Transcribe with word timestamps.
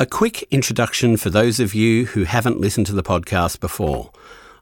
A 0.00 0.06
quick 0.06 0.46
introduction 0.52 1.16
for 1.16 1.28
those 1.28 1.58
of 1.58 1.74
you 1.74 2.06
who 2.06 2.22
haven't 2.22 2.60
listened 2.60 2.86
to 2.86 2.92
the 2.92 3.02
podcast 3.02 3.58
before. 3.58 4.12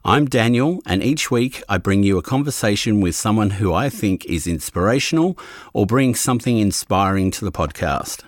I'm 0.03 0.25
Daniel, 0.25 0.81
and 0.87 1.03
each 1.03 1.29
week 1.29 1.61
I 1.69 1.77
bring 1.77 2.01
you 2.01 2.17
a 2.17 2.23
conversation 2.23 3.01
with 3.01 3.15
someone 3.15 3.51
who 3.51 3.71
I 3.71 3.87
think 3.89 4.25
is 4.25 4.47
inspirational 4.47 5.37
or 5.73 5.85
brings 5.85 6.19
something 6.19 6.57
inspiring 6.57 7.29
to 7.29 7.45
the 7.45 7.51
podcast. 7.51 8.23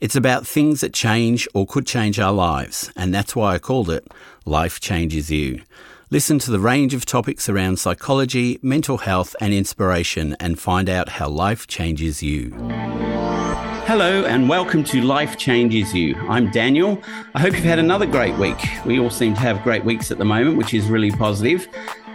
It's 0.00 0.14
about 0.14 0.46
things 0.46 0.82
that 0.82 0.92
change 0.92 1.48
or 1.54 1.66
could 1.66 1.86
change 1.86 2.20
our 2.20 2.32
lives, 2.32 2.92
and 2.94 3.14
that's 3.14 3.34
why 3.34 3.54
I 3.54 3.58
called 3.58 3.88
it 3.88 4.06
Life 4.44 4.80
Changes 4.80 5.30
You. 5.30 5.62
Listen 6.10 6.38
to 6.40 6.50
the 6.50 6.60
range 6.60 6.92
of 6.92 7.06
topics 7.06 7.48
around 7.48 7.78
psychology, 7.78 8.58
mental 8.60 8.98
health, 8.98 9.34
and 9.40 9.54
inspiration, 9.54 10.36
and 10.38 10.60
find 10.60 10.90
out 10.90 11.08
how 11.08 11.28
life 11.30 11.66
changes 11.66 12.22
you. 12.22 12.50
Hello 13.90 14.24
and 14.24 14.48
welcome 14.48 14.84
to 14.84 15.00
Life 15.00 15.36
Changes 15.36 15.92
You. 15.92 16.14
I'm 16.28 16.48
Daniel. 16.52 17.02
I 17.34 17.40
hope 17.40 17.54
you've 17.54 17.64
had 17.64 17.80
another 17.80 18.06
great 18.06 18.36
week. 18.36 18.56
We 18.86 19.00
all 19.00 19.10
seem 19.10 19.34
to 19.34 19.40
have 19.40 19.64
great 19.64 19.84
weeks 19.84 20.12
at 20.12 20.18
the 20.18 20.24
moment, 20.24 20.58
which 20.58 20.74
is 20.74 20.88
really 20.88 21.10
positive. 21.10 21.66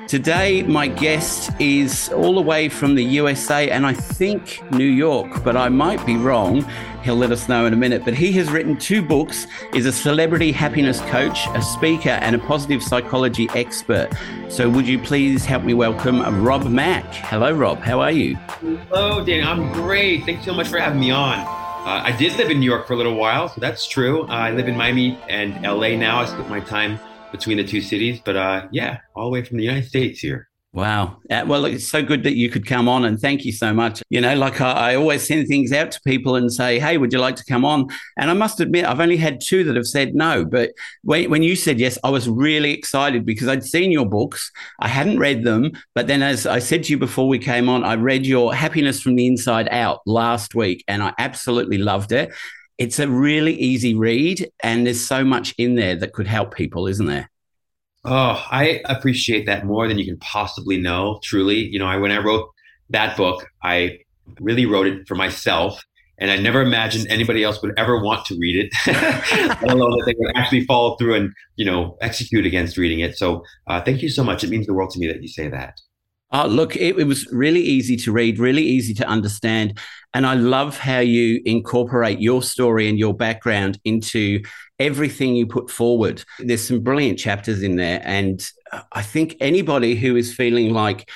Today, 0.08 0.64
my 0.64 0.88
guest 0.88 1.52
is 1.60 2.08
all 2.14 2.36
the 2.36 2.42
way 2.42 2.70
from 2.70 2.96
the 2.96 3.04
USA 3.04 3.70
and 3.72 3.86
I 3.86 3.92
think 3.92 4.64
New 4.72 4.86
York, 4.86 5.44
but 5.44 5.58
I 5.58 5.68
might 5.68 6.06
be 6.06 6.16
wrong. 6.16 6.66
He'll 7.04 7.18
let 7.18 7.34
us 7.34 7.50
know 7.50 7.66
in 7.66 7.74
a 7.74 7.76
minute. 7.76 8.06
But 8.06 8.14
he 8.14 8.32
has 8.32 8.50
written 8.50 8.78
two 8.78 9.02
books, 9.02 9.46
is 9.74 9.86
a 9.86 9.92
celebrity 9.92 10.54
happiness 10.54 11.02
coach, 11.02 11.46
a 11.56 11.62
speaker, 11.62 12.12
and 12.22 12.38
a 12.38 12.40
positive 12.40 12.82
psychology 12.84 13.50
expert. 13.54 14.12
So, 14.48 14.70
would 14.70 14.88
you 14.88 14.98
please 14.98 15.44
help 15.44 15.66
me 15.66 15.74
welcome 15.74 16.42
Rob 16.42 16.70
Mack? 16.70 17.04
Hello, 17.16 17.52
Rob. 17.52 17.80
How 17.80 18.00
are 18.00 18.12
you? 18.12 18.36
Hello, 18.36 19.26
Dan. 19.26 19.46
I'm 19.46 19.74
great. 19.74 20.24
Thanks 20.24 20.46
so 20.46 20.54
much 20.54 20.70
for 20.70 20.80
having 20.80 21.02
me 21.02 21.12
on. 21.12 21.65
Uh, 21.86 22.02
I 22.04 22.18
did 22.18 22.36
live 22.38 22.50
in 22.50 22.60
New 22.60 22.66
York 22.66 22.88
for 22.88 22.94
a 22.94 22.96
little 22.96 23.14
while, 23.14 23.48
so 23.48 23.62
that's 23.62 23.88
true. 23.88 24.24
Uh, 24.24 24.32
I 24.32 24.50
live 24.50 24.68
in 24.68 24.76
Miami 24.76 25.20
and 25.30 25.62
LA 25.62 25.90
now. 25.90 26.20
I 26.20 26.26
split 26.26 26.50
my 26.50 26.60
time 26.60 27.00
between 27.32 27.58
the 27.58 27.64
two 27.64 27.80
cities, 27.80 28.20
but 28.26 28.36
uh, 28.36 28.68
yeah, 28.72 29.02
all 29.16 29.26
the 29.26 29.30
way 29.30 29.44
from 29.44 29.58
the 29.58 29.64
United 29.66 29.88
States 29.88 30.20
here. 30.20 30.50
Wow. 30.76 31.22
Uh, 31.32 31.46
well, 31.48 31.64
it's 31.64 31.88
so 31.88 32.04
good 32.04 32.24
that 32.24 32.36
you 32.36 32.50
could 32.50 32.66
come 32.66 32.90
on 32.90 33.06
and 33.06 33.18
thank 33.18 33.46
you 33.46 33.54
so 33.54 33.74
much. 33.74 34.04
You 34.10 34.20
know, 34.20 34.36
like 34.36 34.60
I, 34.60 34.92
I, 34.92 34.96
always 34.96 35.26
send 35.26 35.48
things 35.48 35.72
out 35.72 35.90
to 35.92 36.02
people 36.02 36.36
and 36.36 36.52
say, 36.52 36.80
hey, 36.80 36.98
would 36.98 37.14
you 37.14 37.20
like 37.20 37.38
to 37.38 37.46
come 37.46 37.64
on? 37.64 37.88
And 38.18 38.30
I 38.30 38.34
must 38.34 38.60
admit, 38.60 38.84
I've 38.84 39.00
only 39.00 39.16
had 39.16 39.40
two 39.40 39.64
that 39.64 39.78
have 39.78 39.88
said 39.88 40.16
no. 40.16 40.44
But 40.44 40.72
when, 41.04 41.30
when 41.30 41.44
you 41.44 41.56
said 41.56 41.80
yes, 41.80 41.98
I 42.04 42.10
was 42.10 42.28
really 42.28 42.74
excited 42.74 43.26
because 43.26 43.48
I'd 43.48 43.64
seen 43.64 43.90
your 43.90 44.06
books. 44.06 44.52
I 44.82 44.90
hadn't 44.90 45.18
read 45.18 45.46
them. 45.46 45.72
But 45.94 46.08
then, 46.08 46.22
as 46.22 46.46
I 46.46 46.60
said 46.60 46.84
to 46.84 46.92
you 46.92 46.98
before 46.98 47.30
we 47.30 47.40
came 47.40 47.70
on, 47.70 47.86
I 47.86 47.96
read 47.96 48.26
your 48.26 48.54
Happiness 48.54 49.02
from 49.02 49.16
the 49.16 49.28
Inside 49.28 49.70
Out 49.72 50.02
last 50.06 50.56
week 50.56 50.84
and 50.90 51.02
I 51.02 51.14
absolutely 51.18 51.78
loved 51.78 52.12
it. 52.12 52.34
It's 52.78 53.00
a 53.00 53.08
really 53.08 53.54
easy 53.54 53.96
read 53.96 54.52
and 54.62 54.86
there's 54.86 55.08
so 55.08 55.24
much 55.24 55.56
in 55.58 55.76
there 55.76 55.96
that 55.96 56.12
could 56.12 56.28
help 56.28 56.54
people, 56.54 56.88
isn't 56.88 57.06
there? 57.06 57.30
Oh, 58.06 58.46
I 58.52 58.82
appreciate 58.86 59.48
that 59.48 59.66
more 59.66 59.88
than 59.88 59.98
you 59.98 60.06
can 60.06 60.18
possibly 60.20 60.80
know. 60.80 61.20
Truly, 61.24 61.58
you 61.58 61.80
know, 61.80 61.88
I 61.88 61.98
when 61.98 62.12
I 62.12 62.20
wrote 62.20 62.50
that 62.92 63.18
book, 63.18 63.48
I 63.64 64.00
really 64.40 64.66
wrote 64.66 64.86
it 64.86 65.08
for 65.08 65.16
myself, 65.16 65.84
and 66.20 66.30
I 66.30 66.38
never 66.38 66.62
imagined 66.62 67.08
anybody 67.10 67.44
else 67.44 67.62
would 67.64 67.74
ever 67.78 68.00
want 68.00 68.26
to 68.28 68.38
read 68.38 68.64
it, 68.64 68.74
let 68.88 69.72
alone 69.72 69.92
that 69.92 70.04
they 70.06 70.16
would 70.18 70.36
actually 70.36 70.66
follow 70.66 70.96
through 70.98 71.16
and 71.16 71.34
you 71.56 71.66
know 71.66 71.98
execute 72.02 72.46
against 72.46 72.78
reading 72.78 73.00
it. 73.00 73.18
So, 73.18 73.44
uh, 73.68 73.82
thank 73.82 74.04
you 74.04 74.10
so 74.10 74.24
much. 74.24 74.44
It 74.44 74.52
means 74.52 74.68
the 74.68 74.74
world 74.74 74.92
to 74.92 75.00
me 75.00 75.08
that 75.08 75.22
you 75.22 75.28
say 75.28 75.48
that. 75.50 75.80
Oh, 76.32 76.48
look, 76.48 76.76
it, 76.76 76.98
it, 76.98 77.06
was 77.06 77.26
really 77.32 77.62
easy 77.62 77.96
to 77.98 78.12
read, 78.12 78.40
really 78.40 78.64
easy 78.64 78.94
to 78.96 79.08
understand. 79.08 79.80
And 80.16 80.26
I 80.26 80.36
love 80.36 80.78
how 80.78 81.00
you 81.00 81.42
incorporate 81.44 82.22
your 82.22 82.42
story 82.42 82.88
and 82.88 82.98
your 82.98 83.14
background 83.14 83.78
into 83.84 84.42
everything 84.80 85.36
you 85.36 85.46
put 85.46 85.70
forward. 85.70 86.24
There's 86.40 86.66
some 86.66 86.80
brilliant 86.80 87.20
chapters 87.20 87.62
in 87.62 87.76
there. 87.76 88.02
And 88.02 88.42
I 88.94 89.02
think 89.02 89.36
anybody 89.42 89.94
who 89.96 90.16
is 90.16 90.34
feeling 90.34 90.72
like 90.72 91.10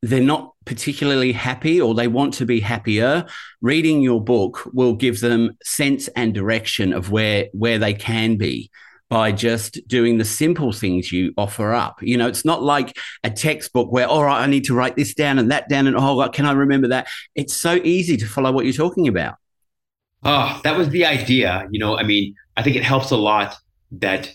they're 0.00 0.22
not 0.22 0.54
particularly 0.64 1.32
happy 1.32 1.78
or 1.78 1.94
they 1.94 2.08
want 2.08 2.32
to 2.34 2.46
be 2.46 2.58
happier, 2.60 3.26
reading 3.60 4.00
your 4.00 4.24
book 4.24 4.66
will 4.72 4.94
give 4.94 5.20
them 5.20 5.58
sense 5.62 6.08
and 6.16 6.32
direction 6.32 6.94
of 6.94 7.10
where, 7.10 7.48
where 7.52 7.78
they 7.78 7.92
can 7.92 8.36
be 8.36 8.70
by 9.08 9.32
just 9.32 9.80
doing 9.88 10.18
the 10.18 10.24
simple 10.24 10.72
things 10.72 11.10
you 11.10 11.32
offer 11.38 11.72
up. 11.72 11.98
You 12.02 12.16
know, 12.16 12.28
it's 12.28 12.44
not 12.44 12.62
like 12.62 12.96
a 13.24 13.30
textbook 13.30 13.90
where, 13.90 14.06
all 14.06 14.24
right, 14.24 14.42
I 14.42 14.46
need 14.46 14.64
to 14.64 14.74
write 14.74 14.96
this 14.96 15.14
down 15.14 15.38
and 15.38 15.50
that 15.50 15.68
down, 15.68 15.86
and 15.86 15.96
oh, 15.96 16.16
God, 16.16 16.34
can 16.34 16.44
I 16.44 16.52
remember 16.52 16.88
that? 16.88 17.08
It's 17.34 17.54
so 17.54 17.74
easy 17.84 18.16
to 18.18 18.26
follow 18.26 18.52
what 18.52 18.64
you're 18.64 18.74
talking 18.74 19.08
about. 19.08 19.36
Oh, 20.24 20.60
that 20.64 20.76
was 20.76 20.90
the 20.90 21.06
idea. 21.06 21.66
You 21.70 21.78
know, 21.78 21.96
I 21.96 22.02
mean, 22.02 22.34
I 22.56 22.62
think 22.62 22.76
it 22.76 22.84
helps 22.84 23.10
a 23.10 23.16
lot 23.16 23.56
that 23.92 24.30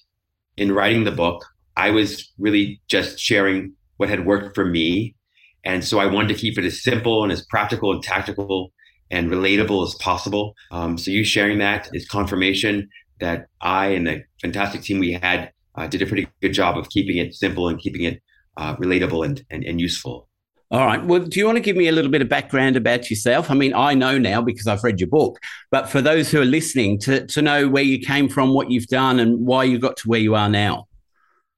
in 0.57 0.71
writing 0.71 1.03
the 1.03 1.11
book, 1.11 1.45
I 1.75 1.91
was 1.91 2.31
really 2.37 2.81
just 2.87 3.19
sharing 3.19 3.73
what 3.97 4.09
had 4.09 4.25
worked 4.25 4.55
for 4.55 4.65
me. 4.65 5.15
And 5.63 5.83
so 5.83 5.99
I 5.99 6.05
wanted 6.05 6.29
to 6.29 6.35
keep 6.35 6.57
it 6.57 6.65
as 6.65 6.83
simple 6.83 7.23
and 7.23 7.31
as 7.31 7.45
practical 7.45 7.91
and 7.91 8.03
tactical 8.03 8.71
and 9.11 9.29
relatable 9.29 9.85
as 9.85 9.95
possible. 9.95 10.55
Um, 10.71 10.97
so 10.97 11.11
you 11.11 11.23
sharing 11.23 11.59
that 11.59 11.89
is 11.93 12.07
confirmation 12.07 12.89
that 13.23 13.47
I 13.61 13.87
and 13.87 14.05
the 14.05 14.23
fantastic 14.41 14.81
team 14.81 14.99
we 14.99 15.13
had 15.13 15.51
uh, 15.75 15.87
did 15.87 16.01
a 16.01 16.05
pretty 16.05 16.27
good 16.41 16.53
job 16.53 16.77
of 16.77 16.89
keeping 16.89 17.17
it 17.17 17.33
simple 17.33 17.67
and 17.67 17.79
keeping 17.79 18.03
it 18.03 18.21
uh, 18.57 18.75
relatable 18.75 19.25
and, 19.25 19.43
and, 19.49 19.63
and 19.63 19.81
useful. 19.81 20.27
All 20.71 20.85
right. 20.87 21.03
Well, 21.03 21.19
do 21.19 21.39
you 21.39 21.45
want 21.45 21.57
to 21.57 21.61
give 21.61 21.75
me 21.75 21.87
a 21.87 21.91
little 21.91 22.09
bit 22.09 22.21
of 22.21 22.29
background 22.29 22.75
about 22.75 23.09
yourself? 23.09 23.51
I 23.51 23.53
mean, 23.53 23.73
I 23.75 23.93
know 23.93 24.17
now 24.17 24.41
because 24.41 24.65
I've 24.65 24.83
read 24.83 24.99
your 24.99 25.09
book, 25.09 25.39
but 25.69 25.87
for 25.87 26.01
those 26.01 26.31
who 26.31 26.41
are 26.41 26.45
listening, 26.45 26.99
to, 27.01 27.27
to 27.27 27.41
know 27.41 27.69
where 27.69 27.83
you 27.83 27.99
came 27.99 28.27
from, 28.27 28.53
what 28.53 28.71
you've 28.71 28.87
done, 28.87 29.19
and 29.19 29.45
why 29.45 29.65
you 29.65 29.77
got 29.77 29.97
to 29.97 30.09
where 30.09 30.19
you 30.19 30.33
are 30.33 30.49
now. 30.49 30.87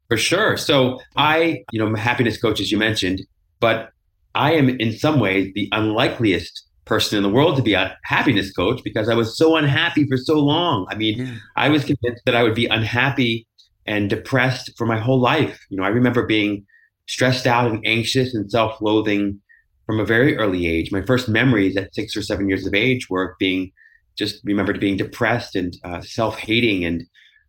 For 0.09 0.17
sure. 0.17 0.57
So 0.57 0.99
I, 1.15 1.63
you 1.71 1.79
know, 1.79 1.87
I'm 1.87 1.95
a 1.95 1.99
happiness 1.99 2.39
coach, 2.39 2.59
as 2.59 2.71
you 2.71 2.77
mentioned, 2.77 3.21
but 3.59 3.89
I 4.35 4.53
am 4.53 4.69
in 4.69 4.91
some 4.91 5.21
ways 5.21 5.53
the 5.55 5.69
unlikeliest 5.71 6.64
person 6.85 7.17
in 7.17 7.23
the 7.23 7.29
world 7.29 7.55
to 7.57 7.63
be 7.63 7.73
a 7.73 7.97
happiness 8.03 8.51
coach 8.51 8.81
because 8.83 9.09
I 9.09 9.15
was 9.15 9.37
so 9.37 9.55
unhappy 9.55 10.07
for 10.07 10.17
so 10.17 10.39
long. 10.39 10.87
I 10.89 10.95
mean, 10.95 11.17
yeah. 11.19 11.35
I 11.55 11.69
was 11.69 11.83
convinced 11.83 12.23
that 12.25 12.35
I 12.35 12.43
would 12.43 12.55
be 12.55 12.67
unhappy 12.67 13.47
and 13.85 14.09
depressed 14.09 14.71
for 14.77 14.85
my 14.85 14.99
whole 14.99 15.19
life. 15.19 15.59
You 15.69 15.77
know, 15.77 15.83
I 15.83 15.89
remember 15.89 16.25
being 16.25 16.65
stressed 17.07 17.45
out 17.47 17.69
and 17.69 17.85
anxious 17.85 18.33
and 18.33 18.49
self-loathing 18.49 19.39
from 19.85 19.99
a 19.99 20.05
very 20.05 20.37
early 20.37 20.67
age. 20.67 20.91
My 20.91 21.03
first 21.03 21.29
memories 21.29 21.77
at 21.77 21.93
six 21.93 22.15
or 22.15 22.21
seven 22.21 22.49
years 22.49 22.65
of 22.65 22.73
age 22.73 23.09
were 23.09 23.35
being 23.39 23.71
just 24.17 24.41
remembered 24.43 24.79
being 24.79 24.97
depressed 24.97 25.55
and 25.55 25.75
uh, 25.83 26.01
self-hating 26.01 26.85
and 26.85 27.03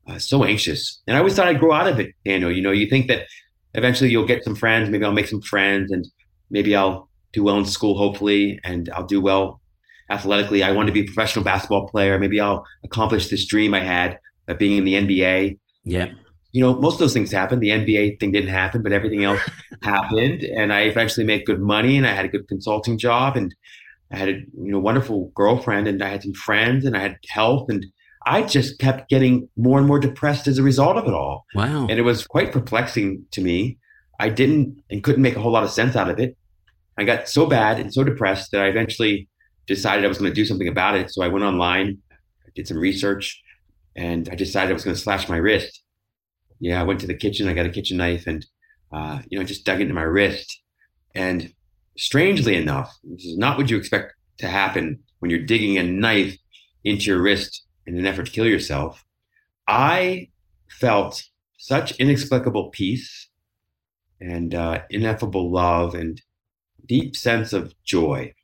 uh, 0.09 0.19
so 0.19 0.45
anxious. 0.45 1.01
And 1.07 1.17
I 1.17 1.21
always 1.21 1.35
thought 1.35 1.47
I'd 1.47 1.61
grow 1.61 1.73
out 1.73 1.89
of 1.89 2.01
it, 2.01 2.11
Daniel. 2.25 2.53
You 2.53 2.63
know, 2.63 2.73
you 2.73 2.89
think 2.89 3.07
that 3.09 3.27
eventually 3.75 4.11
you'll 4.11 4.27
get 4.27 4.45
some 4.45 4.57
friends, 4.57 4.91
maybe 4.91 5.05
I'll 5.05 5.13
make 5.13 5.29
some 5.29 5.43
friends 5.43 5.91
and 5.91 6.07
maybe 6.51 6.75
I'll 6.75 7.06
do 7.33 7.43
well 7.43 7.59
in 7.59 7.67
school, 7.67 7.97
hopefully, 7.97 8.61
and 8.65 8.89
I'll 8.91 9.07
do 9.07 9.21
well 9.21 9.61
athletically. 10.11 10.63
I 10.63 10.73
want 10.73 10.87
to 10.87 10.93
be 10.93 11.01
a 11.01 11.05
professional 11.05 11.45
basketball 11.45 11.89
player. 11.89 12.19
Maybe 12.19 12.41
I'll 12.41 12.65
accomplish 12.85 13.29
this 13.29 13.47
dream 13.47 13.75
I 13.75 13.81
had 13.81 14.19
of 14.49 14.59
being 14.59 14.77
in 14.77 14.85
the 14.85 14.95
NBA. 14.95 15.59
Yeah. 15.85 16.09
You 16.53 16.63
know, 16.63 16.75
most 16.75 16.95
of 16.95 17.01
those 17.01 17.13
things 17.13 17.33
happened. 17.33 17.61
The 17.61 17.71
NBA 17.71 18.21
thing 18.21 18.33
didn't 18.33 18.51
happen, 18.51 18.83
but 18.83 18.93
everything 18.93 19.25
else 19.25 19.41
happened. 19.83 20.43
And 20.43 20.73
I 20.73 20.83
eventually 20.83 21.27
made 21.27 21.45
good 21.45 21.61
money 21.61 21.97
and 21.97 22.07
I 22.07 22.13
had 22.13 22.25
a 22.25 22.29
good 22.29 22.49
consulting 22.49 22.99
job 22.99 23.37
and 23.37 23.55
I 24.11 24.17
had 24.17 24.29
a 24.29 24.33
you 24.33 24.73
know 24.73 24.79
wonderful 24.79 25.33
girlfriend 25.35 25.89
and 25.89 26.03
I 26.03 26.09
had 26.09 26.23
some 26.23 26.33
friends 26.33 26.85
and 26.85 26.97
I 26.97 27.01
had 27.01 27.17
health 27.29 27.69
and 27.69 27.85
I 28.25 28.43
just 28.43 28.79
kept 28.79 29.09
getting 29.09 29.49
more 29.57 29.79
and 29.79 29.87
more 29.87 29.99
depressed 29.99 30.49
as 30.49 30.59
a 30.59 30.63
result 30.63 30.97
of 30.97 31.07
it 31.07 31.15
all. 31.15 31.45
Wow. 31.55 31.87
And 31.89 31.99
it 31.99 32.03
was 32.03 32.27
quite 32.27 32.53
perplexing 32.53 33.25
to 33.33 33.41
me. 33.41 33.79
I 34.19 34.31
didn't 34.31 34.83
and 34.91 35.03
couldn't 35.03 35.23
make 35.23 35.37
a 35.37 35.41
whole 35.41 35.53
lot 35.53 35.65
of 35.65 35.71
sense 35.71 35.95
out 35.95 36.09
of 36.09 36.19
it. 36.19 36.37
I 36.99 37.05
got 37.05 37.29
so 37.29 37.47
bad 37.47 37.79
and 37.79 37.93
so 37.93 38.05
depressed 38.05 38.53
that 38.53 38.63
I 38.63 38.69
eventually 38.69 39.29
decided 39.67 40.05
I 40.05 40.09
was 40.09 40.19
going 40.19 40.31
to 40.31 40.35
do 40.35 40.45
something 40.45 40.69
about 40.69 40.97
it. 40.97 41.13
So 41.13 41.23
I 41.23 41.29
went 41.29 41.45
online, 41.45 41.99
did 42.55 42.67
some 42.67 42.79
research, 42.79 43.43
and 43.95 44.29
I 44.31 44.35
decided 44.35 44.71
I 44.71 44.75
was 44.75 44.85
going 44.85 44.97
to 44.97 45.03
slash 45.03 45.29
my 45.29 45.37
wrist. 45.37 45.83
Yeah, 46.59 46.81
I 46.81 46.85
went 46.85 47.01
to 47.01 47.07
the 47.07 47.15
kitchen, 47.15 47.49
I 47.49 47.53
got 47.53 47.67
a 47.67 47.71
kitchen 47.71 47.99
knife, 47.99 48.27
and 48.27 48.45
uh, 48.93 49.21
you 49.29 49.39
know, 49.39 49.45
just 49.45 49.65
dug 49.65 49.81
into 49.81 49.95
my 49.95 50.03
wrist. 50.03 50.63
And 51.15 51.53
strangely 51.99 52.57
enough, 52.57 52.95
this 53.05 53.25
is 53.25 53.37
not 53.37 53.59
what 53.59 53.71
you 53.71 53.77
expect 53.77 54.15
to 54.39 54.49
happen 54.49 55.01
when 55.19 55.31
you're 55.31 55.41
digging 55.41 55.79
a 55.79 55.83
knife 55.83 56.37
into 56.85 57.07
your 57.07 57.21
wrist 57.21 57.65
in 57.87 57.99
an 57.99 58.07
effort 58.07 58.27
to 58.27 58.33
kill 58.33 58.47
yourself. 58.47 59.05
I 59.69 60.29
felt 60.69 61.25
such 61.59 61.93
inexplicable 61.97 62.71
peace 62.71 63.29
and 64.21 64.55
uh, 64.55 64.83
ineffable 64.91 65.51
love 65.51 65.95
and 65.95 66.21
deep 66.87 67.17
sense 67.17 67.53
of 67.53 67.75
joy, 67.85 68.35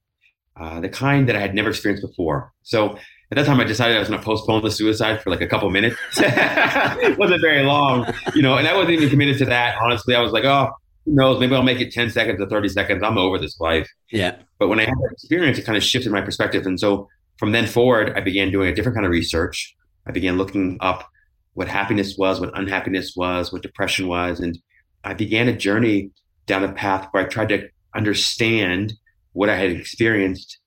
uh, 0.56 0.80
the 0.80 0.88
kind 0.88 1.28
that 1.28 1.36
I 1.36 1.40
had 1.40 1.54
never 1.54 1.70
experienced 1.70 2.06
before. 2.06 2.52
So 2.62 2.96
at 3.30 3.36
that 3.36 3.46
time, 3.46 3.60
I 3.60 3.64
decided 3.64 3.96
I 3.96 4.00
was 4.00 4.08
going 4.08 4.20
to 4.20 4.24
postpone 4.24 4.62
the 4.62 4.70
suicide 4.70 5.22
for 5.22 5.30
like 5.30 5.40
a 5.40 5.46
couple 5.46 5.70
minutes. 5.70 5.96
it 6.18 7.18
wasn't 7.18 7.40
very 7.40 7.62
long, 7.62 8.12
you 8.34 8.42
know, 8.42 8.58
and 8.58 8.68
I 8.68 8.74
wasn't 8.74 8.92
even 8.92 9.08
committed 9.08 9.38
to 9.38 9.46
that. 9.46 9.78
Honestly, 9.82 10.14
I 10.14 10.20
was 10.20 10.32
like, 10.32 10.44
oh, 10.44 10.68
who 11.04 11.14
knows? 11.14 11.40
Maybe 11.40 11.54
I'll 11.54 11.62
make 11.62 11.80
it 11.80 11.92
10 11.92 12.10
seconds 12.10 12.40
or 12.40 12.46
30 12.46 12.68
seconds. 12.68 13.02
I'm 13.02 13.18
over 13.18 13.38
this 13.38 13.58
life. 13.58 13.88
Yeah. 14.10 14.36
But 14.58 14.68
when 14.68 14.78
I 14.78 14.82
had 14.82 14.94
that 14.94 15.12
experience, 15.12 15.58
it 15.58 15.64
kind 15.64 15.76
of 15.76 15.82
shifted 15.82 16.12
my 16.12 16.20
perspective. 16.20 16.66
And 16.66 16.78
so 16.78 17.08
from 17.38 17.52
then 17.52 17.66
forward, 17.66 18.12
I 18.14 18.20
began 18.20 18.50
doing 18.50 18.68
a 18.68 18.74
different 18.74 18.96
kind 18.96 19.06
of 19.06 19.10
research. 19.10 19.74
I 20.06 20.12
began 20.12 20.36
looking 20.36 20.76
up 20.80 21.08
what 21.54 21.68
happiness 21.68 22.16
was, 22.16 22.40
what 22.40 22.56
unhappiness 22.58 23.14
was, 23.16 23.52
what 23.52 23.62
depression 23.62 24.08
was. 24.08 24.40
And 24.40 24.58
I 25.04 25.14
began 25.14 25.48
a 25.48 25.56
journey 25.56 26.10
down 26.46 26.64
a 26.64 26.72
path 26.72 27.08
where 27.10 27.24
I 27.24 27.28
tried 27.28 27.48
to 27.48 27.68
understand 27.94 28.94
what 29.32 29.48
I 29.48 29.56
had 29.56 29.70
experienced 29.70 30.58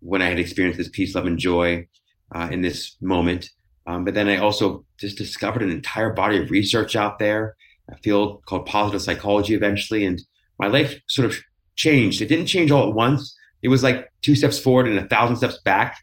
when 0.00 0.22
I 0.22 0.28
had 0.28 0.38
experienced 0.38 0.78
this 0.78 0.88
peace, 0.88 1.14
love, 1.14 1.26
and 1.26 1.38
joy 1.38 1.86
uh, 2.34 2.48
in 2.50 2.62
this 2.62 2.96
moment. 3.00 3.50
Um, 3.86 4.04
but 4.04 4.14
then 4.14 4.28
I 4.28 4.38
also 4.38 4.84
just 4.98 5.16
discovered 5.16 5.62
an 5.62 5.70
entire 5.70 6.12
body 6.12 6.42
of 6.42 6.50
research 6.50 6.96
out 6.96 7.18
there, 7.18 7.56
a 7.90 7.96
field 7.98 8.44
called 8.46 8.66
positive 8.66 9.02
psychology 9.02 9.54
eventually. 9.54 10.04
And 10.04 10.20
my 10.58 10.66
life 10.66 10.98
sort 11.08 11.26
of 11.26 11.36
changed. 11.76 12.20
It 12.20 12.28
didn't 12.28 12.46
change 12.46 12.70
all 12.70 12.88
at 12.88 12.94
once. 12.94 13.36
It 13.62 13.68
was 13.68 13.82
like 13.82 14.10
two 14.22 14.34
steps 14.34 14.58
forward 14.58 14.86
and 14.86 14.98
a 14.98 15.08
thousand 15.08 15.36
steps 15.36 15.58
back. 15.64 15.98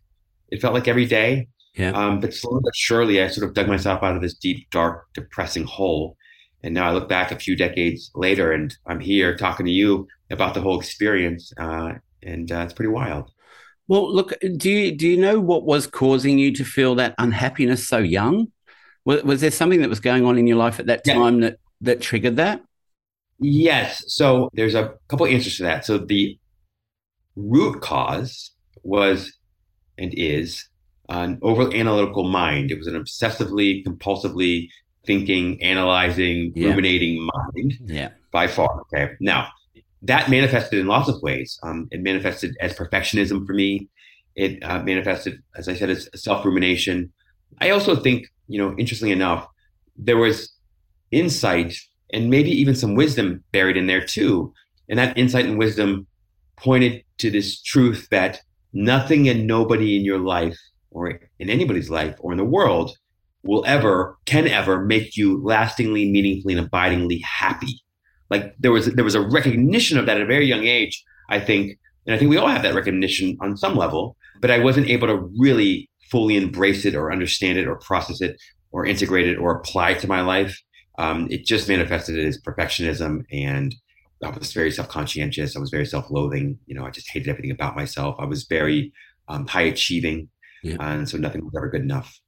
It 0.50 0.62
felt 0.62 0.74
like 0.74 0.88
every 0.88 1.06
day. 1.06 1.48
Yeah. 1.76 1.92
Um, 1.92 2.20
but 2.20 2.34
slowly 2.34 2.62
but 2.64 2.76
surely, 2.76 3.22
I 3.22 3.28
sort 3.28 3.48
of 3.48 3.56
dug 3.56 3.68
myself 3.68 4.04
out 4.04 4.16
of 4.16 4.22
this 4.22 4.36
deep, 4.36 4.70
dark, 4.70 5.06
depressing 5.14 5.64
hole. 5.64 6.18
And 6.62 6.74
now 6.74 6.88
I 6.88 6.94
look 6.94 7.10
back 7.10 7.32
a 7.32 7.40
few 7.40 7.56
decades 7.56 8.12
later, 8.16 8.52
and 8.54 8.74
I'm 8.86 9.00
here 9.00 9.36
talking 9.36 9.66
to 9.66 9.72
you 9.72 10.08
about 10.34 10.54
the 10.54 10.62
whole 10.62 10.80
experience, 10.80 11.54
uh, 11.58 11.94
and 12.22 12.52
uh, 12.52 12.60
it's 12.60 12.74
pretty 12.74 12.92
wild. 12.92 13.32
Well, 13.88 14.14
look, 14.14 14.34
do 14.58 14.70
you 14.70 14.96
do 14.96 15.08
you 15.08 15.18
know 15.18 15.40
what 15.40 15.64
was 15.64 15.88
causing 15.88 16.40
you 16.40 16.54
to 16.54 16.64
feel 16.64 16.96
that 16.96 17.16
unhappiness 17.18 17.88
so 17.88 17.98
young? 17.98 18.48
Was, 19.06 19.24
was 19.24 19.42
there 19.42 19.52
something 19.52 19.82
that 19.82 19.90
was 19.90 20.00
going 20.00 20.26
on 20.26 20.38
in 20.38 20.48
your 20.48 20.58
life 20.58 20.80
at 20.80 20.86
that 20.88 21.04
time 21.04 21.42
yeah. 21.42 21.50
that 21.50 21.60
that 21.82 22.02
triggered 22.02 22.38
that? 22.38 22.62
Yes. 23.40 24.04
So 24.08 24.50
there's 24.54 24.76
a 24.76 24.94
couple 25.10 25.26
answers 25.26 25.58
to 25.58 25.64
that. 25.64 25.86
So 25.86 25.98
the 25.98 26.38
root 27.36 27.82
cause 27.82 28.52
was 28.84 29.34
and 29.98 30.14
is 30.14 30.68
an 31.10 31.40
over 31.42 31.74
analytical 31.74 32.24
mind. 32.24 32.72
It 32.72 32.78
was 32.78 32.88
an 32.88 32.96
obsessively, 32.96 33.86
compulsively 33.86 34.70
thinking, 35.06 35.62
analyzing, 35.62 36.54
yeah. 36.56 36.70
ruminating 36.70 37.28
mind. 37.34 37.74
Yeah. 37.86 38.10
By 38.32 38.48
far. 38.48 38.82
Okay. 38.94 39.14
Now, 39.20 39.50
that 40.04 40.30
manifested 40.30 40.80
in 40.80 40.88
lots 40.88 41.10
of 41.10 41.22
ways. 41.22 41.58
Um, 41.64 41.88
it 41.92 42.02
manifested 42.02 42.56
as 42.60 42.74
perfectionism 42.74 43.46
for 43.48 43.54
me. 43.54 43.90
It 44.36 44.62
uh, 44.64 44.84
manifested, 44.84 45.42
as 45.56 45.68
I 45.68 45.76
said, 45.76 45.90
as 45.90 46.10
self 46.16 46.46
rumination. 46.46 47.12
I 47.62 47.70
also 47.70 47.96
think, 47.96 48.28
you 48.48 48.60
know, 48.60 48.76
interestingly 48.78 49.14
enough, 49.14 49.48
there 49.96 50.18
was 50.18 50.54
insight 51.12 51.78
and 52.12 52.30
maybe 52.30 52.50
even 52.50 52.76
some 52.76 52.96
wisdom 52.96 53.44
buried 53.52 53.78
in 53.78 53.88
there 53.88 54.06
too. 54.06 54.54
And 54.90 55.00
that 55.00 55.18
insight 55.18 55.46
and 55.46 55.58
wisdom 55.58 56.08
pointed 56.58 57.04
to 57.20 57.32
this 57.32 57.62
truth 57.62 58.08
that 58.12 58.42
nothing 58.74 59.30
and 59.30 59.48
nobody 59.48 59.96
in 59.96 60.04
your 60.04 60.20
life 60.20 60.58
or 60.92 61.20
in 61.40 61.50
anybody's 61.50 61.90
life 61.90 62.16
or 62.20 62.32
in 62.32 62.38
the 62.38 62.44
world 62.44 62.98
will 63.44 63.64
ever 63.66 64.18
can 64.26 64.48
ever 64.48 64.84
make 64.84 65.16
you 65.16 65.42
lastingly 65.44 66.10
meaningfully 66.10 66.56
and 66.56 66.66
abidingly 66.66 67.20
happy 67.20 67.84
like 68.30 68.56
there 68.60 68.72
was 68.72 68.88
there 68.94 69.04
was 69.04 69.16
a 69.16 69.22
recognition 69.22 69.98
of 69.98 70.06
that 70.06 70.18
at 70.18 70.24
a 70.24 70.26
very 70.26 70.46
young 70.46 70.66
age 70.66 71.04
i 71.30 71.40
think 71.40 71.78
and 72.06 72.16
i 72.16 72.18
think 72.18 72.30
we 72.30 72.38
all 72.38 72.48
have 72.48 72.64
that 72.64 72.76
recognition 72.76 73.38
on 73.42 73.58
some 73.58 73.76
level 73.76 74.16
but 74.42 74.52
i 74.52 74.60
wasn't 74.60 74.88
able 74.88 75.08
to 75.08 75.30
really 75.38 75.90
fully 76.12 76.36
embrace 76.36 76.86
it 76.86 76.96
or 76.96 77.12
understand 77.12 77.58
it 77.58 77.68
or 77.68 77.78
process 77.78 78.22
it 78.22 78.40
or 78.72 78.86
integrate 78.86 79.28
it 79.28 79.38
or 79.38 79.56
apply 79.56 79.92
it 79.92 80.00
to 80.00 80.08
my 80.08 80.22
life 80.22 80.60
um, 81.00 81.28
it 81.32 81.44
just 81.44 81.68
manifested 81.68 82.20
as 82.20 82.40
perfectionism 82.40 83.24
and 83.32 83.74
I 84.24 84.30
was 84.30 84.54
very 84.54 84.72
self-conscientious. 84.72 85.56
I 85.56 85.60
was 85.60 85.70
very 85.70 85.86
self-loathing. 85.86 86.58
You 86.66 86.76
know, 86.76 86.86
I 86.86 86.90
just 86.92 87.10
hated 87.10 87.30
everything 87.30 87.52
about 87.52 87.76
myself. 87.76 88.16
I 88.20 88.26
was 88.26 88.46
very 88.46 88.94
um, 89.28 89.48
high 89.48 89.64
achieving, 89.64 90.30
yeah. 90.64 90.78
and 90.80 91.08
so 91.08 91.18
nothing 91.18 91.44
was 91.44 91.54
ever 91.56 91.70
good 91.70 91.82
enough. 91.82 92.20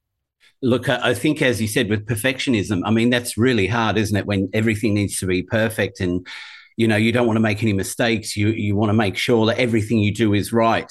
Look, 0.62 0.88
I 0.88 1.12
think, 1.14 1.42
as 1.42 1.60
you 1.60 1.68
said, 1.68 1.90
with 1.90 2.06
perfectionism, 2.06 2.80
I 2.84 2.90
mean, 2.90 3.10
that's 3.10 3.36
really 3.36 3.66
hard, 3.66 3.98
isn't 3.98 4.16
it? 4.16 4.26
When 4.26 4.48
everything 4.54 4.94
needs 4.94 5.18
to 5.20 5.26
be 5.26 5.42
perfect 5.42 6.00
and 6.00 6.26
you 6.76 6.86
know 6.86 6.96
you 6.96 7.12
don't 7.12 7.26
want 7.26 7.36
to 7.36 7.42
make 7.42 7.62
any 7.62 7.72
mistakes. 7.72 8.36
You 8.36 8.48
you 8.48 8.76
want 8.76 8.90
to 8.90 8.94
make 8.94 9.16
sure 9.16 9.46
that 9.46 9.58
everything 9.58 9.98
you 9.98 10.12
do 10.12 10.34
is 10.34 10.52
right. 10.52 10.90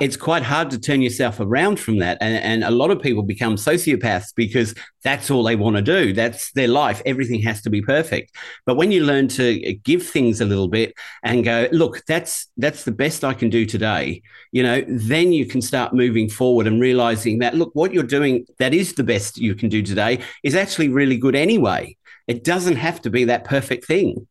It's 0.00 0.16
quite 0.16 0.42
hard 0.42 0.70
to 0.70 0.78
turn 0.78 1.02
yourself 1.02 1.40
around 1.40 1.78
from 1.78 1.98
that 1.98 2.18
and, 2.20 2.36
and 2.42 2.64
a 2.64 2.70
lot 2.70 2.90
of 2.90 3.00
people 3.00 3.22
become 3.22 3.56
sociopaths 3.56 4.34
because 4.34 4.74
that's 5.02 5.30
all 5.30 5.42
they 5.42 5.56
want 5.56 5.76
to 5.76 5.82
do. 5.82 6.12
That's 6.12 6.52
their 6.52 6.68
life. 6.68 7.00
Everything 7.06 7.40
has 7.42 7.62
to 7.62 7.70
be 7.70 7.80
perfect. 7.82 8.34
But 8.64 8.76
when 8.76 8.90
you 8.90 9.04
learn 9.04 9.28
to 9.28 9.68
uh, 9.68 9.74
give 9.82 10.06
things 10.06 10.40
a 10.40 10.44
little 10.44 10.68
bit 10.68 10.94
and 11.22 11.44
go 11.44 11.68
look 11.72 12.04
that's 12.06 12.48
that's 12.56 12.84
the 12.84 12.92
best 12.92 13.24
i 13.24 13.34
can 13.34 13.50
do 13.50 13.66
today 13.66 14.22
you 14.52 14.62
know 14.62 14.82
then 14.88 15.32
you 15.32 15.46
can 15.46 15.60
start 15.60 15.92
moving 15.92 16.28
forward 16.28 16.66
and 16.66 16.80
realizing 16.80 17.38
that 17.38 17.54
look 17.54 17.70
what 17.74 17.92
you're 17.92 18.02
doing 18.02 18.46
that 18.58 18.72
is 18.74 18.94
the 18.94 19.04
best 19.04 19.38
you 19.38 19.54
can 19.54 19.68
do 19.68 19.82
today 19.82 20.18
is 20.42 20.54
actually 20.54 20.88
really 20.88 21.16
good 21.16 21.34
anyway. 21.34 21.96
It 22.26 22.42
doesn't 22.44 22.76
have 22.76 23.00
to 23.02 23.10
be 23.10 23.24
that 23.24 23.44
perfect 23.44 23.84
thing 23.84 24.26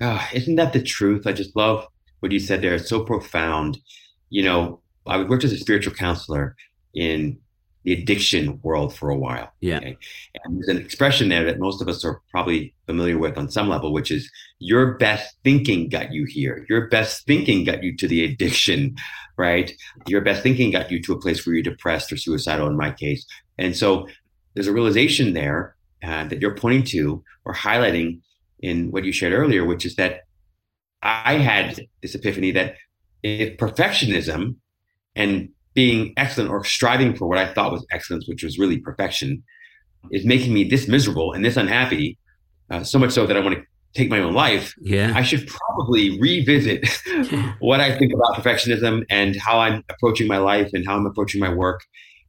oh, 0.00 0.28
isn't 0.32 0.56
that 0.56 0.72
the 0.72 0.82
truth? 0.82 1.26
I 1.26 1.32
just 1.32 1.56
love 1.56 1.86
what 2.20 2.32
you 2.32 2.40
said 2.40 2.62
there. 2.62 2.74
It's 2.74 2.88
so 2.88 3.04
profound. 3.04 3.78
You 4.30 4.42
know, 4.44 4.80
I 5.06 5.22
worked 5.22 5.44
as 5.44 5.52
a 5.52 5.58
spiritual 5.58 5.94
counselor 5.94 6.56
in 6.94 7.38
the 7.84 7.92
addiction 7.92 8.60
world 8.62 8.94
for 8.94 9.08
a 9.08 9.16
while. 9.16 9.50
Yeah. 9.60 9.78
Okay? 9.78 9.96
And 10.44 10.56
there's 10.56 10.68
an 10.68 10.82
expression 10.82 11.28
there 11.28 11.44
that 11.44 11.58
most 11.58 11.80
of 11.80 11.88
us 11.88 12.04
are 12.04 12.20
probably 12.30 12.74
familiar 12.86 13.18
with 13.18 13.38
on 13.38 13.50
some 13.50 13.68
level, 13.68 13.92
which 13.92 14.10
is 14.10 14.30
your 14.58 14.98
best 14.98 15.36
thinking 15.44 15.88
got 15.88 16.12
you 16.12 16.26
here. 16.26 16.66
Your 16.68 16.88
best 16.88 17.24
thinking 17.24 17.64
got 17.64 17.82
you 17.82 17.96
to 17.96 18.08
the 18.08 18.24
addiction, 18.24 18.96
right? 19.38 19.72
Your 20.06 20.20
best 20.20 20.42
thinking 20.42 20.70
got 20.70 20.90
you 20.90 21.00
to 21.02 21.12
a 21.12 21.20
place 21.20 21.46
where 21.46 21.54
you're 21.54 21.62
depressed 21.62 22.12
or 22.12 22.16
suicidal 22.16 22.66
in 22.66 22.76
my 22.76 22.90
case. 22.90 23.24
And 23.58 23.76
so 23.76 24.06
there's 24.54 24.66
a 24.66 24.72
realization 24.72 25.32
there 25.32 25.76
uh, 26.02 26.24
that 26.24 26.40
you're 26.40 26.56
pointing 26.56 26.82
to 26.84 27.22
or 27.44 27.54
highlighting 27.54 28.20
in 28.60 28.90
what 28.90 29.04
you 29.04 29.12
shared 29.12 29.32
earlier, 29.32 29.64
which 29.64 29.84
is 29.84 29.96
that 29.96 30.22
I 31.02 31.34
had 31.34 31.80
this 32.02 32.14
epiphany 32.14 32.50
that 32.52 32.74
if 33.22 33.56
perfectionism 33.56 34.56
and 35.14 35.48
being 35.74 36.12
excellent 36.16 36.50
or 36.50 36.64
striving 36.64 37.14
for 37.14 37.28
what 37.28 37.38
I 37.38 37.52
thought 37.52 37.72
was 37.72 37.86
excellence, 37.92 38.28
which 38.28 38.42
was 38.42 38.58
really 38.58 38.78
perfection, 38.78 39.42
is 40.10 40.24
making 40.24 40.52
me 40.52 40.64
this 40.64 40.88
miserable 40.88 41.32
and 41.32 41.44
this 41.44 41.56
unhappy, 41.56 42.18
uh, 42.70 42.82
so 42.82 42.98
much 42.98 43.12
so 43.12 43.26
that 43.26 43.36
I 43.36 43.40
want 43.40 43.56
to 43.56 43.62
take 43.94 44.10
my 44.10 44.20
own 44.20 44.34
life, 44.34 44.74
yeah. 44.80 45.12
I 45.14 45.22
should 45.22 45.46
probably 45.46 46.20
revisit 46.20 46.86
what 47.60 47.80
I 47.80 47.96
think 47.98 48.12
about 48.12 48.34
perfectionism 48.34 49.04
and 49.08 49.36
how 49.36 49.60
I'm 49.60 49.84
approaching 49.88 50.26
my 50.26 50.38
life 50.38 50.70
and 50.72 50.86
how 50.86 50.96
I'm 50.96 51.06
approaching 51.06 51.40
my 51.40 51.52
work 51.52 51.80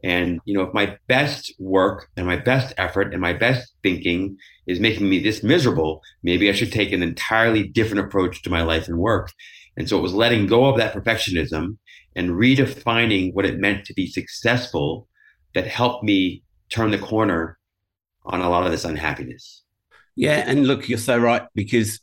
and 0.03 0.39
you 0.45 0.53
know, 0.53 0.63
if 0.63 0.73
my 0.73 0.97
best 1.07 1.53
work 1.59 2.09
and 2.15 2.25
my 2.25 2.37
best 2.37 2.73
effort 2.77 3.13
and 3.13 3.21
my 3.21 3.33
best 3.33 3.73
thinking 3.83 4.37
is 4.65 4.79
making 4.79 5.09
me 5.09 5.19
this 5.19 5.43
miserable, 5.43 6.01
maybe 6.23 6.49
I 6.49 6.53
should 6.53 6.71
take 6.71 6.91
an 6.91 7.03
entirely 7.03 7.67
different 7.67 8.05
approach 8.05 8.41
to 8.43 8.49
my 8.49 8.61
life 8.61 8.87
and 8.87 8.97
work. 8.97 9.31
And 9.75 9.89
so 9.89 9.97
it 9.97 10.01
was 10.01 10.13
letting 10.13 10.47
go 10.47 10.65
of 10.65 10.77
that 10.77 10.93
perfectionism 10.93 11.77
and 12.15 12.31
redefining 12.31 13.33
what 13.33 13.45
it 13.45 13.59
meant 13.59 13.85
to 13.85 13.93
be 13.93 14.07
successful 14.07 15.07
that 15.53 15.67
helped 15.67 16.03
me 16.03 16.43
turn 16.69 16.91
the 16.91 16.97
corner 16.97 17.57
on 18.25 18.41
a 18.41 18.49
lot 18.49 18.65
of 18.65 18.71
this 18.71 18.85
unhappiness. 18.85 19.63
Yeah, 20.15 20.43
and 20.45 20.67
look, 20.67 20.89
you're 20.89 20.97
so 20.97 21.17
right 21.17 21.43
because 21.55 21.99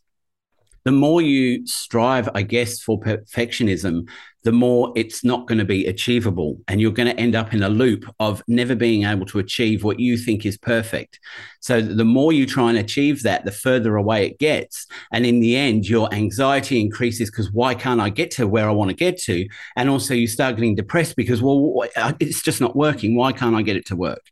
the 0.85 0.93
more 0.93 1.21
you 1.21 1.67
strive, 1.67 2.29
I 2.35 2.43
guess, 2.43 2.81
for 2.81 2.99
perfectionism, 3.01 4.09
the 4.47 4.53
more 4.53 4.93
it's 4.95 5.25
not 5.25 5.49
going 5.49 5.59
to 5.59 5.65
be 5.65 5.87
achievable. 5.87 6.61
And 6.69 6.81
you're 6.81 6.93
going 6.93 7.09
to 7.09 7.21
end 7.21 7.35
up 7.35 7.53
in 7.53 7.65
a 7.65 7.69
loop 7.69 8.05
of 8.21 8.45
never 8.47 8.77
being 8.77 9.03
able 9.03 9.27
to 9.27 9.41
achieve 9.41 9.83
what 9.83 9.99
you 9.99 10.17
think 10.17 10.47
is 10.47 10.57
perfect. 10.57 11.19
So 11.59 11.83
the 11.83 12.05
more 12.05 12.33
you 12.33 12.47
try 12.47 12.69
and 12.69 12.79
achieve 12.79 13.25
that, 13.25 13.45
the 13.45 13.51
further 13.51 13.97
away 13.97 14.25
it 14.25 14.39
gets. 14.39 14.87
And 15.13 15.27
in 15.27 15.41
the 15.41 15.57
end, 15.57 15.89
your 15.89 16.15
anxiety 16.15 16.81
increases 16.81 17.29
because 17.29 17.51
why 17.51 17.75
can't 17.75 18.01
I 18.01 18.09
get 18.09 18.31
to 18.33 18.47
where 18.47 18.69
I 18.69 18.73
want 18.73 18.91
to 18.91 18.97
get 18.97 19.21
to? 19.23 19.49
And 19.75 19.91
also 19.91 20.15
you 20.15 20.29
start 20.29 20.55
getting 20.55 20.77
depressed 20.77 21.17
because, 21.17 21.43
well, 21.43 21.83
it's 22.21 22.41
just 22.41 22.61
not 22.61 22.77
working. 22.77 23.17
Why 23.17 23.33
can't 23.33 23.57
I 23.57 23.63
get 23.63 23.75
it 23.75 23.87
to 23.87 23.97
work? 23.97 24.23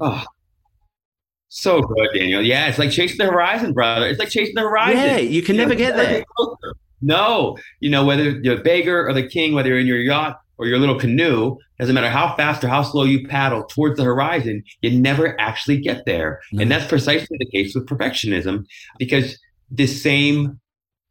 Oh, 0.00 0.24
so 1.50 1.82
good, 1.82 2.08
Daniel. 2.14 2.42
Yeah, 2.42 2.66
it's 2.66 2.80
like 2.80 2.90
chasing 2.90 3.18
the 3.18 3.30
horizon, 3.30 3.74
brother. 3.74 4.08
It's 4.08 4.18
like 4.18 4.30
chasing 4.30 4.56
the 4.56 4.62
horizon. 4.62 4.98
Yeah, 4.98 5.18
you 5.18 5.42
can 5.42 5.56
never 5.56 5.76
get 5.76 5.94
there. 5.94 6.24
No, 7.02 7.56
you 7.80 7.90
know, 7.90 8.04
whether 8.04 8.30
you're 8.40 8.56
the 8.56 8.62
beggar 8.62 9.06
or 9.06 9.12
the 9.12 9.26
king, 9.26 9.54
whether 9.54 9.68
you're 9.68 9.78
in 9.78 9.86
your 9.86 9.98
yacht 9.98 10.40
or 10.58 10.66
your 10.66 10.78
little 10.78 10.98
canoe, 10.98 11.56
doesn't 11.78 11.94
matter 11.94 12.10
how 12.10 12.36
fast 12.36 12.62
or 12.62 12.68
how 12.68 12.82
slow 12.82 13.04
you 13.04 13.26
paddle 13.26 13.64
towards 13.64 13.96
the 13.96 14.04
horizon, 14.04 14.62
you 14.82 14.90
never 14.90 15.40
actually 15.40 15.78
get 15.78 16.04
there. 16.04 16.40
No. 16.52 16.60
And 16.60 16.70
mm-hmm. 16.70 16.78
that's 16.78 16.88
precisely 16.88 17.36
the 17.38 17.46
case 17.46 17.74
with 17.74 17.86
perfectionism 17.86 18.66
because 18.98 19.38
the 19.70 19.86
same, 19.86 20.60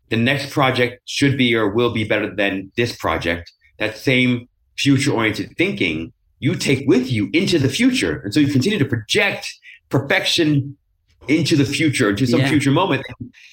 the 0.10 0.18
next 0.18 0.52
project 0.52 1.02
should 1.06 1.38
be 1.38 1.56
or 1.56 1.70
will 1.70 1.92
be 1.92 2.04
better 2.04 2.34
than 2.36 2.72
this 2.78 2.96
project. 2.96 3.52
That 3.80 3.98
same 3.98 4.48
future 4.78 5.12
oriented 5.12 5.56
thinking 5.58 6.14
you 6.40 6.56
take 6.56 6.88
with 6.88 7.12
you 7.12 7.30
into 7.34 7.60
the 7.60 7.70
future. 7.70 8.20
And 8.24 8.34
so 8.34 8.40
you 8.40 8.52
continue 8.52 8.80
to 8.80 8.86
project 8.86 9.52
perfection 9.90 10.78
into 11.30 11.56
the 11.56 11.66
future, 11.66 12.10
into 12.10 12.26
some 12.26 12.40
yeah. 12.40 12.50
future 12.50 12.72
moment. 12.72 13.06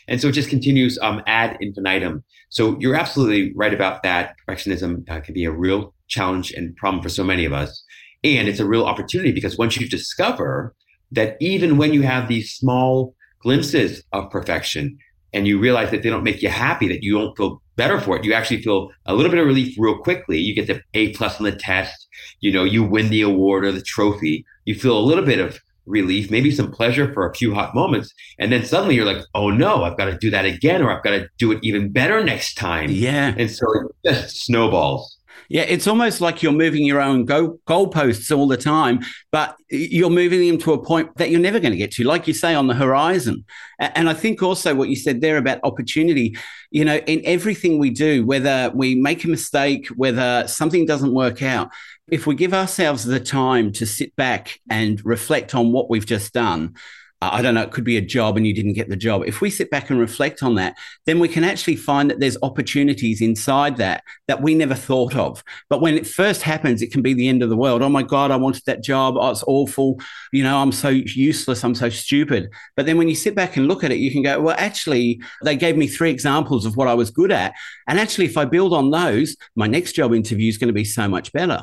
And 0.09 0.21
so 0.21 0.29
it 0.29 0.33
just 0.33 0.49
continues 0.49 0.99
um, 1.03 1.23
ad 1.27 1.59
infinitum. 1.61 2.25
So 2.49 2.77
you're 2.81 2.97
absolutely 2.97 3.53
right 3.55 3.75
about 3.75 4.03
that. 4.03 4.35
Perfectionism 4.49 5.09
uh, 5.11 5.21
can 5.21 5.35
be 5.35 5.45
a 5.45 5.53
real 5.53 5.95
challenge 6.09 6.53
and 6.53 6.75
problem 6.77 7.03
for 7.03 7.11
so 7.11 7.23
many 7.23 7.45
of 7.45 7.53
us. 7.53 7.85
And 8.25 8.49
it's 8.49 8.61
a 8.61 8.67
real 8.67 8.85
opportunity 8.85 9.31
because 9.31 9.59
once 9.59 9.77
you 9.77 9.89
discover 9.89 10.75
that 11.13 11.37
even 11.39 11.77
when 11.77 11.93
you 11.93 12.03
have 12.03 12.29
these 12.29 12.51
small 12.51 13.15
glimpses 13.43 14.03
of 14.13 14.31
perfection 14.31 14.99
and 15.33 15.47
you 15.47 15.59
realize 15.59 15.91
that 15.91 16.03
they 16.03 16.09
don't 16.09 16.25
make 16.25 16.43
you 16.43 16.49
happy, 16.49 16.89
that 16.89 17.03
you 17.03 17.13
don't 17.13 17.37
feel 17.37 17.63
better 17.77 18.01
for 18.01 18.17
it, 18.17 18.25
you 18.25 18.33
actually 18.33 18.63
feel 18.63 18.91
a 19.05 19.15
little 19.15 19.31
bit 19.31 19.39
of 19.39 19.47
relief 19.47 19.77
real 19.79 19.99
quickly. 19.99 20.39
You 20.39 20.55
get 20.55 20.67
the 20.67 20.81
A 20.95 21.13
plus 21.13 21.39
on 21.39 21.45
the 21.45 21.53
test, 21.53 22.09
you 22.41 22.51
know, 22.51 22.65
you 22.65 22.83
win 22.83 23.11
the 23.11 23.21
award 23.21 23.67
or 23.67 23.73
the 23.73 23.83
trophy. 23.83 24.47
You 24.65 24.75
feel 24.75 24.99
a 24.99 25.01
little 25.01 25.25
bit 25.25 25.41
of 25.41 25.61
relief, 25.87 26.31
maybe 26.31 26.51
some 26.51 26.71
pleasure 26.71 27.13
for 27.13 27.29
a 27.29 27.35
few 27.35 27.55
hot 27.55 27.75
moments. 27.75 28.13
And 28.39 28.53
then 28.53 28.65
suddenly 28.65 28.95
you're 28.95 29.07
like, 29.07 29.25
oh 29.35 29.51
no, 29.51 29.85
I've 29.85 29.97
got 29.97 30.07
to 30.07 30.19
do 30.19 30.31
that 30.31 30.45
again, 30.45 30.83
or 30.83 30.91
I've 30.91 31.03
got 31.03 31.11
to 31.11 31.29
do 31.39 31.53
it 31.53 31.61
even 31.63 31.93
better 31.93 32.23
next 32.23 32.55
time. 32.55 32.91
Yeah. 32.91 33.35
And 33.37 33.51
so 33.51 33.67
it 33.73 34.13
just 34.13 34.45
snowballs. 34.45 35.16
Yeah, 35.49 35.63
it's 35.63 35.87
almost 35.87 36.21
like 36.21 36.43
you're 36.43 36.53
moving 36.53 36.85
your 36.85 37.01
own 37.01 37.25
go- 37.25 37.59
goalposts 37.67 38.37
all 38.37 38.49
the 38.49 38.57
time, 38.57 39.01
but 39.31 39.57
you're 39.71 40.11
moving 40.11 40.47
them 40.47 40.59
to 40.59 40.73
a 40.73 40.85
point 40.85 41.17
that 41.17 41.31
you're 41.31 41.41
never 41.41 41.61
going 41.61 41.73
to 41.73 41.79
get 41.79 41.93
to, 41.93 42.05
like 42.05 42.27
you 42.27 42.35
say, 42.35 42.55
on 42.55 42.67
the 42.67 42.75
horizon. 42.75 43.45
And 43.79 44.09
I 44.09 44.15
think 44.15 44.43
also 44.43 44.75
what 44.75 44.89
you 44.89 44.97
said 44.97 45.21
there 45.21 45.37
about 45.37 45.61
opportunity, 45.63 46.37
you 46.71 46.85
know, 46.85 46.97
in 46.97 47.23
everything 47.25 47.79
we 47.79 47.91
do, 47.91 48.27
whether 48.27 48.71
we 48.75 48.95
make 48.95 49.25
a 49.25 49.29
mistake, 49.29 49.89
whether 49.89 50.47
something 50.49 50.87
doesn't 50.87 51.15
work 51.15 51.43
out, 51.43 51.71
if 52.09 52.27
we 52.27 52.35
give 52.35 52.55
ourselves 52.55 53.05
the 53.05 53.21
time 53.21 53.73
to 53.73 53.87
sit 53.87 54.15
back 54.17 54.61
and 54.71 55.05
reflect 55.05 55.55
on 55.55 55.73
what 55.73 55.91
we've 55.91 56.07
just 56.07 56.33
done, 56.33 56.75
I 57.23 57.41
don't 57.41 57.55
know, 57.55 57.63
it 57.63 57.71
could 57.71 57.85
be 57.85 57.97
a 57.97 58.03
job 58.03 58.37
and 58.37 58.47
you 58.47 58.53
didn't 58.53 58.75
get 58.75 58.91
the 58.91 58.97
job. 58.97 59.23
If 59.27 59.41
we 59.41 59.49
sit 59.49 59.71
back 59.71 59.89
and 59.89 59.99
reflect 59.99 60.43
on 60.43 60.55
that, 60.57 60.77
then 61.07 61.19
we 61.19 61.29
can 61.29 61.45
actually 61.45 61.77
find 61.77 62.11
that 62.11 62.21
there's 62.21 62.37
opportunities 62.43 63.23
inside 63.23 63.79
that 63.79 64.03
that 64.29 64.43
we 64.43 64.55
never 64.55 64.75
thought 64.75 65.17
of. 65.17 65.43
But 65.71 65.81
when 65.81 65.95
it 65.95 66.07
first 66.07 66.43
happens, 66.43 66.83
it 66.83 66.93
can 66.93 67.01
be 67.01 67.15
the 67.15 67.29
end 67.29 67.43
of 67.43 67.49
the 67.49 67.57
world. 67.57 67.81
Oh 67.81 67.89
my 67.89 68.03
God, 68.03 68.31
I 68.31 68.37
wanted 68.37 68.65
that 68.67 68.85
job. 68.85 69.15
Oh, 69.19 69.31
it's 69.31 69.45
awful. 69.47 69.99
You 70.31 70.43
know, 70.43 70.59
I'm 70.59 70.73
so 70.73 70.91
useless. 70.91 71.65
I'm 71.65 71.75
so 71.75 71.89
stupid. 71.89 72.51
But 72.77 72.85
then 72.85 72.99
when 72.99 73.09
you 73.09 73.15
sit 73.15 73.35
back 73.35 73.57
and 73.57 73.67
look 73.67 73.83
at 73.83 73.93
it, 73.93 73.99
you 73.99 74.11
can 74.11 74.23
go, 74.23 74.39
well, 74.41 74.57
actually, 74.59 75.23
they 75.43 75.57
gave 75.57 75.77
me 75.77 75.87
three 75.87 76.11
examples 76.11 76.67
of 76.67 76.77
what 76.77 76.89
I 76.89 76.95
was 76.95 77.11
good 77.11 77.33
at. 77.33 77.55
And 77.89 77.99
actually, 77.99 78.27
if 78.27 78.37
I 78.37 78.45
build 78.45 78.75
on 78.75 78.91
those, 78.91 79.37
my 79.55 79.67
next 79.67 79.93
job 79.93 80.13
interview 80.13 80.51
is 80.51 80.59
going 80.59 80.69
to 80.69 80.75
be 80.75 80.85
so 80.85 81.09
much 81.09 81.33
better. 81.33 81.63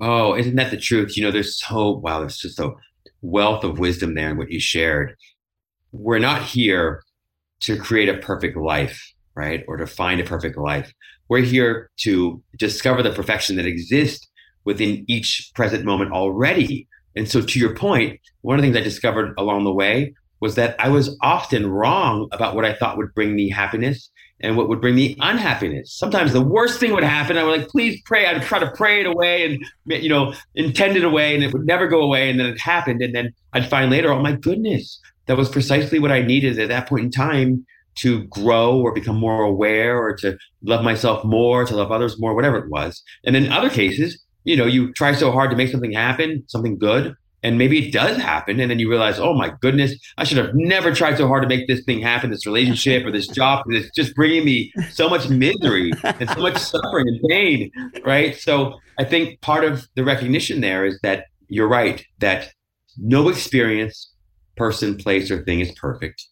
Oh, 0.00 0.34
isn't 0.34 0.56
that 0.56 0.70
the 0.70 0.76
truth? 0.76 1.16
You 1.16 1.24
know, 1.24 1.30
there's 1.30 1.58
so, 1.58 1.92
wow, 1.92 2.20
there's 2.20 2.38
just 2.38 2.58
a 2.58 2.72
wealth 3.22 3.64
of 3.64 3.78
wisdom 3.78 4.14
there 4.14 4.30
in 4.30 4.38
what 4.38 4.50
you 4.50 4.60
shared. 4.60 5.14
We're 5.92 6.18
not 6.18 6.42
here 6.42 7.02
to 7.60 7.76
create 7.76 8.08
a 8.08 8.18
perfect 8.18 8.56
life, 8.56 9.12
right? 9.34 9.64
Or 9.68 9.76
to 9.76 9.86
find 9.86 10.20
a 10.20 10.24
perfect 10.24 10.56
life. 10.56 10.92
We're 11.28 11.42
here 11.42 11.90
to 11.98 12.42
discover 12.58 13.02
the 13.02 13.12
perfection 13.12 13.56
that 13.56 13.66
exists 13.66 14.28
within 14.64 15.04
each 15.08 15.50
present 15.54 15.84
moment 15.84 16.12
already. 16.12 16.88
And 17.16 17.28
so, 17.28 17.40
to 17.40 17.58
your 17.58 17.74
point, 17.74 18.20
one 18.42 18.58
of 18.58 18.62
the 18.62 18.66
things 18.66 18.76
I 18.76 18.82
discovered 18.84 19.34
along 19.36 19.64
the 19.64 19.72
way 19.72 20.14
was 20.40 20.54
that 20.54 20.76
I 20.78 20.88
was 20.88 21.16
often 21.22 21.70
wrong 21.70 22.28
about 22.32 22.54
what 22.54 22.64
I 22.64 22.74
thought 22.74 22.96
would 22.96 23.14
bring 23.14 23.34
me 23.34 23.50
happiness 23.50 24.10
and 24.40 24.56
what 24.56 24.68
would 24.68 24.80
bring 24.80 24.94
me 24.94 25.16
unhappiness. 25.20 25.92
Sometimes 25.92 26.32
the 26.32 26.40
worst 26.40 26.80
thing 26.80 26.92
would 26.92 27.04
happen. 27.04 27.36
I 27.36 27.44
would 27.44 27.60
like, 27.60 27.68
please 27.68 28.00
pray. 28.04 28.26
I'd 28.26 28.42
try 28.42 28.58
to 28.58 28.70
pray 28.72 29.00
it 29.00 29.06
away 29.06 29.44
and, 29.44 30.02
you 30.02 30.08
know, 30.08 30.34
intend 30.54 30.96
it 30.96 31.04
away 31.04 31.34
and 31.34 31.44
it 31.44 31.52
would 31.52 31.66
never 31.66 31.86
go 31.86 32.00
away. 32.00 32.30
And 32.30 32.40
then 32.40 32.46
it 32.46 32.60
happened. 32.60 33.02
And 33.02 33.14
then 33.14 33.32
I'd 33.52 33.68
find 33.68 33.90
later, 33.90 34.12
oh 34.12 34.22
my 34.22 34.32
goodness, 34.32 34.98
that 35.26 35.36
was 35.36 35.48
precisely 35.48 35.98
what 35.98 36.10
I 36.10 36.22
needed 36.22 36.58
at 36.58 36.68
that 36.68 36.88
point 36.88 37.04
in 37.04 37.10
time 37.10 37.66
to 37.96 38.24
grow 38.24 38.78
or 38.78 38.92
become 38.92 39.16
more 39.16 39.42
aware 39.42 39.98
or 39.98 40.16
to 40.16 40.38
love 40.62 40.82
myself 40.82 41.24
more, 41.24 41.64
to 41.64 41.76
love 41.76 41.92
others 41.92 42.18
more, 42.18 42.34
whatever 42.34 42.56
it 42.58 42.70
was. 42.70 43.02
And 43.24 43.36
in 43.36 43.52
other 43.52 43.68
cases, 43.68 44.24
you 44.44 44.56
know, 44.56 44.66
you 44.66 44.92
try 44.94 45.12
so 45.12 45.30
hard 45.32 45.50
to 45.50 45.56
make 45.56 45.70
something 45.70 45.92
happen, 45.92 46.44
something 46.46 46.78
good, 46.78 47.14
and 47.42 47.56
maybe 47.56 47.86
it 47.86 47.92
does 47.92 48.16
happen 48.16 48.60
and 48.60 48.70
then 48.70 48.78
you 48.78 48.88
realize 48.88 49.18
oh 49.18 49.34
my 49.34 49.52
goodness 49.60 49.94
i 50.18 50.24
should 50.24 50.38
have 50.38 50.54
never 50.54 50.94
tried 50.94 51.16
so 51.16 51.26
hard 51.26 51.42
to 51.42 51.48
make 51.48 51.66
this 51.68 51.82
thing 51.84 52.00
happen 52.00 52.30
this 52.30 52.46
relationship 52.46 53.04
or 53.04 53.10
this 53.10 53.28
job 53.28 53.64
it's 53.68 53.90
just 53.94 54.14
bringing 54.14 54.44
me 54.44 54.72
so 54.90 55.08
much 55.08 55.28
misery 55.28 55.92
and 56.02 56.28
so 56.30 56.40
much 56.40 56.58
suffering 56.58 57.08
and 57.08 57.20
pain 57.28 57.70
right? 58.04 58.36
So 58.36 58.78
i 58.98 59.04
think 59.04 59.40
part 59.40 59.64
of 59.64 59.88
the 59.94 60.04
recognition 60.04 60.60
there 60.60 60.84
is 60.84 60.98
that 61.02 61.26
you're 61.48 61.68
right 61.68 62.04
that 62.18 62.52
no 62.96 63.28
experience 63.28 64.10
person 64.60 64.94
place 64.96 65.30
or 65.30 65.42
thing 65.44 65.60
is 65.60 65.72
perfect. 65.72 66.26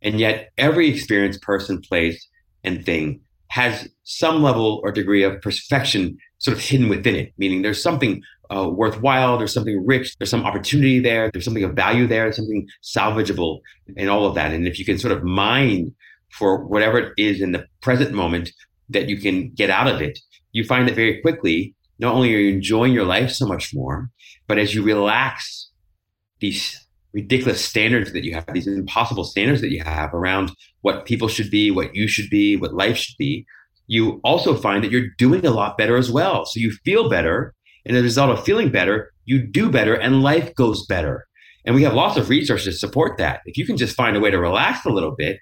And 0.00 0.18
yet 0.18 0.50
every 0.56 0.88
experience 0.88 1.36
person 1.38 1.80
place 1.80 2.26
and 2.64 2.84
thing 2.84 3.20
has 3.48 3.88
some 4.04 4.42
level 4.42 4.80
or 4.82 4.90
degree 4.90 5.22
of 5.22 5.40
perfection 5.42 6.16
sort 6.38 6.56
of 6.56 6.62
hidden 6.62 6.88
within 6.88 7.14
it 7.14 7.32
meaning 7.38 7.62
there's 7.62 7.82
something 7.82 8.20
uh, 8.54 8.68
worthwhile. 8.68 9.38
There's 9.38 9.52
something 9.52 9.84
rich. 9.86 10.16
There's 10.18 10.30
some 10.30 10.44
opportunity 10.44 11.00
there. 11.00 11.30
There's 11.30 11.44
something 11.44 11.64
of 11.64 11.74
value 11.74 12.06
there. 12.06 12.32
something 12.32 12.66
salvageable 12.82 13.60
in 13.96 14.08
all 14.08 14.26
of 14.26 14.34
that. 14.34 14.52
And 14.52 14.66
if 14.66 14.78
you 14.78 14.84
can 14.84 14.98
sort 14.98 15.12
of 15.12 15.22
mine 15.22 15.94
for 16.30 16.64
whatever 16.64 16.98
it 16.98 17.12
is 17.16 17.40
in 17.40 17.52
the 17.52 17.66
present 17.80 18.12
moment 18.12 18.52
that 18.88 19.08
you 19.08 19.18
can 19.18 19.50
get 19.50 19.70
out 19.70 19.88
of 19.88 20.00
it, 20.00 20.18
you 20.52 20.64
find 20.64 20.88
that 20.88 20.94
very 20.94 21.20
quickly, 21.20 21.74
not 21.98 22.14
only 22.14 22.34
are 22.34 22.38
you 22.38 22.54
enjoying 22.54 22.92
your 22.92 23.04
life 23.04 23.30
so 23.30 23.46
much 23.46 23.74
more, 23.74 24.10
but 24.46 24.58
as 24.58 24.74
you 24.74 24.82
relax 24.82 25.70
these 26.40 26.86
ridiculous 27.12 27.64
standards 27.64 28.12
that 28.12 28.24
you 28.24 28.34
have, 28.34 28.46
these 28.52 28.66
impossible 28.66 29.24
standards 29.24 29.60
that 29.62 29.70
you 29.70 29.82
have 29.82 30.12
around 30.12 30.52
what 30.82 31.06
people 31.06 31.28
should 31.28 31.50
be, 31.50 31.70
what 31.70 31.94
you 31.94 32.06
should 32.06 32.28
be, 32.28 32.56
what 32.56 32.74
life 32.74 32.96
should 32.96 33.16
be, 33.16 33.46
you 33.86 34.20
also 34.22 34.54
find 34.54 34.84
that 34.84 34.90
you're 34.90 35.08
doing 35.16 35.44
a 35.46 35.50
lot 35.50 35.78
better 35.78 35.96
as 35.96 36.10
well. 36.10 36.44
So 36.44 36.60
you 36.60 36.72
feel 36.84 37.08
better 37.08 37.54
and 37.86 37.96
as 37.96 38.00
a 38.00 38.04
result 38.04 38.36
of 38.36 38.44
feeling 38.44 38.70
better, 38.70 39.12
you 39.24 39.46
do 39.46 39.70
better 39.70 39.94
and 39.94 40.22
life 40.22 40.54
goes 40.54 40.84
better. 40.86 41.26
And 41.64 41.74
we 41.74 41.82
have 41.82 41.94
lots 41.94 42.16
of 42.16 42.28
resources 42.28 42.74
to 42.74 42.78
support 42.78 43.18
that. 43.18 43.40
If 43.46 43.56
you 43.56 43.66
can 43.66 43.76
just 43.76 43.96
find 43.96 44.16
a 44.16 44.20
way 44.20 44.30
to 44.30 44.38
relax 44.38 44.84
a 44.84 44.90
little 44.90 45.12
bit 45.12 45.38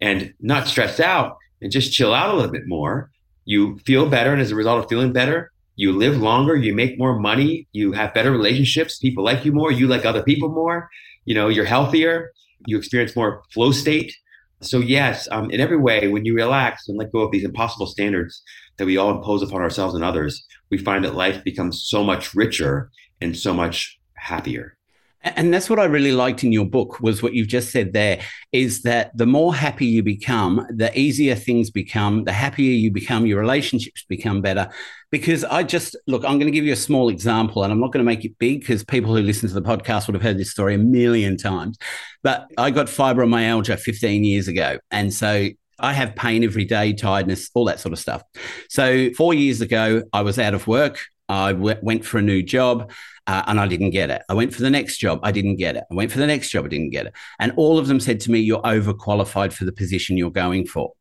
and 0.00 0.32
not 0.40 0.66
stress 0.66 1.00
out 1.00 1.36
and 1.60 1.70
just 1.70 1.92
chill 1.92 2.14
out 2.14 2.30
a 2.30 2.36
little 2.36 2.50
bit 2.50 2.66
more, 2.66 3.10
you 3.44 3.78
feel 3.78 4.08
better. 4.08 4.32
And 4.32 4.40
as 4.40 4.50
a 4.50 4.56
result 4.56 4.82
of 4.82 4.88
feeling 4.88 5.12
better, 5.12 5.52
you 5.76 5.92
live 5.92 6.20
longer, 6.20 6.56
you 6.56 6.74
make 6.74 6.98
more 6.98 7.18
money, 7.18 7.68
you 7.72 7.92
have 7.92 8.12
better 8.12 8.32
relationships, 8.32 8.98
people 8.98 9.24
like 9.24 9.44
you 9.44 9.52
more, 9.52 9.70
you 9.70 9.86
like 9.86 10.04
other 10.04 10.22
people 10.22 10.48
more, 10.48 10.88
you 11.24 11.34
know, 11.34 11.48
you're 11.48 11.64
healthier, 11.64 12.32
you 12.66 12.76
experience 12.76 13.14
more 13.14 13.42
flow 13.52 13.70
state. 13.70 14.12
So, 14.60 14.80
yes, 14.80 15.28
um, 15.30 15.50
in 15.52 15.60
every 15.60 15.76
way, 15.76 16.08
when 16.08 16.24
you 16.24 16.34
relax 16.34 16.88
and 16.88 16.98
let 16.98 17.12
go 17.12 17.20
of 17.20 17.30
these 17.30 17.44
impossible 17.44 17.86
standards 17.86 18.42
that 18.78 18.86
we 18.86 18.96
all 18.96 19.10
impose 19.10 19.42
upon 19.42 19.60
ourselves 19.60 19.94
and 19.94 20.04
others, 20.04 20.46
we 20.70 20.78
find 20.78 21.04
that 21.04 21.14
life 21.14 21.42
becomes 21.44 21.84
so 21.86 22.02
much 22.02 22.34
richer 22.34 22.90
and 23.20 23.36
so 23.36 23.52
much 23.52 23.98
happier. 24.14 24.78
And 25.22 25.52
that's 25.52 25.68
what 25.68 25.80
I 25.80 25.84
really 25.84 26.12
liked 26.12 26.44
in 26.44 26.52
your 26.52 26.64
book 26.64 27.00
was 27.00 27.22
what 27.22 27.34
you've 27.34 27.48
just 27.48 27.72
said 27.72 27.92
there 27.92 28.20
is 28.52 28.82
that 28.82 29.10
the 29.16 29.26
more 29.26 29.52
happy 29.52 29.84
you 29.84 30.02
become, 30.02 30.64
the 30.70 30.96
easier 30.98 31.34
things 31.34 31.70
become, 31.70 32.22
the 32.22 32.32
happier 32.32 32.70
you 32.70 32.92
become, 32.92 33.26
your 33.26 33.40
relationships 33.40 34.04
become 34.08 34.40
better. 34.40 34.68
Because 35.10 35.42
I 35.42 35.64
just 35.64 35.96
look, 36.06 36.24
I'm 36.24 36.38
going 36.38 36.46
to 36.46 36.52
give 36.52 36.64
you 36.64 36.72
a 36.72 36.76
small 36.76 37.08
example 37.08 37.64
and 37.64 37.72
I'm 37.72 37.80
not 37.80 37.92
going 37.92 38.04
to 38.04 38.08
make 38.08 38.24
it 38.24 38.38
big 38.38 38.60
because 38.60 38.84
people 38.84 39.14
who 39.14 39.22
listen 39.22 39.48
to 39.48 39.54
the 39.54 39.62
podcast 39.62 40.06
would 40.06 40.14
have 40.14 40.22
heard 40.22 40.38
this 40.38 40.52
story 40.52 40.74
a 40.74 40.78
million 40.78 41.36
times. 41.36 41.78
But 42.22 42.46
I 42.56 42.70
got 42.70 42.86
fibromyalgia 42.86 43.78
15 43.78 44.22
years 44.22 44.46
ago. 44.46 44.78
And 44.92 45.12
so 45.12 45.48
I 45.78 45.92
have 45.92 46.16
pain 46.16 46.44
every 46.44 46.64
day, 46.64 46.92
tiredness, 46.92 47.50
all 47.54 47.64
that 47.66 47.80
sort 47.80 47.92
of 47.92 47.98
stuff. 47.98 48.22
So, 48.68 49.10
four 49.12 49.34
years 49.34 49.60
ago, 49.60 50.02
I 50.12 50.22
was 50.22 50.38
out 50.38 50.54
of 50.54 50.66
work. 50.66 51.00
I 51.28 51.52
w- 51.52 51.76
went 51.82 52.04
for 52.04 52.18
a 52.18 52.22
new 52.22 52.42
job 52.42 52.90
uh, 53.26 53.42
and 53.46 53.60
I 53.60 53.68
didn't 53.68 53.90
get 53.90 54.10
it. 54.10 54.22
I 54.28 54.34
went 54.34 54.54
for 54.54 54.62
the 54.62 54.70
next 54.70 54.96
job. 54.96 55.20
I 55.22 55.30
didn't 55.30 55.56
get 55.56 55.76
it. 55.76 55.84
I 55.90 55.94
went 55.94 56.10
for 56.10 56.18
the 56.18 56.26
next 56.26 56.50
job. 56.50 56.64
I 56.64 56.68
didn't 56.68 56.90
get 56.90 57.06
it. 57.06 57.12
And 57.38 57.52
all 57.56 57.78
of 57.78 57.86
them 57.86 58.00
said 58.00 58.20
to 58.20 58.30
me, 58.30 58.40
You're 58.40 58.62
overqualified 58.62 59.52
for 59.52 59.64
the 59.64 59.72
position 59.72 60.16
you're 60.16 60.30
going 60.30 60.66
for. 60.66 60.92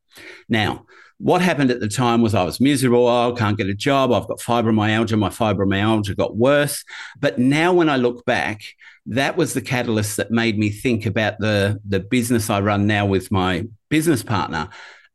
Now, 0.49 0.85
what 1.19 1.41
happened 1.41 1.71
at 1.71 1.79
the 1.79 1.87
time 1.87 2.21
was 2.21 2.35
I 2.35 2.43
was 2.43 2.59
miserable. 2.59 3.07
Oh, 3.07 3.33
I 3.33 3.37
can't 3.37 3.57
get 3.57 3.67
a 3.67 3.73
job. 3.73 4.11
I've 4.11 4.27
got 4.27 4.39
fibromyalgia. 4.39 5.17
My 5.17 5.29
fibromyalgia 5.29 6.15
got 6.15 6.35
worse. 6.35 6.83
But 7.19 7.39
now, 7.39 7.73
when 7.73 7.89
I 7.89 7.95
look 7.95 8.25
back, 8.25 8.61
that 9.07 9.37
was 9.37 9.53
the 9.53 9.61
catalyst 9.61 10.17
that 10.17 10.31
made 10.31 10.57
me 10.57 10.69
think 10.69 11.05
about 11.05 11.39
the 11.39 11.79
the 11.87 11.99
business 11.99 12.49
I 12.49 12.59
run 12.59 12.87
now 12.87 13.05
with 13.05 13.31
my 13.31 13.65
business 13.89 14.21
partner, 14.21 14.69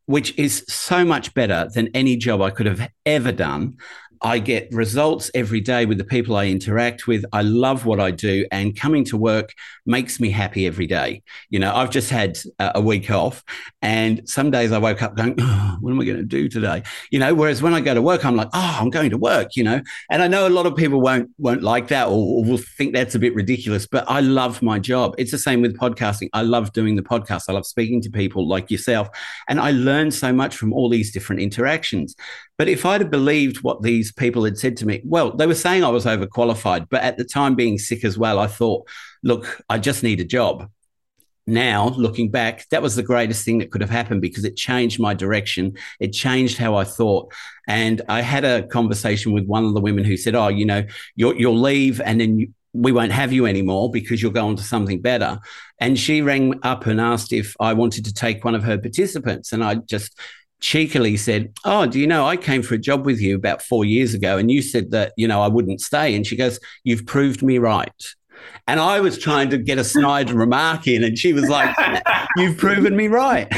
which 0.07 0.37
is 0.39 0.65
so 0.69 1.05
much 1.05 1.35
better 1.35 1.69
than 1.75 1.89
any 1.95 2.17
job 2.17 2.41
I 2.41 2.51
could 2.51 2.67
have 2.67 2.89
ever 3.05 3.33
done. 3.33 3.77
I 4.23 4.39
get 4.39 4.69
results 4.73 5.31
every 5.35 5.61
day 5.61 5.85
with 5.85 5.99
the 5.99 6.05
people 6.05 6.37
I 6.37 6.47
interact 6.47 7.07
with. 7.07 7.25
I 7.33 7.43
love 7.43 7.85
what 7.85 7.99
I 7.99 8.13
do, 8.13 8.47
and 8.53 8.77
coming 8.79 9.05
to 9.07 9.17
work 9.17 9.53
makes 9.85 10.21
me 10.21 10.31
happy 10.31 10.67
every 10.67 10.87
day. 10.87 11.23
You 11.51 11.59
know, 11.59 11.75
I've 11.75 11.91
just 11.91 12.09
had 12.09 12.39
a 12.59 12.81
week 12.81 13.11
off, 13.11 13.43
and 13.83 14.29
some 14.29 14.51
days 14.51 14.71
I 14.71 14.79
woke 14.79 15.03
up 15.03 15.17
going, 15.17 15.35
oh, 15.41 15.77
"What 15.81 15.91
am 15.91 16.01
I 16.01 16.05
going 16.05 16.19
to 16.19 16.23
do 16.23 16.49
today?" 16.49 16.85
You 17.11 17.19
know, 17.19 17.35
whereas 17.35 17.63
when 17.63 17.75
I 17.75 17.81
go 17.81 17.95
to 17.95 18.03
work, 18.03 18.25
I'm 18.25 18.37
like, 18.37 18.49
"Oh, 18.53 18.79
I'm 18.81 18.91
going 18.91 19.11
to 19.11 19.19
work." 19.19 19.57
You 19.57 19.65
know, 19.65 19.81
and 20.11 20.23
I 20.23 20.29
know 20.29 20.47
a 20.47 20.51
lot 20.51 20.67
of 20.67 20.77
people 20.77 21.01
won't 21.01 21.31
won't 21.39 21.63
like 21.63 21.89
that 21.89 22.07
or, 22.07 22.39
or 22.39 22.45
will 22.45 22.59
think 22.59 22.95
that's 22.95 23.15
a 23.15 23.19
bit 23.19 23.35
ridiculous, 23.35 23.87
but 23.87 24.05
I 24.09 24.21
love 24.21 24.63
my 24.63 24.79
job. 24.79 25.15
It's 25.19 25.33
the 25.33 25.39
same 25.39 25.63
with 25.63 25.77
podcasting. 25.77 26.29
I 26.33 26.43
love 26.43 26.73
doing 26.73 26.95
the 26.95 27.03
podcast. 27.03 27.45
I 27.49 27.53
love 27.53 27.67
speaking 27.67 28.01
to 28.03 28.11
people 28.11 28.49
like 28.49 28.71
yourself, 28.71 29.09
and 29.49 29.59
I 29.59 29.73
learn 29.73 30.13
so 30.13 30.33
much 30.33 30.57
from 30.57 30.73
all 30.73 30.89
these 30.89 31.13
different 31.13 31.43
interactions. 31.43 32.15
But 32.63 32.69
if 32.69 32.87
I'd 32.87 33.01
have 33.01 33.11
believed 33.11 33.65
what 33.65 33.83
these 33.83 34.13
people 34.13 34.45
had 34.45 34.57
said 34.57 34.77
to 34.77 34.87
me, 34.87 35.03
well, 35.05 35.33
they 35.33 35.49
were 35.49 35.55
saying 35.57 35.83
I 35.83 35.89
was 35.89 36.05
overqualified, 36.05 36.87
but 36.91 37.03
at 37.03 37.17
the 37.17 37.25
time 37.25 37.57
being 37.57 37.77
sick 37.77 38.05
as 38.05 38.17
well, 38.17 38.39
I 38.39 38.47
thought, 38.47 38.89
look, 39.25 39.61
I 39.69 39.79
just 39.79 40.05
need 40.05 40.21
a 40.21 40.25
job. 40.25 40.71
Now, 41.45 41.89
looking 41.89 42.31
back, 42.31 42.69
that 42.69 42.81
was 42.81 42.95
the 42.95 43.03
greatest 43.03 43.45
thing 43.45 43.59
that 43.59 43.73
could 43.73 43.81
have 43.81 43.91
happened 43.91 44.21
because 44.21 44.45
it 44.45 44.55
changed 44.55 45.01
my 45.01 45.13
direction. 45.13 45.73
It 45.99 46.13
changed 46.13 46.57
how 46.57 46.77
I 46.77 46.85
thought. 46.85 47.35
And 47.67 48.01
I 48.09 48.21
had 48.21 48.45
a 48.45 48.65
conversation 48.69 49.33
with 49.33 49.47
one 49.47 49.65
of 49.65 49.75
the 49.75 49.81
women 49.81 50.05
who 50.05 50.17
said, 50.17 50.37
Oh, 50.37 50.47
you 50.47 50.65
know, 50.65 50.85
you'll, 51.17 51.35
you'll 51.35 51.59
leave 51.59 52.01
and 52.01 52.21
then 52.21 52.39
you, 52.39 52.55
we 52.73 52.93
won't 52.93 53.11
have 53.11 53.33
you 53.33 53.45
anymore 53.45 53.91
because 53.91 54.23
you'll 54.23 54.31
go 54.31 54.47
on 54.47 54.55
to 54.55 54.63
something 54.63 55.01
better. 55.01 55.41
And 55.81 55.99
she 55.99 56.23
rang 56.23 56.61
up 56.63 56.87
and 56.87 57.01
asked 57.01 57.33
if 57.33 57.57
I 57.59 57.73
wanted 57.73 58.05
to 58.05 58.15
take 58.15 58.45
one 58.45 58.55
of 58.55 58.63
her 58.63 58.79
participants. 58.79 59.53
And 59.53 59.65
I 59.65 59.75
just 59.75 60.17
cheekily 60.63 61.17
said, 61.19 61.53
Oh, 61.65 61.85
do 61.85 62.01
you 62.01 62.07
know, 62.07 62.27
I 62.27 62.39
came 62.39 62.63
for 62.63 62.75
a 62.75 62.79
job 62.79 63.05
with 63.05 63.21
you 63.21 63.37
about 63.37 63.61
four 63.61 63.85
years 63.85 64.15
ago 64.15 64.39
and 64.39 64.51
you 64.51 64.63
said 64.63 64.93
that, 64.93 65.13
you 65.19 65.29
know, 65.29 65.43
I 65.43 65.49
wouldn't 65.49 65.83
stay. 65.83 66.15
And 66.15 66.27
she 66.27 66.37
goes, 66.37 66.59
You've 66.85 67.05
proved 67.05 67.43
me 67.43 67.59
right. 67.59 67.93
And 68.67 68.81
I 68.81 69.01
was 69.01 69.19
trying 69.19 69.51
to 69.51 69.59
get 69.59 69.79
a 69.79 69.85
snide 69.85 70.31
remark 70.45 70.89
in, 70.89 71.05
and 71.05 71.19
she 71.19 71.33
was 71.33 71.49
like, 71.49 71.77
You've 72.37 72.57
proven 72.57 72.97
me 72.97 73.09
right. 73.09 73.53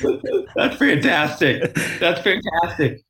That's 0.54 0.76
fantastic. 0.76 1.74
That's 1.98 2.20
fantastic. 2.20 3.02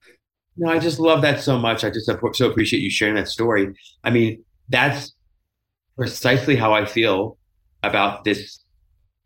No, 0.56 0.70
I 0.70 0.78
just 0.78 0.98
love 0.98 1.22
that 1.22 1.40
so 1.40 1.58
much. 1.58 1.84
I 1.84 1.90
just 1.90 2.06
so 2.06 2.50
appreciate 2.50 2.80
you 2.80 2.90
sharing 2.90 3.14
that 3.14 3.28
story. 3.28 3.74
I 4.02 4.10
mean, 4.10 4.44
that's 4.68 5.14
precisely 5.96 6.56
how 6.56 6.72
I 6.72 6.84
feel 6.84 7.38
about 7.82 8.24
this 8.24 8.59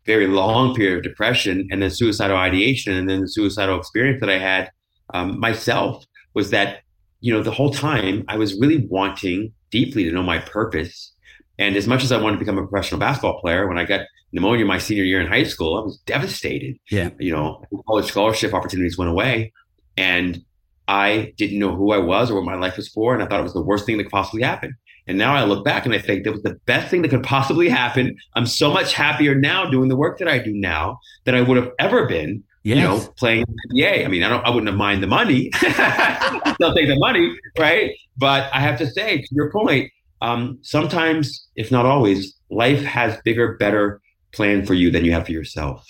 very 0.05 0.27
long 0.27 0.75
period 0.75 0.97
of 0.97 1.03
depression 1.03 1.67
and 1.71 1.81
then 1.81 1.89
suicidal 1.89 2.37
ideation 2.37 2.93
and 2.93 3.09
then 3.09 3.21
the 3.21 3.27
suicidal 3.27 3.79
experience 3.79 4.19
that 4.19 4.29
I 4.29 4.37
had 4.37 4.71
um, 5.13 5.39
myself 5.39 6.05
was 6.33 6.51
that, 6.51 6.79
you 7.21 7.33
know, 7.33 7.41
the 7.41 7.51
whole 7.51 7.71
time 7.71 8.23
I 8.27 8.37
was 8.37 8.59
really 8.59 8.85
wanting 8.89 9.51
deeply 9.71 10.03
to 10.03 10.11
know 10.11 10.23
my 10.23 10.39
purpose. 10.39 11.13
And 11.57 11.75
as 11.75 11.87
much 11.87 12.03
as 12.03 12.11
I 12.11 12.21
wanted 12.21 12.35
to 12.35 12.39
become 12.39 12.57
a 12.57 12.67
professional 12.67 12.99
basketball 12.99 13.39
player, 13.39 13.67
when 13.67 13.77
I 13.77 13.85
got 13.85 14.01
pneumonia 14.31 14.65
my 14.65 14.77
senior 14.77 15.03
year 15.03 15.21
in 15.21 15.27
high 15.27 15.43
school, 15.43 15.77
I 15.77 15.81
was 15.81 15.97
devastated. 16.05 16.77
Yeah. 16.91 17.09
You 17.19 17.31
know, 17.31 17.63
college 17.87 18.05
scholarship 18.05 18.53
opportunities 18.53 18.97
went 18.97 19.09
away. 19.09 19.53
And 19.97 20.43
I 20.87 21.33
didn't 21.37 21.59
know 21.59 21.75
who 21.75 21.91
I 21.91 21.97
was 21.97 22.29
or 22.29 22.35
what 22.35 22.45
my 22.45 22.55
life 22.55 22.77
was 22.77 22.87
for. 22.87 23.13
And 23.13 23.23
I 23.23 23.25
thought 23.25 23.39
it 23.39 23.43
was 23.43 23.53
the 23.53 23.61
worst 23.63 23.85
thing 23.85 23.97
that 23.97 24.03
could 24.03 24.11
possibly 24.11 24.43
happen. 24.43 24.75
And 25.07 25.17
now 25.17 25.35
I 25.35 25.43
look 25.43 25.63
back 25.63 25.85
and 25.85 25.93
I 25.93 25.99
think 25.99 26.23
that 26.23 26.31
was 26.31 26.41
the 26.41 26.55
best 26.65 26.89
thing 26.89 27.01
that 27.03 27.09
could 27.09 27.23
possibly 27.23 27.69
happen. 27.69 28.15
I'm 28.35 28.47
so 28.47 28.71
much 28.71 28.93
happier 28.93 29.35
now 29.35 29.69
doing 29.69 29.89
the 29.89 29.95
work 29.95 30.17
that 30.19 30.27
I 30.27 30.39
do 30.39 30.51
now 30.51 30.99
than 31.25 31.35
I 31.35 31.41
would 31.41 31.57
have 31.57 31.71
ever 31.79 32.07
been, 32.07 32.43
yes. 32.63 32.77
you 32.77 32.83
know, 32.83 32.99
playing 33.17 33.45
NBA. 33.71 34.03
I 34.03 34.07
mean, 34.07 34.23
I 34.23 34.29
don't, 34.29 34.45
I 34.45 34.49
wouldn't 34.49 34.67
have 34.67 34.77
mind 34.77 35.03
the 35.03 35.07
money. 35.07 35.51
They'll 35.61 36.73
take 36.73 36.87
the 36.87 36.97
money, 36.97 37.35
right? 37.59 37.91
But 38.17 38.49
I 38.53 38.59
have 38.61 38.79
to 38.79 38.87
say, 38.87 39.21
to 39.21 39.27
your 39.31 39.51
point, 39.51 39.91
um, 40.21 40.57
sometimes, 40.61 41.47
if 41.55 41.71
not 41.71 41.85
always, 41.85 42.33
life 42.49 42.81
has 42.83 43.19
bigger, 43.23 43.57
better 43.57 44.01
plan 44.33 44.65
for 44.65 44.73
you 44.73 44.89
than 44.89 45.05
you 45.05 45.11
have 45.11 45.25
for 45.25 45.31
yourself. 45.31 45.85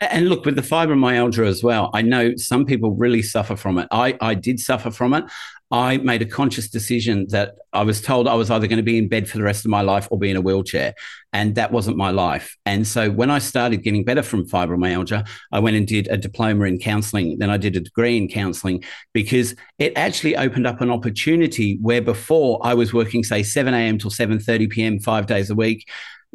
And 0.00 0.28
look, 0.28 0.44
with 0.44 0.56
the 0.56 0.62
fibromyalgia 0.62 1.46
as 1.46 1.62
well, 1.62 1.90
I 1.94 2.02
know 2.02 2.36
some 2.36 2.64
people 2.64 2.92
really 2.92 3.22
suffer 3.22 3.56
from 3.56 3.78
it. 3.78 3.88
I, 3.90 4.16
I 4.20 4.34
did 4.34 4.60
suffer 4.60 4.90
from 4.90 5.14
it. 5.14 5.24
I 5.70 5.96
made 5.96 6.22
a 6.22 6.26
conscious 6.26 6.68
decision 6.68 7.26
that 7.30 7.54
I 7.72 7.82
was 7.82 8.00
told 8.00 8.28
I 8.28 8.34
was 8.34 8.48
either 8.48 8.68
going 8.68 8.76
to 8.76 8.84
be 8.84 8.98
in 8.98 9.08
bed 9.08 9.28
for 9.28 9.38
the 9.38 9.42
rest 9.42 9.64
of 9.64 9.70
my 9.70 9.80
life 9.80 10.06
or 10.10 10.18
be 10.18 10.30
in 10.30 10.36
a 10.36 10.40
wheelchair. 10.40 10.94
And 11.32 11.56
that 11.56 11.72
wasn't 11.72 11.96
my 11.96 12.10
life. 12.10 12.56
And 12.64 12.86
so 12.86 13.10
when 13.10 13.28
I 13.28 13.40
started 13.40 13.82
getting 13.82 14.04
better 14.04 14.22
from 14.22 14.46
fibromyalgia, 14.46 15.26
I 15.50 15.58
went 15.58 15.76
and 15.76 15.84
did 15.86 16.06
a 16.08 16.16
diploma 16.16 16.66
in 16.66 16.78
counseling. 16.78 17.38
Then 17.38 17.50
I 17.50 17.56
did 17.56 17.74
a 17.74 17.80
degree 17.80 18.16
in 18.16 18.28
counseling 18.28 18.84
because 19.12 19.56
it 19.78 19.94
actually 19.96 20.36
opened 20.36 20.66
up 20.66 20.80
an 20.80 20.90
opportunity 20.90 21.78
where 21.80 22.02
before 22.02 22.60
I 22.62 22.74
was 22.74 22.92
working, 22.92 23.24
say, 23.24 23.42
7 23.42 23.74
a.m. 23.74 23.98
till 23.98 24.12
7.30 24.12 24.70
p.m., 24.70 25.00
five 25.00 25.26
days 25.26 25.50
a 25.50 25.56
week 25.56 25.88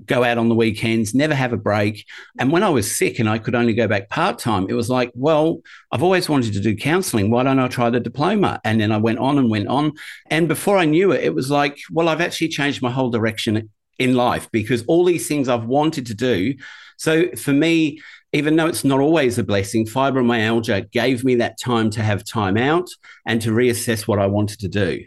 go 0.06 0.24
out 0.24 0.38
on 0.38 0.50
the 0.50 0.56
weekends, 0.56 1.14
never 1.14 1.36
have 1.36 1.54
a 1.54 1.58
break. 1.58 2.06
And 2.40 2.52
when 2.52 2.64
I 2.64 2.70
was 2.70 2.96
sick 2.96 3.20
and 3.20 3.30
I 3.30 3.38
could 3.38 3.56
only 3.56 3.74
go 3.74 3.88
back 3.88 4.10
part 4.10 4.40
time, 4.40 4.68
it 4.70 4.74
was 4.74 4.90
like, 4.90 5.12
well, 5.14 5.62
I've 5.92 6.04
always 6.04 6.30
wanted 6.30 6.54
to 6.54 6.60
do 6.60 6.76
counseling. 6.76 7.30
Why 7.30 7.44
don't 7.44 7.60
I 7.60 7.68
try 7.68 7.90
the 7.90 8.00
diploma? 8.00 8.60
And 8.64 8.80
then 8.80 8.92
I 8.92 8.98
went 8.98 9.20
on 9.20 9.38
and 9.38 9.50
went 9.50 9.68
on. 9.68 9.94
And 10.30 10.48
before 10.48 10.78
I 10.78 10.86
knew 10.86 11.12
it, 11.12 11.24
it 11.24 11.36
was 11.36 11.52
like, 11.52 11.78
well, 11.92 12.10
I've 12.10 12.22
actually 12.22 12.50
changed 12.50 12.82
my 12.82 12.92
whole 12.92 13.10
direction 13.10 13.70
in 13.98 14.16
life 14.16 14.50
because 14.52 14.84
all 14.88 15.04
these 15.04 15.28
things 15.28 15.50
I've 15.50 15.66
wanted 15.66 16.06
to 16.08 16.16
do. 16.16 16.56
So 16.98 17.30
for 17.32 17.54
me, 17.54 18.02
even 18.32 18.56
though 18.56 18.68
it's 18.68 18.84
not 18.84 19.00
always 19.00 19.38
a 19.38 19.44
blessing, 19.44 19.86
fibromyalgia 19.86 20.92
gave 20.92 21.24
me 21.24 21.36
that 21.36 21.60
time 21.60 21.90
to 21.92 22.04
have 22.04 22.24
time 22.24 22.58
out 22.58 22.90
and 23.26 23.42
to 23.42 23.52
reassess 23.52 24.08
what 24.08 24.20
I 24.20 24.28
wanted 24.28 24.60
to 24.60 24.68
do. 24.68 25.06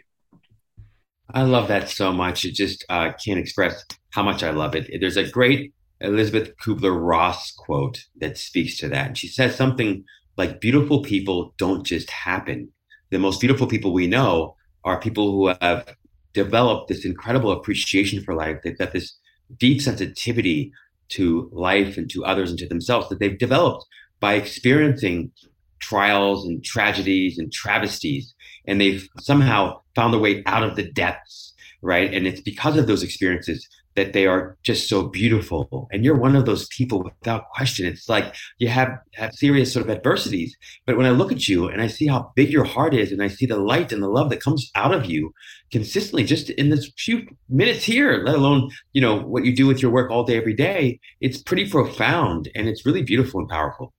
I 1.33 1.43
love 1.43 1.69
that 1.69 1.89
so 1.89 2.11
much. 2.11 2.45
It 2.45 2.53
just 2.53 2.85
uh, 2.89 3.11
can't 3.13 3.39
express 3.39 3.83
how 4.13 4.21
much 4.21 4.43
I 4.43 4.51
love 4.51 4.75
it. 4.75 4.89
There's 4.99 5.17
a 5.17 5.27
great 5.27 5.73
Elisabeth 5.99 6.55
Kübler-Ross 6.57 7.51
quote 7.57 8.05
that 8.19 8.37
speaks 8.37 8.77
to 8.77 8.87
that. 8.89 9.07
And 9.07 9.17
she 9.17 9.27
says 9.27 9.55
something 9.55 10.03
like, 10.37 10.61
Beautiful 10.61 11.01
people 11.01 11.53
don't 11.57 11.83
just 11.83 12.11
happen. 12.11 12.69
The 13.09 13.17
most 13.17 13.41
beautiful 13.41 13.65
people 13.65 13.91
we 13.91 14.05
know 14.05 14.55
are 14.83 14.99
people 14.99 15.31
who 15.31 15.55
have 15.61 15.95
developed 16.33 16.89
this 16.89 17.05
incredible 17.05 17.51
appreciation 17.51 18.23
for 18.23 18.35
life. 18.35 18.57
They've 18.63 18.77
got 18.77 18.91
this 18.91 19.17
deep 19.57 19.81
sensitivity 19.81 20.71
to 21.09 21.49
life 21.51 21.97
and 21.97 22.09
to 22.11 22.23
others 22.23 22.51
and 22.51 22.59
to 22.59 22.67
themselves 22.67 23.09
that 23.09 23.19
they've 23.19 23.37
developed 23.37 23.85
by 24.19 24.35
experiencing 24.35 25.31
trials 25.79 26.45
and 26.45 26.63
tragedies 26.63 27.39
and 27.39 27.51
travesties. 27.51 28.33
And 28.67 28.79
they've 28.79 29.07
somehow 29.19 29.81
found 29.95 30.13
their 30.13 30.21
way 30.21 30.43
out 30.45 30.63
of 30.63 30.75
the 30.75 30.91
depths, 30.91 31.53
right? 31.81 32.13
And 32.13 32.27
it's 32.27 32.41
because 32.41 32.77
of 32.77 32.85
those 32.87 33.03
experiences 33.03 33.67
that 33.95 34.13
they 34.13 34.25
are 34.25 34.57
just 34.63 34.89
so 34.89 35.07
beautiful. 35.07 35.87
And 35.91 36.03
you're 36.03 36.17
one 36.17 36.35
of 36.35 36.45
those 36.45 36.67
people 36.67 37.03
without 37.03 37.49
question. 37.49 37.85
It's 37.85 38.09
like 38.09 38.35
you 38.57 38.67
have, 38.67 38.89
have 39.13 39.33
serious 39.33 39.73
sort 39.73 39.85
of 39.85 39.95
adversities. 39.95 40.55
But 40.85 40.97
when 40.97 41.05
I 41.05 41.11
look 41.11 41.31
at 41.31 41.47
you 41.47 41.67
and 41.67 41.81
I 41.81 41.87
see 41.87 42.07
how 42.07 42.31
big 42.35 42.49
your 42.49 42.63
heart 42.63 42.93
is 42.93 43.11
and 43.11 43.21
I 43.21 43.27
see 43.27 43.45
the 43.45 43.57
light 43.57 43.91
and 43.91 44.01
the 44.01 44.07
love 44.07 44.29
that 44.29 44.41
comes 44.41 44.71
out 44.75 44.93
of 44.93 45.05
you 45.05 45.33
consistently 45.71 46.23
just 46.23 46.49
in 46.51 46.69
this 46.69 46.91
few 46.97 47.27
minutes 47.49 47.83
here, 47.83 48.23
let 48.25 48.35
alone, 48.35 48.69
you 48.93 49.01
know, 49.01 49.17
what 49.17 49.45
you 49.45 49.55
do 49.55 49.67
with 49.67 49.81
your 49.81 49.91
work 49.91 50.11
all 50.11 50.23
day, 50.23 50.37
every 50.37 50.53
day, 50.53 50.99
it's 51.21 51.41
pretty 51.41 51.69
profound 51.69 52.49
and 52.55 52.67
it's 52.67 52.85
really 52.85 53.03
beautiful 53.03 53.39
and 53.39 53.49
powerful. 53.49 53.93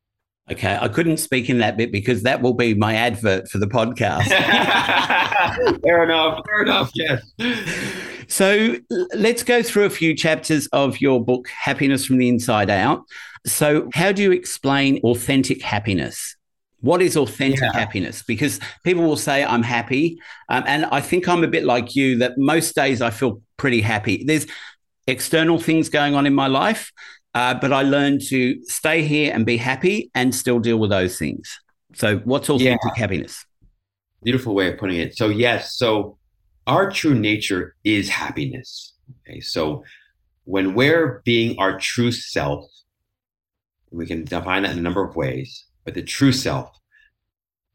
Okay, 0.50 0.76
I 0.78 0.88
couldn't 0.88 1.16
speak 1.16 1.48
in 1.48 1.58
that 1.58 1.78
bit 1.78 1.90
because 1.90 2.22
that 2.24 2.42
will 2.42 2.52
be 2.52 2.74
my 2.74 2.94
advert 2.94 3.48
for 3.48 3.56
the 3.56 3.66
podcast. 3.66 4.26
fair 5.82 6.04
enough. 6.04 6.40
Fair 6.46 6.62
enough. 6.62 6.90
Yes. 6.94 7.22
So 8.34 8.78
let's 9.14 9.44
go 9.44 9.62
through 9.62 9.84
a 9.84 9.90
few 9.90 10.12
chapters 10.12 10.66
of 10.72 11.00
your 11.00 11.24
book, 11.24 11.46
Happiness 11.46 12.04
from 12.04 12.18
the 12.18 12.28
Inside 12.28 12.68
Out. 12.68 13.04
So, 13.46 13.88
how 13.94 14.10
do 14.10 14.22
you 14.22 14.32
explain 14.32 14.98
authentic 15.04 15.62
happiness? 15.62 16.34
What 16.80 17.00
is 17.00 17.16
authentic 17.16 17.60
yeah. 17.60 17.72
happiness? 17.72 18.24
Because 18.24 18.58
people 18.82 19.04
will 19.04 19.16
say, 19.16 19.44
I'm 19.44 19.62
happy. 19.62 20.18
Um, 20.48 20.64
and 20.66 20.84
I 20.86 21.00
think 21.00 21.28
I'm 21.28 21.44
a 21.44 21.46
bit 21.46 21.62
like 21.62 21.94
you 21.94 22.18
that 22.18 22.36
most 22.36 22.74
days 22.74 23.00
I 23.00 23.10
feel 23.10 23.40
pretty 23.56 23.80
happy. 23.80 24.24
There's 24.24 24.48
external 25.06 25.60
things 25.60 25.88
going 25.88 26.16
on 26.16 26.26
in 26.26 26.34
my 26.34 26.48
life, 26.48 26.90
uh, 27.34 27.54
but 27.54 27.72
I 27.72 27.82
learned 27.82 28.20
to 28.30 28.60
stay 28.64 29.02
here 29.02 29.32
and 29.32 29.46
be 29.46 29.58
happy 29.58 30.10
and 30.12 30.34
still 30.34 30.58
deal 30.58 30.78
with 30.78 30.90
those 30.90 31.16
things. 31.20 31.60
So, 31.94 32.16
what's 32.24 32.50
authentic 32.50 32.80
yeah. 32.96 33.00
happiness? 33.00 33.46
Beautiful 34.24 34.56
way 34.56 34.72
of 34.72 34.78
putting 34.78 34.98
it. 34.98 35.16
So, 35.16 35.28
yes. 35.28 35.76
So, 35.76 36.18
our 36.66 36.90
true 36.90 37.14
nature 37.14 37.74
is 37.84 38.08
happiness. 38.08 38.94
Okay. 39.26 39.40
So, 39.40 39.84
when 40.44 40.74
we're 40.74 41.22
being 41.24 41.58
our 41.58 41.78
true 41.78 42.12
self, 42.12 42.66
we 43.90 44.06
can 44.06 44.24
define 44.24 44.62
that 44.62 44.72
in 44.72 44.78
a 44.78 44.82
number 44.82 45.04
of 45.04 45.16
ways, 45.16 45.64
but 45.84 45.94
the 45.94 46.02
true 46.02 46.32
self, 46.32 46.70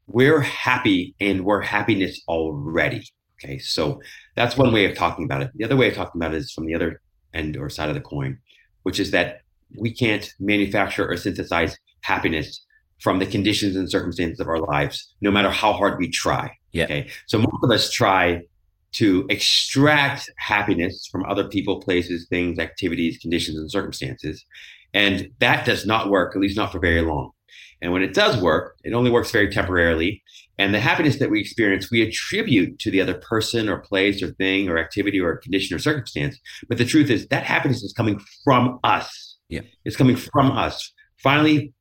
we're 0.08 0.42
happy 0.42 1.16
and 1.20 1.46
we're 1.46 1.62
happiness 1.62 2.22
already. 2.28 3.04
Okay. 3.44 3.58
So, 3.60 4.02
that's 4.36 4.58
one 4.58 4.72
way 4.72 4.86
of 4.86 4.96
talking 4.96 5.26
about 5.26 5.42
it. 5.42 5.52
The 5.56 5.66
other 5.66 5.78
way 5.78 5.90
of 5.90 5.96
talking 5.96 6.22
about 6.22 6.34
it 6.34 6.38
is 6.38 6.52
from 6.52 6.66
the 6.66 6.76
other 6.76 7.02
end 7.34 7.58
or 7.58 7.70
side 7.70 7.90
of 7.90 7.96
the 7.96 8.02
coin, 8.02 8.40
which 8.84 9.00
is 9.00 9.12
that 9.12 9.42
we 9.78 9.94
can't 9.94 10.34
manufacture 10.40 11.08
or 11.08 11.16
synthesize 11.16 11.78
happiness 12.02 12.66
from 13.00 13.20
the 13.20 13.26
conditions 13.26 13.76
and 13.76 13.90
circumstances 13.90 14.40
of 14.40 14.48
our 14.48 14.60
lives, 14.60 15.14
no 15.22 15.32
matter 15.32 15.50
how 15.50 15.74
hard 15.74 15.98
we 16.00 16.10
try. 16.10 16.52
Yeah. 16.72 16.86
Okay. 16.86 17.10
So 17.28 17.38
most 17.38 17.64
of 17.64 17.72
us 17.72 17.92
try 17.92 18.42
to 18.94 19.26
extract 19.30 20.30
happiness 20.38 21.08
from 21.12 21.26
other 21.26 21.48
people, 21.48 21.80
places, 21.82 22.28
things, 22.30 22.60
activities, 22.60 23.18
conditions, 23.20 23.58
and 23.58 23.72
circumstances. 23.72 24.44
And 24.94 25.30
that 25.40 25.66
does 25.66 25.86
not 25.86 26.10
work, 26.10 26.36
at 26.36 26.42
least 26.42 26.58
not 26.58 26.72
for 26.72 26.80
very 26.80 27.02
long. 27.02 27.32
And 27.82 27.94
when 27.94 28.02
it 28.02 28.14
does 28.14 28.42
work, 28.42 28.76
it 28.84 28.94
only 28.94 29.12
works 29.12 29.32
very 29.32 29.50
temporarily. 29.50 30.22
And 30.58 30.74
the 30.74 30.80
happiness 30.80 31.18
that 31.20 31.30
we 31.30 31.40
experience, 31.40 31.90
we 31.90 32.02
attribute 32.02 32.80
to 32.80 32.92
the 32.92 33.00
other 33.00 33.14
person 33.14 33.70
or 33.70 33.80
place 33.80 34.22
or 34.22 34.34
thing 34.34 34.68
or 34.68 34.78
activity 34.78 35.20
or 35.20 35.38
condition 35.38 35.76
or 35.76 35.80
circumstance. 35.80 36.38
But 36.68 36.78
the 36.78 36.86
truth 36.86 37.10
is 37.10 37.28
that 37.28 37.44
happiness 37.44 37.82
is 37.82 37.94
coming 37.94 38.20
from 38.44 38.80
us. 38.84 39.38
Yeah. 39.48 39.62
It's 39.86 39.96
coming 39.96 40.18
from 40.18 40.52
us. 40.52 40.92
Finally, 41.24 41.74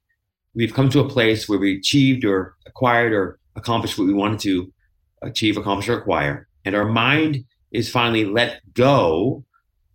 we've 0.55 0.75
come 0.75 0.89
to 0.91 1.01
a 1.01 1.09
place 1.09 1.49
where 1.49 1.59
we 1.59 1.77
achieved 1.77 2.25
or 2.25 2.55
acquired 2.67 3.13
or 3.13 3.39
accomplished 3.57 3.99
what 3.99 4.07
we 4.07 4.15
wanted 4.15 4.39
to 4.41 4.73
achieve, 5.23 5.57
accomplish, 5.57 5.89
or 5.89 5.99
acquire. 5.99 6.48
And 6.69 6.77
our 6.77 6.85
mind 6.85 7.47
is 7.73 7.89
finally 7.89 8.27
let 8.27 8.61
go 8.75 9.43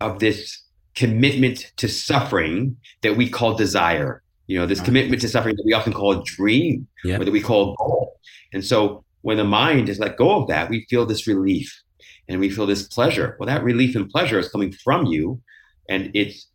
of 0.01 0.17
this 0.17 0.63
commitment 0.95 1.71
to 1.77 1.87
suffering 1.87 2.77
that 3.03 3.15
we 3.15 3.29
call 3.29 3.53
desire. 3.53 4.23
You 4.47 4.57
know, 4.57 4.65
this 4.65 4.81
commitment 4.81 5.21
to 5.21 5.29
suffering 5.29 5.55
that 5.55 5.65
we 5.67 5.73
often 5.73 5.93
call 5.93 6.13
a 6.13 6.23
dream 6.23 6.87
yeah. 7.03 7.19
or 7.19 7.25
that 7.25 7.31
we 7.31 7.41
call 7.41 7.75
goal. 7.75 8.19
And 8.53 8.65
so 8.65 9.05
when 9.21 9.37
the 9.37 9.43
mind 9.43 9.87
is 9.87 9.99
let 9.99 10.17
go 10.17 10.41
of 10.41 10.47
that, 10.47 10.67
we 10.71 10.87
feel 10.89 11.05
this 11.05 11.27
relief 11.27 11.79
and 12.27 12.39
we 12.39 12.49
feel 12.49 12.65
this 12.65 12.87
pleasure. 12.87 13.35
Well, 13.37 13.45
that 13.45 13.63
relief 13.63 13.95
and 13.95 14.09
pleasure 14.09 14.39
is 14.39 14.49
coming 14.49 14.71
from 14.71 15.05
you, 15.05 15.43
and 15.87 16.09
it's 16.15 16.47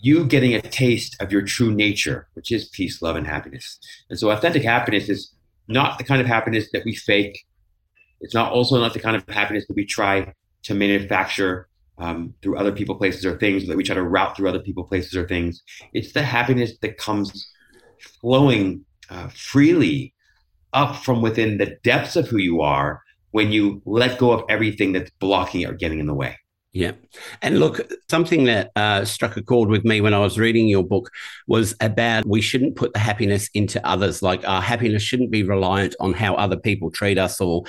you 0.00 0.24
getting 0.24 0.54
a 0.54 0.62
taste 0.62 1.14
of 1.20 1.30
your 1.30 1.42
true 1.42 1.74
nature, 1.74 2.26
which 2.32 2.50
is 2.50 2.70
peace, 2.70 3.02
love, 3.02 3.16
and 3.16 3.26
happiness. 3.26 3.78
And 4.08 4.18
so 4.18 4.30
authentic 4.30 4.62
happiness 4.62 5.10
is 5.10 5.30
not 5.66 5.98
the 5.98 6.04
kind 6.04 6.22
of 6.22 6.26
happiness 6.26 6.70
that 6.72 6.86
we 6.86 6.94
fake. 6.94 7.44
It's 8.20 8.34
not 8.34 8.52
also 8.52 8.78
not 8.78 8.92
the 8.92 9.00
kind 9.00 9.16
of 9.16 9.24
happiness 9.28 9.66
that 9.66 9.74
we 9.74 9.84
try 9.84 10.32
to 10.64 10.74
manufacture 10.74 11.68
um, 11.98 12.34
through 12.42 12.58
other 12.58 12.72
people, 12.72 12.94
places, 12.94 13.24
or 13.24 13.38
things, 13.38 13.66
that 13.66 13.76
we 13.76 13.84
try 13.84 13.94
to 13.94 14.02
route 14.02 14.36
through 14.36 14.48
other 14.48 14.60
people, 14.60 14.84
places, 14.84 15.16
or 15.16 15.26
things. 15.26 15.62
It's 15.92 16.12
the 16.12 16.22
happiness 16.22 16.72
that 16.82 16.96
comes 16.96 17.50
flowing 18.20 18.84
uh, 19.10 19.28
freely 19.28 20.14
up 20.72 20.96
from 20.96 21.22
within 21.22 21.58
the 21.58 21.76
depths 21.82 22.16
of 22.16 22.28
who 22.28 22.38
you 22.38 22.60
are 22.60 23.02
when 23.30 23.50
you 23.50 23.82
let 23.84 24.18
go 24.18 24.32
of 24.32 24.44
everything 24.48 24.92
that's 24.92 25.10
blocking 25.18 25.66
or 25.66 25.72
getting 25.72 25.98
in 25.98 26.06
the 26.06 26.14
way. 26.14 26.36
Yeah. 26.72 26.92
And 27.40 27.58
look, 27.58 27.80
something 28.10 28.44
that 28.44 28.70
uh, 28.76 29.04
struck 29.04 29.36
a 29.36 29.42
chord 29.42 29.70
with 29.70 29.84
me 29.84 30.00
when 30.00 30.12
I 30.12 30.18
was 30.18 30.38
reading 30.38 30.68
your 30.68 30.84
book 30.84 31.10
was 31.46 31.74
about 31.80 32.26
we 32.26 32.42
shouldn't 32.42 32.76
put 32.76 32.92
the 32.92 32.98
happiness 32.98 33.48
into 33.54 33.84
others. 33.86 34.22
Like 34.22 34.46
our 34.46 34.60
happiness 34.60 35.02
shouldn't 35.02 35.30
be 35.30 35.42
reliant 35.42 35.96
on 35.98 36.12
how 36.12 36.34
other 36.34 36.56
people 36.56 36.90
treat 36.90 37.18
us 37.18 37.40
or 37.40 37.64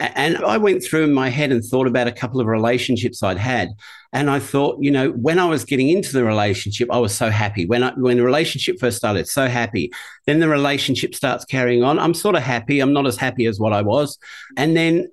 and 0.00 0.36
I 0.38 0.58
went 0.58 0.82
through 0.82 1.04
in 1.04 1.12
my 1.12 1.28
head 1.28 1.52
and 1.52 1.64
thought 1.64 1.86
about 1.86 2.08
a 2.08 2.12
couple 2.12 2.40
of 2.40 2.46
relationships 2.46 3.22
I'd 3.22 3.38
had. 3.38 3.70
And 4.12 4.28
I 4.28 4.40
thought, 4.40 4.78
you 4.80 4.90
know, 4.90 5.10
when 5.10 5.38
I 5.38 5.46
was 5.46 5.64
getting 5.64 5.88
into 5.88 6.12
the 6.12 6.24
relationship, 6.24 6.88
I 6.92 6.98
was 6.98 7.14
so 7.14 7.30
happy. 7.30 7.64
When 7.66 7.82
I, 7.82 7.92
when 7.92 8.18
the 8.18 8.22
relationship 8.22 8.78
first 8.78 8.98
started, 8.98 9.26
so 9.26 9.48
happy. 9.48 9.90
Then 10.26 10.40
the 10.40 10.48
relationship 10.48 11.14
starts 11.14 11.44
carrying 11.44 11.82
on. 11.82 11.98
I'm 11.98 12.14
sort 12.14 12.34
of 12.34 12.42
happy. 12.42 12.80
I'm 12.80 12.92
not 12.92 13.06
as 13.06 13.16
happy 13.16 13.46
as 13.46 13.58
what 13.58 13.72
I 13.72 13.82
was. 13.82 14.18
And 14.56 14.76
then 14.76 15.08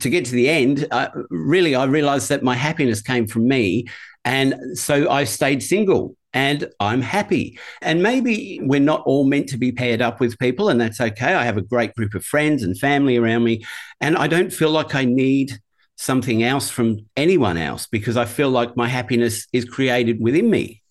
to 0.00 0.10
get 0.10 0.26
to 0.26 0.32
the 0.32 0.50
end, 0.50 0.86
really, 1.30 1.74
I 1.74 1.84
realized 1.84 2.28
that 2.28 2.42
my 2.42 2.54
happiness 2.54 3.00
came 3.00 3.26
from 3.26 3.48
me. 3.48 3.86
And 4.24 4.78
so 4.78 5.08
I 5.10 5.24
stayed 5.24 5.62
single 5.62 6.14
and 6.34 6.70
I'm 6.80 7.02
happy. 7.02 7.58
And 7.80 8.02
maybe 8.02 8.60
we're 8.62 8.80
not 8.80 9.02
all 9.02 9.24
meant 9.24 9.48
to 9.50 9.58
be 9.58 9.72
paired 9.72 10.00
up 10.00 10.20
with 10.20 10.38
people, 10.38 10.68
and 10.68 10.80
that's 10.80 11.00
okay. 11.00 11.34
I 11.34 11.44
have 11.44 11.56
a 11.56 11.62
great 11.62 11.94
group 11.94 12.14
of 12.14 12.24
friends 12.24 12.62
and 12.62 12.78
family 12.78 13.16
around 13.16 13.44
me, 13.44 13.64
and 14.00 14.16
I 14.16 14.26
don't 14.26 14.52
feel 14.52 14.70
like 14.70 14.94
I 14.94 15.04
need 15.04 15.58
something 15.96 16.42
else 16.42 16.68
from 16.68 16.98
anyone 17.16 17.56
else 17.56 17.86
because 17.86 18.16
I 18.16 18.24
feel 18.24 18.50
like 18.50 18.76
my 18.76 18.88
happiness 18.88 19.46
is 19.52 19.64
created 19.64 20.20
within 20.20 20.50
me. 20.50 20.82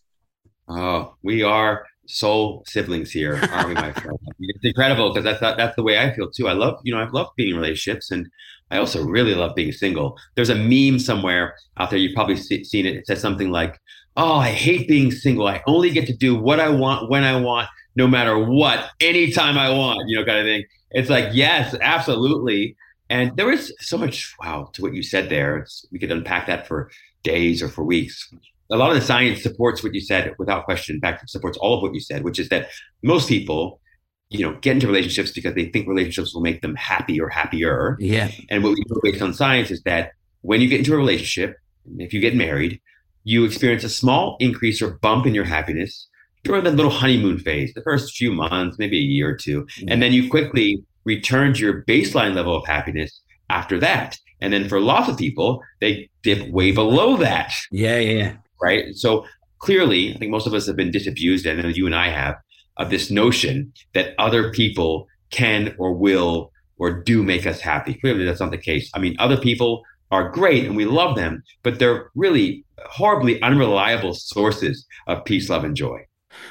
Oh, 0.68 1.16
we 1.22 1.44
are 1.44 1.86
soul 2.08 2.64
siblings 2.68 3.12
here, 3.12 3.40
aren't 3.52 3.70
we, 3.70 3.74
my 3.74 3.92
friend? 3.94 4.18
It's 4.40 4.64
incredible 4.64 5.14
because 5.14 5.24
that's 5.24 5.58
that's 5.58 5.76
the 5.76 5.84
way 5.84 6.00
I 6.00 6.14
feel 6.14 6.30
too. 6.30 6.48
I 6.48 6.54
love, 6.54 6.80
you 6.84 6.94
know, 6.94 7.02
I 7.02 7.10
love 7.10 7.28
being 7.36 7.52
in 7.52 7.56
relationships, 7.56 8.12
and 8.12 8.30
I 8.70 8.78
also 8.78 9.04
really 9.04 9.36
love 9.36 9.54
being 9.54 9.72
single. 9.72 10.18
There's 10.36 10.50
a 10.50 10.56
meme 10.56 11.00
somewhere 11.00 11.56
out 11.78 11.90
there. 11.90 12.00
You've 12.00 12.16
probably 12.16 12.38
seen 12.38 12.86
it. 12.86 12.96
It 12.96 13.08
says 13.08 13.20
something 13.20 13.52
like, 13.52 13.78
"Oh, 14.18 14.36
I 14.36 14.50
hate 14.50 14.88
being 14.88 15.12
single. 15.12 15.48
I 15.48 15.62
only 15.68 15.90
get 15.90 16.08
to 16.08 16.16
do 16.16 16.36
what 16.36 16.60
I 16.60 16.70
want 16.70 17.10
when 17.10 17.24
I 17.24 17.40
want, 17.40 17.68
no 17.96 18.08
matter 18.08 18.38
what, 18.38 18.90
anytime 19.00 19.58
I 19.58 19.70
want." 19.70 20.08
You 20.08 20.20
know, 20.20 20.26
kind 20.26 20.40
of 20.40 20.46
thing. 20.46 20.66
It's 20.92 21.10
like, 21.10 21.30
yes, 21.34 21.76
absolutely. 21.82 22.76
And 23.10 23.36
there 23.38 23.52
is 23.52 23.74
so 23.80 23.98
much 23.98 24.34
wow 24.42 24.70
to 24.74 24.82
what 24.82 24.94
you 24.94 25.04
said 25.04 25.30
there. 25.30 25.58
It's, 25.58 25.86
we 25.92 26.00
could 26.00 26.12
unpack 26.12 26.48
that 26.48 26.68
for 26.68 26.90
days 27.24 27.62
or 27.62 27.70
for 27.70 27.84
weeks 27.84 28.30
a 28.72 28.78
lot 28.78 28.90
of 28.90 28.96
the 28.96 29.06
science 29.06 29.44
supports 29.44 29.84
what 29.84 29.94
you 29.94 30.00
said 30.00 30.34
without 30.40 30.64
question. 30.64 30.96
In 30.96 31.02
fact, 31.02 31.24
it 31.24 31.30
supports 31.30 31.58
all 31.58 31.76
of 31.76 31.82
what 31.82 31.94
you 31.94 32.00
said, 32.00 32.24
which 32.24 32.40
is 32.40 32.50
that 32.50 32.70
most 33.04 33.28
people, 33.28 33.82
you 34.30 34.46
know, 34.46 34.58
get 34.62 34.76
into 34.76 34.88
relationships 34.88 35.32
because 35.32 35.54
they 35.56 35.66
think 35.66 35.88
relationships 35.88 36.34
will 36.34 36.42
make 36.42 36.62
them 36.62 36.76
happy 36.76 37.20
or 37.20 37.28
happier. 37.28 37.98
Yeah. 38.00 38.32
And 38.50 38.64
what 38.64 38.72
we 38.72 38.84
know 38.88 39.00
based 39.04 39.22
on 39.22 39.34
science 39.34 39.72
is 39.72 39.82
that 39.84 40.14
when 40.42 40.62
you 40.62 40.70
get 40.70 40.80
into 40.80 40.94
a 40.94 40.98
relationship, 40.98 41.58
if 41.98 42.14
you 42.14 42.22
get 42.22 42.34
married, 42.34 42.80
you 43.24 43.46
experience 43.46 43.84
a 43.84 43.90
small 43.90 44.38
increase 44.40 44.82
or 44.82 44.98
bump 45.00 45.26
in 45.26 45.36
your 45.36 45.46
happiness 45.46 46.08
during 46.44 46.64
that 46.64 46.76
little 46.76 46.92
honeymoon 46.92 47.38
phase, 47.38 47.74
the 47.74 47.84
first 47.84 48.16
few 48.16 48.32
months, 48.32 48.78
maybe 48.80 48.98
a 48.98 49.02
year 49.02 49.30
or 49.30 49.36
two. 49.36 49.68
Yeah. 49.78 49.94
And 49.94 50.02
then 50.02 50.12
you 50.12 50.30
quickly 50.30 50.84
return 51.06 51.54
to 51.54 51.60
your 51.60 51.84
baseline 51.84 52.34
level 52.34 52.56
of 52.56 52.66
happiness 52.66 53.22
after 53.50 53.80
that. 53.80 54.18
And 54.40 54.52
then 54.52 54.68
for 54.68 54.80
lots 54.80 55.08
of 55.08 55.18
people, 55.18 55.62
they 55.82 56.10
dip 56.24 56.50
way 56.50 56.72
below 56.72 57.16
that. 57.18 57.54
Yeah, 57.72 58.00
yeah 58.00 58.34
right? 58.62 58.96
So 58.96 59.26
clearly, 59.60 60.14
I 60.14 60.18
think 60.18 60.32
most 60.32 60.48
of 60.48 60.54
us 60.54 60.68
have 60.68 60.76
been 60.76 60.92
disabused, 60.92 61.46
and 61.46 61.76
you 61.76 61.86
and 61.86 61.96
I 61.96 62.10
have, 62.10 62.36
of 62.78 62.90
this 62.90 63.12
notion 63.12 63.74
that 63.94 64.14
other 64.18 64.52
people 64.52 65.08
can 65.32 65.76
or 65.78 65.94
will 65.94 66.52
or 66.78 66.92
do 66.92 67.24
make 67.24 67.46
us 67.46 67.60
happy. 67.60 67.96
Clearly, 67.96 68.26
that's 68.26 68.40
not 68.40 68.52
the 68.52 68.58
case. 68.58 68.90
I 68.94 69.00
mean, 69.00 69.16
other 69.20 69.38
people 69.38 69.84
are 70.12 70.30
great 70.30 70.66
and 70.66 70.76
we 70.76 70.86
love 70.86 71.16
them, 71.16 71.44
but 71.64 71.80
they're 71.80 72.12
really 72.16 72.66
horribly 72.86 73.42
unreliable 73.42 74.14
sources 74.14 74.86
of 75.08 75.24
peace, 75.26 75.50
love, 75.50 75.64
and 75.64 75.76
joy. 75.76 76.06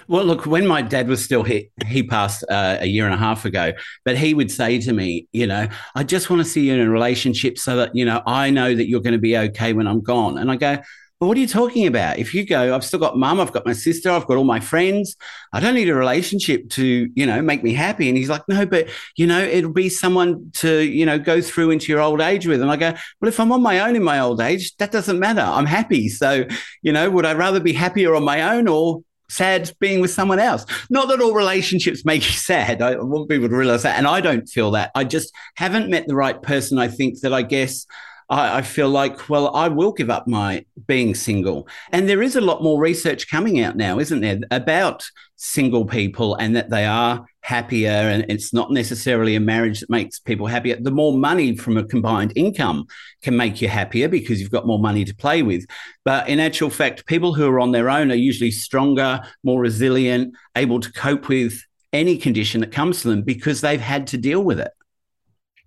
Well, 0.09 0.25
look, 0.25 0.47
when 0.47 0.67
my 0.67 0.83
dad 0.83 1.09
was 1.09 1.25
still 1.25 1.43
here, 1.43 1.63
he 1.87 2.03
passed 2.03 2.45
uh, 2.51 2.79
a 2.81 2.87
year 2.87 3.07
and 3.07 3.15
a 3.15 3.19
half 3.19 3.45
ago, 3.45 3.73
but 4.05 4.17
he 4.17 4.35
would 4.35 4.51
say 4.51 4.79
to 4.79 4.93
me, 4.93 5.27
you 5.33 5.47
know, 5.47 5.69
I 5.95 6.05
just 6.05 6.29
want 6.29 6.43
to 6.43 6.49
see 6.49 6.67
you 6.67 6.75
in 6.75 6.81
a 6.81 6.91
relationship 6.91 7.59
so 7.59 7.77
that, 7.77 7.95
you 7.95 8.05
know, 8.05 8.23
I 8.27 8.51
know 8.51 8.75
that 8.75 8.89
you're 8.89 9.01
going 9.01 9.15
to 9.15 9.19
be 9.19 9.37
okay 9.37 9.73
when 9.73 9.87
I'm 9.87 10.03
gone. 10.03 10.39
And 10.39 10.51
I 10.51 10.57
go, 10.57 10.79
but 11.21 11.27
what 11.27 11.37
are 11.37 11.41
you 11.41 11.47
talking 11.47 11.87
about? 11.87 12.19
If 12.19 12.33
you 12.33 12.47
go, 12.47 12.75
I've 12.75 12.83
still 12.83 12.99
got 12.99 13.19
mum, 13.19 13.41
I've 13.41 13.53
got 13.53 13.67
my 13.67 13.75
sister, 13.75 14.11
I've 14.11 14.27
got 14.27 14.39
all 14.39 14.45
my 14.45 14.59
friends. 14.59 15.17
I 15.53 15.61
don't 15.61 15.75
need 15.75 15.91
a 15.91 15.95
relationship 15.95 16.71
to, 16.71 17.11
you 17.15 17.27
know, 17.27 17.43
make 17.43 17.63
me 17.63 17.75
happy. 17.75 18.09
And 18.09 18.17
he's 18.17 18.31
like, 18.31 18.43
no, 18.49 18.65
but, 18.65 18.89
you 19.17 19.27
know, 19.27 19.39
it'll 19.39 19.71
be 19.71 19.91
someone 19.91 20.51
to, 20.55 20.81
you 20.81 21.05
know, 21.05 21.19
go 21.19 21.43
through 21.43 21.73
into 21.73 21.93
your 21.93 22.01
old 22.01 22.23
age 22.23 22.47
with. 22.47 22.63
And 22.63 22.71
I 22.71 22.77
go, 22.77 22.95
well, 23.21 23.29
if 23.29 23.39
I'm 23.39 23.53
on 23.53 23.61
my 23.61 23.81
own 23.81 23.97
in 23.97 24.03
my 24.03 24.19
old 24.19 24.41
age, 24.41 24.75
that 24.79 24.93
doesn't 24.93 25.19
matter. 25.19 25.43
I'm 25.43 25.67
happy. 25.67 26.09
So, 26.09 26.47
you 26.81 26.91
know, 26.91 27.11
would 27.11 27.27
I 27.27 27.35
rather 27.35 27.61
be 27.61 27.75
happier 27.75 28.15
on 28.15 28.25
my 28.25 28.57
own 28.57 28.67
or 28.67 29.03
sad 29.29 29.73
being 29.79 30.01
with 30.01 30.11
someone 30.11 30.41
else. 30.41 30.67
Not 30.91 31.09
that 31.09 31.21
all 31.21 31.35
relationships 31.35 32.05
make 32.05 32.25
you 32.25 32.33
sad. 32.33 32.83
I 32.83 32.97
want 32.97 33.29
people 33.29 33.49
to 33.49 33.55
realize 33.55 33.85
that. 33.85 33.97
And 33.97 34.07
I 34.07 34.21
don't 34.21 34.49
feel 34.49 34.73
that. 34.73 34.91
I 34.95 35.05
just 35.05 35.33
haven't 35.55 35.89
met 35.89 36.07
the 36.07 36.17
right 36.17 36.41
person, 36.41 36.79
I 36.79 36.89
think, 36.89 37.21
that 37.21 37.33
I 37.33 37.43
guess 37.43 37.87
I, 38.31 38.59
I, 38.59 38.63
feel 38.63 38.89
like, 38.89 39.29
well, 39.29 39.55
I 39.55 39.69
will 39.69 39.93
give 39.93 40.09
up 40.09 40.27
my 40.29 40.65
being 40.87 41.15
single. 41.15 41.69
And 41.91 42.09
there 42.09 42.23
is 42.23 42.37
a 42.37 42.41
lot 42.41 42.63
more 42.63 42.81
research 42.81 43.29
coming 43.29 43.61
out 43.61 43.77
now, 43.77 43.99
isn't 43.99 44.21
there, 44.21 44.39
about 44.53 45.05
single 45.37 45.85
people 45.85 46.37
and 46.37 46.55
that 46.55 46.71
they 46.71 46.87
are 46.87 47.27
happier. 47.43 47.91
And 47.91 48.25
it's 48.29 48.55
not 48.55 48.71
necessarily 48.71 49.35
a 49.35 49.41
marriage 49.41 49.81
that 49.81 49.91
makes 49.91 50.21
people 50.21 50.47
happier. 50.47 50.77
The 50.81 50.93
more 50.93 51.13
money 51.13 51.57
from 51.57 51.77
a 51.77 51.85
combined 51.85 52.33
income 52.37 52.87
can 53.23 53.37
make 53.37 53.61
you 53.61 53.69
happier 53.69 54.09
because 54.09 54.41
you've 54.41 54.51
got 54.51 54.67
more 54.67 54.79
money 54.79 55.05
to 55.05 55.15
play 55.15 55.43
with. 55.43 55.67
But 56.05 56.29
in 56.29 56.39
actual 56.39 56.71
fact, 56.71 57.07
people 57.07 57.35
who 57.35 57.49
are 57.49 57.59
on 57.59 57.73
their 57.73 57.91
own 57.91 58.13
are 58.13 58.17
usually 58.17 58.53
stronger, 58.53 59.21
more 59.43 59.61
resilient, 59.61 60.37
able 60.55 60.79
to 60.81 60.93
cope 60.93 61.29
with 61.29 61.61
any 61.93 62.17
condition 62.17 62.61
that 62.61 62.71
comes 62.71 63.03
to 63.03 63.09
them 63.09 63.23
because 63.23 63.61
they've 63.61 63.81
had 63.81 64.07
to 64.09 64.17
deal 64.17 64.45
with 64.45 64.61
it. 64.61 64.71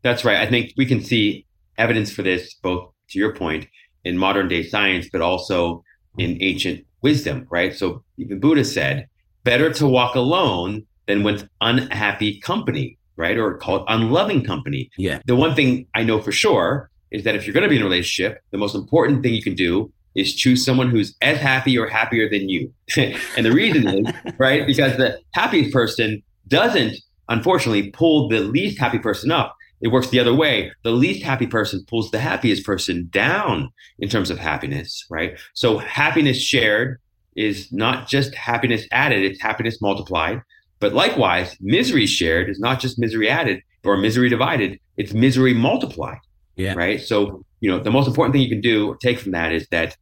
That's 0.01 0.23
right. 0.23 0.37
I 0.37 0.47
think 0.47 0.73
we 0.77 0.85
can 0.85 1.01
see 1.01 1.45
evidence 1.77 2.11
for 2.11 2.21
this, 2.21 2.53
both 2.55 2.91
to 3.09 3.19
your 3.19 3.33
point, 3.35 3.67
in 4.03 4.17
modern 4.17 4.47
day 4.47 4.63
science, 4.63 5.07
but 5.11 5.21
also 5.21 5.83
in 6.17 6.37
ancient 6.41 6.85
wisdom, 7.01 7.47
right? 7.49 7.73
So 7.73 8.03
even 8.17 8.39
Buddha 8.39 8.65
said, 8.65 9.07
better 9.43 9.71
to 9.73 9.87
walk 9.87 10.15
alone 10.15 10.85
than 11.07 11.23
with 11.23 11.47
unhappy 11.61 12.39
company, 12.39 12.97
right? 13.17 13.37
Or 13.37 13.57
called 13.57 13.85
unloving 13.87 14.43
company. 14.43 14.89
Yeah. 14.97 15.21
The 15.25 15.35
one 15.35 15.55
thing 15.55 15.87
I 15.95 16.03
know 16.03 16.21
for 16.21 16.31
sure 16.31 16.89
is 17.11 17.23
that 17.23 17.35
if 17.35 17.45
you're 17.45 17.53
going 17.53 17.63
to 17.63 17.69
be 17.69 17.75
in 17.75 17.81
a 17.81 17.85
relationship, 17.85 18.41
the 18.51 18.57
most 18.57 18.75
important 18.75 19.21
thing 19.21 19.33
you 19.33 19.43
can 19.43 19.55
do 19.55 19.91
is 20.15 20.33
choose 20.33 20.63
someone 20.63 20.89
who's 20.89 21.15
as 21.21 21.37
happy 21.39 21.77
or 21.77 21.87
happier 21.87 22.29
than 22.29 22.49
you. 22.49 22.71
and 22.97 23.45
the 23.45 23.51
reason 23.51 23.87
is, 23.87 24.13
right, 24.37 24.65
because 24.65 24.95
the 24.97 25.19
happiest 25.33 25.73
person 25.73 26.21
doesn't, 26.47 26.95
unfortunately, 27.29 27.89
pull 27.91 28.29
the 28.29 28.39
least 28.39 28.79
happy 28.79 28.99
person 28.99 29.31
up 29.31 29.55
it 29.83 29.91
works 29.91 30.07
the 30.07 30.19
other 30.19 30.33
way. 30.33 30.71
The 30.83 30.91
least 30.91 31.23
happy 31.23 31.45
person 31.45 31.83
pulls 31.87 32.09
the 32.09 32.19
happiest 32.19 32.65
person 32.65 33.09
down 33.11 33.69
in 33.99 34.07
terms 34.07 34.31
of 34.31 34.39
happiness, 34.39 35.05
right? 35.09 35.37
So 35.53 35.77
happiness 35.77 36.41
shared 36.41 36.99
is 37.35 37.69
not 37.71 38.07
just 38.07 38.33
happiness 38.33 38.87
added, 38.93 39.23
it's 39.23 39.41
happiness 39.41 39.81
multiplied. 39.81 40.41
But 40.79 40.93
likewise, 40.93 41.57
misery 41.59 42.05
shared 42.05 42.49
is 42.49 42.59
not 42.59 42.79
just 42.79 42.97
misery 42.97 43.29
added 43.29 43.61
or 43.83 43.97
misery 43.97 44.29
divided, 44.29 44.79
it's 44.95 45.13
misery 45.13 45.53
multiplied. 45.53 46.19
Yeah. 46.55 46.75
Right. 46.75 47.01
So, 47.01 47.43
you 47.59 47.69
know, 47.69 47.79
the 47.79 47.91
most 47.91 48.07
important 48.07 48.33
thing 48.33 48.41
you 48.41 48.49
can 48.49 48.61
do 48.61 48.87
or 48.87 48.95
take 48.95 49.19
from 49.19 49.33
that 49.33 49.51
is 49.51 49.67
that 49.71 49.97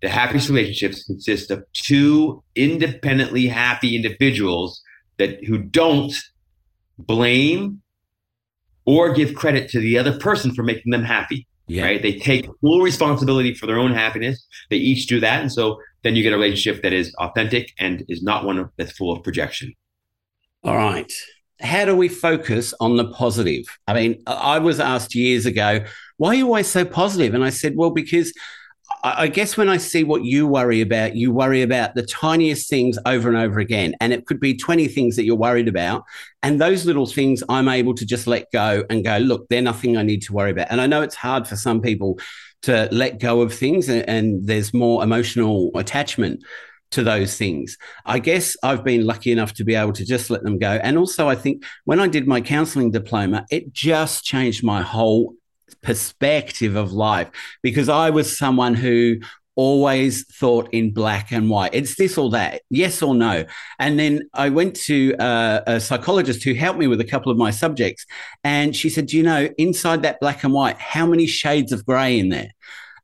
the 0.00 0.10
happiest 0.10 0.48
relationships 0.48 1.02
consist 1.02 1.50
of 1.50 1.64
two 1.72 2.40
independently 2.54 3.48
happy 3.48 3.96
individuals 3.96 4.80
that 5.18 5.42
who 5.44 5.58
don't 5.58 6.14
blame 6.98 7.80
or 8.86 9.12
give 9.12 9.34
credit 9.34 9.70
to 9.70 9.80
the 9.80 9.98
other 9.98 10.18
person 10.18 10.54
for 10.54 10.62
making 10.62 10.90
them 10.90 11.04
happy. 11.04 11.46
Yeah. 11.66 11.84
Right? 11.84 12.02
They 12.02 12.18
take 12.18 12.46
full 12.60 12.82
responsibility 12.82 13.54
for 13.54 13.66
their 13.66 13.78
own 13.78 13.94
happiness. 13.94 14.46
They 14.68 14.76
each 14.76 15.06
do 15.06 15.20
that, 15.20 15.40
and 15.40 15.50
so 15.50 15.78
then 16.02 16.14
you 16.14 16.22
get 16.22 16.34
a 16.34 16.36
relationship 16.36 16.82
that 16.82 16.92
is 16.92 17.14
authentic 17.14 17.72
and 17.78 18.04
is 18.08 18.22
not 18.22 18.44
one 18.44 18.68
that's 18.76 18.92
full 18.92 19.16
of 19.16 19.22
projection. 19.22 19.72
All 20.62 20.76
right. 20.76 21.10
How 21.60 21.86
do 21.86 21.96
we 21.96 22.08
focus 22.08 22.74
on 22.80 22.96
the 22.96 23.08
positive? 23.12 23.64
I 23.86 23.94
mean, 23.94 24.22
I 24.26 24.58
was 24.58 24.80
asked 24.80 25.14
years 25.14 25.46
ago, 25.46 25.84
why 26.18 26.30
are 26.30 26.34
you 26.34 26.46
always 26.46 26.68
so 26.68 26.84
positive? 26.84 27.32
And 27.32 27.44
I 27.44 27.50
said, 27.50 27.74
well, 27.76 27.90
because 27.90 28.32
I 29.02 29.28
guess 29.28 29.56
when 29.56 29.68
I 29.68 29.76
see 29.76 30.02
what 30.02 30.24
you 30.24 30.46
worry 30.46 30.80
about, 30.80 31.14
you 31.14 31.30
worry 31.30 31.62
about 31.62 31.94
the 31.94 32.02
tiniest 32.02 32.70
things 32.70 32.98
over 33.04 33.28
and 33.28 33.36
over 33.36 33.58
again. 33.58 33.94
And 34.00 34.12
it 34.12 34.26
could 34.26 34.40
be 34.40 34.56
20 34.56 34.88
things 34.88 35.16
that 35.16 35.24
you're 35.24 35.36
worried 35.36 35.68
about. 35.68 36.04
And 36.42 36.60
those 36.60 36.86
little 36.86 37.06
things 37.06 37.42
I'm 37.48 37.68
able 37.68 37.94
to 37.94 38.06
just 38.06 38.26
let 38.26 38.50
go 38.50 38.84
and 38.88 39.04
go, 39.04 39.18
look, 39.18 39.48
they're 39.48 39.62
nothing 39.62 39.96
I 39.96 40.02
need 40.02 40.22
to 40.22 40.32
worry 40.32 40.50
about. 40.50 40.68
And 40.70 40.80
I 40.80 40.86
know 40.86 41.02
it's 41.02 41.14
hard 41.14 41.46
for 41.46 41.56
some 41.56 41.80
people 41.82 42.18
to 42.62 42.88
let 42.92 43.20
go 43.20 43.42
of 43.42 43.54
things 43.54 43.90
and, 43.90 44.08
and 44.08 44.46
there's 44.46 44.72
more 44.72 45.02
emotional 45.02 45.70
attachment 45.74 46.42
to 46.92 47.02
those 47.02 47.36
things. 47.36 47.76
I 48.06 48.18
guess 48.18 48.56
I've 48.62 48.84
been 48.84 49.04
lucky 49.04 49.32
enough 49.32 49.52
to 49.54 49.64
be 49.64 49.74
able 49.74 49.92
to 49.94 50.04
just 50.04 50.30
let 50.30 50.42
them 50.44 50.58
go. 50.58 50.72
And 50.82 50.96
also, 50.96 51.28
I 51.28 51.34
think 51.34 51.64
when 51.84 52.00
I 52.00 52.08
did 52.08 52.26
my 52.26 52.40
counseling 52.40 52.90
diploma, 52.90 53.44
it 53.50 53.72
just 53.72 54.24
changed 54.24 54.64
my 54.64 54.80
whole 54.80 55.34
perspective 55.82 56.76
of 56.76 56.92
life 56.92 57.30
because 57.62 57.88
I 57.88 58.10
was 58.10 58.36
someone 58.36 58.74
who 58.74 59.16
always 59.56 60.24
thought 60.26 60.68
in 60.72 60.92
black 60.92 61.30
and 61.30 61.48
white. 61.48 61.74
It's 61.74 61.96
this 61.96 62.18
or 62.18 62.30
that, 62.30 62.62
yes 62.70 63.02
or 63.02 63.14
no. 63.14 63.44
And 63.78 63.98
then 63.98 64.28
I 64.34 64.48
went 64.48 64.74
to 64.86 65.14
uh, 65.16 65.60
a 65.66 65.80
psychologist 65.80 66.42
who 66.42 66.54
helped 66.54 66.78
me 66.78 66.86
with 66.86 67.00
a 67.00 67.04
couple 67.04 67.30
of 67.30 67.38
my 67.38 67.50
subjects. 67.50 68.04
And 68.42 68.74
she 68.74 68.90
said, 68.90 69.06
Do 69.06 69.16
you 69.16 69.22
know, 69.22 69.48
inside 69.58 70.02
that 70.02 70.20
black 70.20 70.44
and 70.44 70.52
white, 70.52 70.78
how 70.78 71.06
many 71.06 71.26
shades 71.26 71.72
of 71.72 71.86
gray 71.86 72.18
in 72.18 72.30
there? 72.30 72.50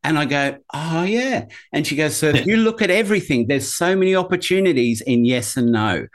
And 0.03 0.19
I 0.19 0.25
go, 0.25 0.59
Oh, 0.73 1.05
yeah. 1.05 1.47
And 1.73 1.87
she 1.87 1.97
goes, 1.97 2.17
So 2.17 2.29
if 2.29 2.47
you 2.47 2.57
look 2.57 2.83
at 2.83 2.91
everything, 2.91 3.47
there's 3.47 3.73
so 3.73 3.95
many 3.95 4.17
opportunities 4.17 5.01
in 5.01 5.25
yes 5.25 5.57
and 5.57 5.73
no. 5.73 6.07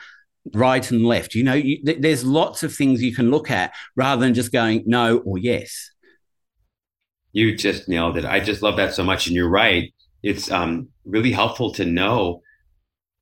Right 0.54 0.92
and 0.92 1.04
left, 1.04 1.34
you 1.34 1.44
know, 1.44 1.56
you, 1.56 1.84
th- 1.84 2.02
there's 2.02 2.24
lots 2.24 2.62
of 2.62 2.72
things 2.72 3.02
you 3.02 3.16
can 3.16 3.32
look 3.32 3.50
at 3.50 3.74
rather 3.96 4.24
than 4.24 4.36
just 4.36 4.52
going 4.52 4.84
no 4.86 5.18
or 5.18 5.40
yes 5.40 5.90
you 7.36 7.54
just 7.54 7.90
nailed 7.90 8.16
it. 8.18 8.24
I 8.24 8.40
just 8.40 8.62
love 8.62 8.78
that 8.78 8.94
so 8.94 9.04
much. 9.04 9.28
And 9.28 9.36
you're 9.36 9.50
right. 9.50 9.94
It's 10.24 10.50
um, 10.50 10.88
really 11.04 11.34
helpful 11.34 11.74
to 11.74 11.84
know 11.84 12.42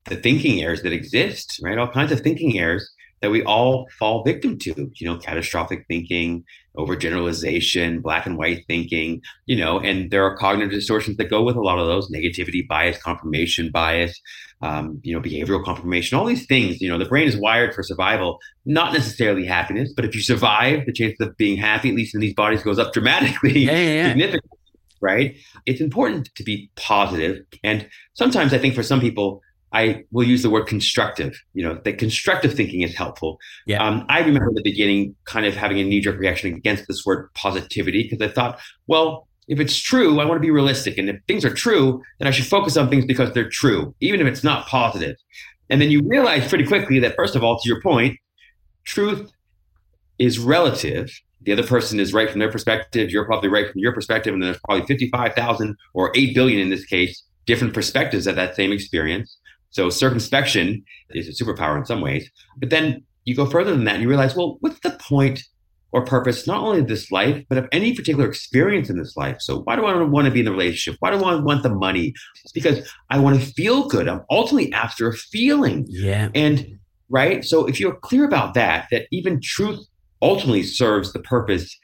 the 0.05 0.15
thinking 0.15 0.61
errors 0.61 0.83
that 0.83 0.93
exist, 0.93 1.59
right? 1.63 1.79
All 1.79 1.87
kinds 1.87 2.11
of 2.11 2.21
thinking 2.21 2.59
errors 2.59 2.87
that 3.23 3.31
we 3.31 3.41
all 3.45 3.87
fall 3.97 4.21
victim 4.21 4.59
to, 4.59 4.91
you 4.95 5.07
know, 5.07 5.17
catastrophic 5.17 5.85
thinking, 5.87 6.43
overgeneralization, 6.75 8.01
black 8.01 8.25
and 8.25 8.37
white 8.37 8.65
thinking, 8.67 9.21
you 9.45 9.55
know, 9.55 9.79
and 9.79 10.11
there 10.11 10.25
are 10.25 10.35
cognitive 10.35 10.73
distortions 10.73 11.15
that 11.15 11.29
go 11.29 11.41
with 11.41 11.55
a 11.55 11.61
lot 11.61 11.79
of 11.79 11.87
those 11.87 12.11
negativity 12.11 12.67
bias, 12.67 13.01
confirmation 13.01 13.71
bias, 13.71 14.19
um, 14.61 14.99
you 15.03 15.15
know, 15.15 15.21
behavioral 15.21 15.63
confirmation, 15.63 16.17
all 16.17 16.25
these 16.25 16.45
things. 16.47 16.81
You 16.81 16.89
know, 16.89 16.97
the 16.97 17.05
brain 17.05 17.25
is 17.25 17.37
wired 17.37 17.73
for 17.73 17.81
survival, 17.81 18.39
not 18.65 18.91
necessarily 18.91 19.45
happiness, 19.45 19.93
but 19.95 20.03
if 20.03 20.13
you 20.13 20.21
survive, 20.21 20.85
the 20.85 20.91
chances 20.91 21.25
of 21.25 21.37
being 21.37 21.55
happy, 21.55 21.87
at 21.91 21.95
least 21.95 22.13
in 22.13 22.19
these 22.19 22.33
bodies, 22.33 22.61
goes 22.61 22.77
up 22.77 22.91
dramatically, 22.91 23.59
yeah, 23.59 23.71
yeah, 23.71 23.93
yeah. 23.93 24.07
significantly. 24.09 24.59
Right? 24.99 25.37
It's 25.65 25.79
important 25.79 26.29
to 26.35 26.43
be 26.43 26.69
positive, 26.75 27.45
and 27.63 27.87
sometimes 28.15 28.53
I 28.53 28.57
think 28.57 28.75
for 28.75 28.83
some 28.83 28.99
people, 28.99 29.41
I 29.73 30.03
will 30.11 30.25
use 30.25 30.43
the 30.43 30.49
word 30.49 30.67
constructive. 30.67 31.41
You 31.53 31.63
know, 31.63 31.81
that 31.83 31.97
constructive 31.97 32.53
thinking 32.53 32.81
is 32.81 32.95
helpful. 32.95 33.39
Yeah. 33.65 33.83
Um, 33.83 34.05
I 34.07 34.19
remember 34.19 34.49
at 34.49 34.55
the 34.55 34.63
beginning 34.63 35.15
kind 35.25 35.45
of 35.45 35.55
having 35.55 35.79
a 35.79 35.83
knee 35.83 35.99
jerk 35.99 36.19
reaction 36.19 36.53
against 36.53 36.87
this 36.87 37.05
word 37.05 37.33
positivity 37.33 38.03
because 38.03 38.21
I 38.21 38.31
thought, 38.31 38.59
well, 38.87 39.27
if 39.47 39.59
it's 39.59 39.77
true, 39.77 40.19
I 40.19 40.25
want 40.25 40.37
to 40.37 40.41
be 40.41 40.51
realistic. 40.51 40.97
And 40.97 41.09
if 41.09 41.17
things 41.27 41.43
are 41.43 41.53
true, 41.53 42.01
then 42.19 42.27
I 42.27 42.31
should 42.31 42.45
focus 42.45 42.77
on 42.77 42.89
things 42.89 43.05
because 43.05 43.33
they're 43.33 43.49
true, 43.49 43.93
even 43.99 44.21
if 44.21 44.27
it's 44.27 44.43
not 44.43 44.67
positive. 44.67 45.17
And 45.69 45.81
then 45.81 45.89
you 45.91 46.01
realize 46.05 46.47
pretty 46.47 46.65
quickly 46.65 46.99
that, 46.99 47.15
first 47.15 47.35
of 47.35 47.43
all, 47.43 47.59
to 47.59 47.67
your 47.67 47.81
point, 47.81 48.17
truth 48.85 49.31
is 50.19 50.39
relative. 50.39 51.11
The 51.41 51.51
other 51.51 51.63
person 51.63 51.99
is 51.99 52.13
right 52.13 52.29
from 52.29 52.39
their 52.39 52.51
perspective. 52.51 53.11
You're 53.11 53.25
probably 53.25 53.49
right 53.49 53.69
from 53.69 53.79
your 53.79 53.91
perspective. 53.91 54.33
And 54.33 54.41
then 54.41 54.51
there's 54.51 54.61
probably 54.63 54.85
55,000 54.85 55.75
or 55.93 56.11
8 56.15 56.33
billion 56.33 56.59
in 56.59 56.69
this 56.69 56.85
case, 56.85 57.23
different 57.45 57.73
perspectives 57.73 58.27
of 58.27 58.35
that 58.35 58.55
same 58.55 58.71
experience. 58.71 59.35
So 59.73 59.89
circumspection 59.89 60.83
is 61.11 61.27
a 61.27 61.43
superpower 61.43 61.77
in 61.77 61.85
some 61.85 61.99
ways. 61.99 62.29
But 62.57 62.69
then 62.69 63.03
you 63.25 63.35
go 63.35 63.45
further 63.45 63.71
than 63.71 63.83
that 63.85 63.95
and 63.95 64.03
you 64.03 64.09
realize, 64.09 64.35
well, 64.35 64.57
what's 64.61 64.79
the 64.79 64.91
point 64.91 65.41
or 65.91 66.05
purpose, 66.05 66.47
not 66.47 66.61
only 66.61 66.79
of 66.79 66.87
this 66.87 67.11
life, 67.11 67.43
but 67.49 67.57
of 67.57 67.67
any 67.71 67.95
particular 67.95 68.27
experience 68.27 68.89
in 68.89 68.97
this 68.97 69.17
life? 69.17 69.37
So 69.39 69.61
why 69.61 69.75
do 69.75 69.85
I 69.85 70.01
want 70.03 70.25
to 70.25 70.31
be 70.31 70.39
in 70.39 70.45
the 70.45 70.51
relationship? 70.51 70.97
Why 70.99 71.11
do 71.11 71.23
I 71.23 71.35
want 71.35 71.63
the 71.63 71.73
money? 71.73 72.13
It's 72.43 72.51
because 72.51 72.87
I 73.09 73.19
want 73.19 73.39
to 73.39 73.45
feel 73.53 73.87
good. 73.87 74.07
I'm 74.07 74.21
ultimately 74.29 74.71
after 74.73 75.07
a 75.07 75.13
feeling. 75.13 75.85
Yeah. 75.89 76.29
And 76.35 76.79
right. 77.09 77.43
So 77.43 77.65
if 77.65 77.79
you're 77.79 77.95
clear 77.95 78.25
about 78.25 78.53
that, 78.53 78.87
that 78.91 79.07
even 79.11 79.39
truth 79.41 79.79
ultimately 80.21 80.63
serves 80.63 81.13
the 81.13 81.19
purpose, 81.19 81.75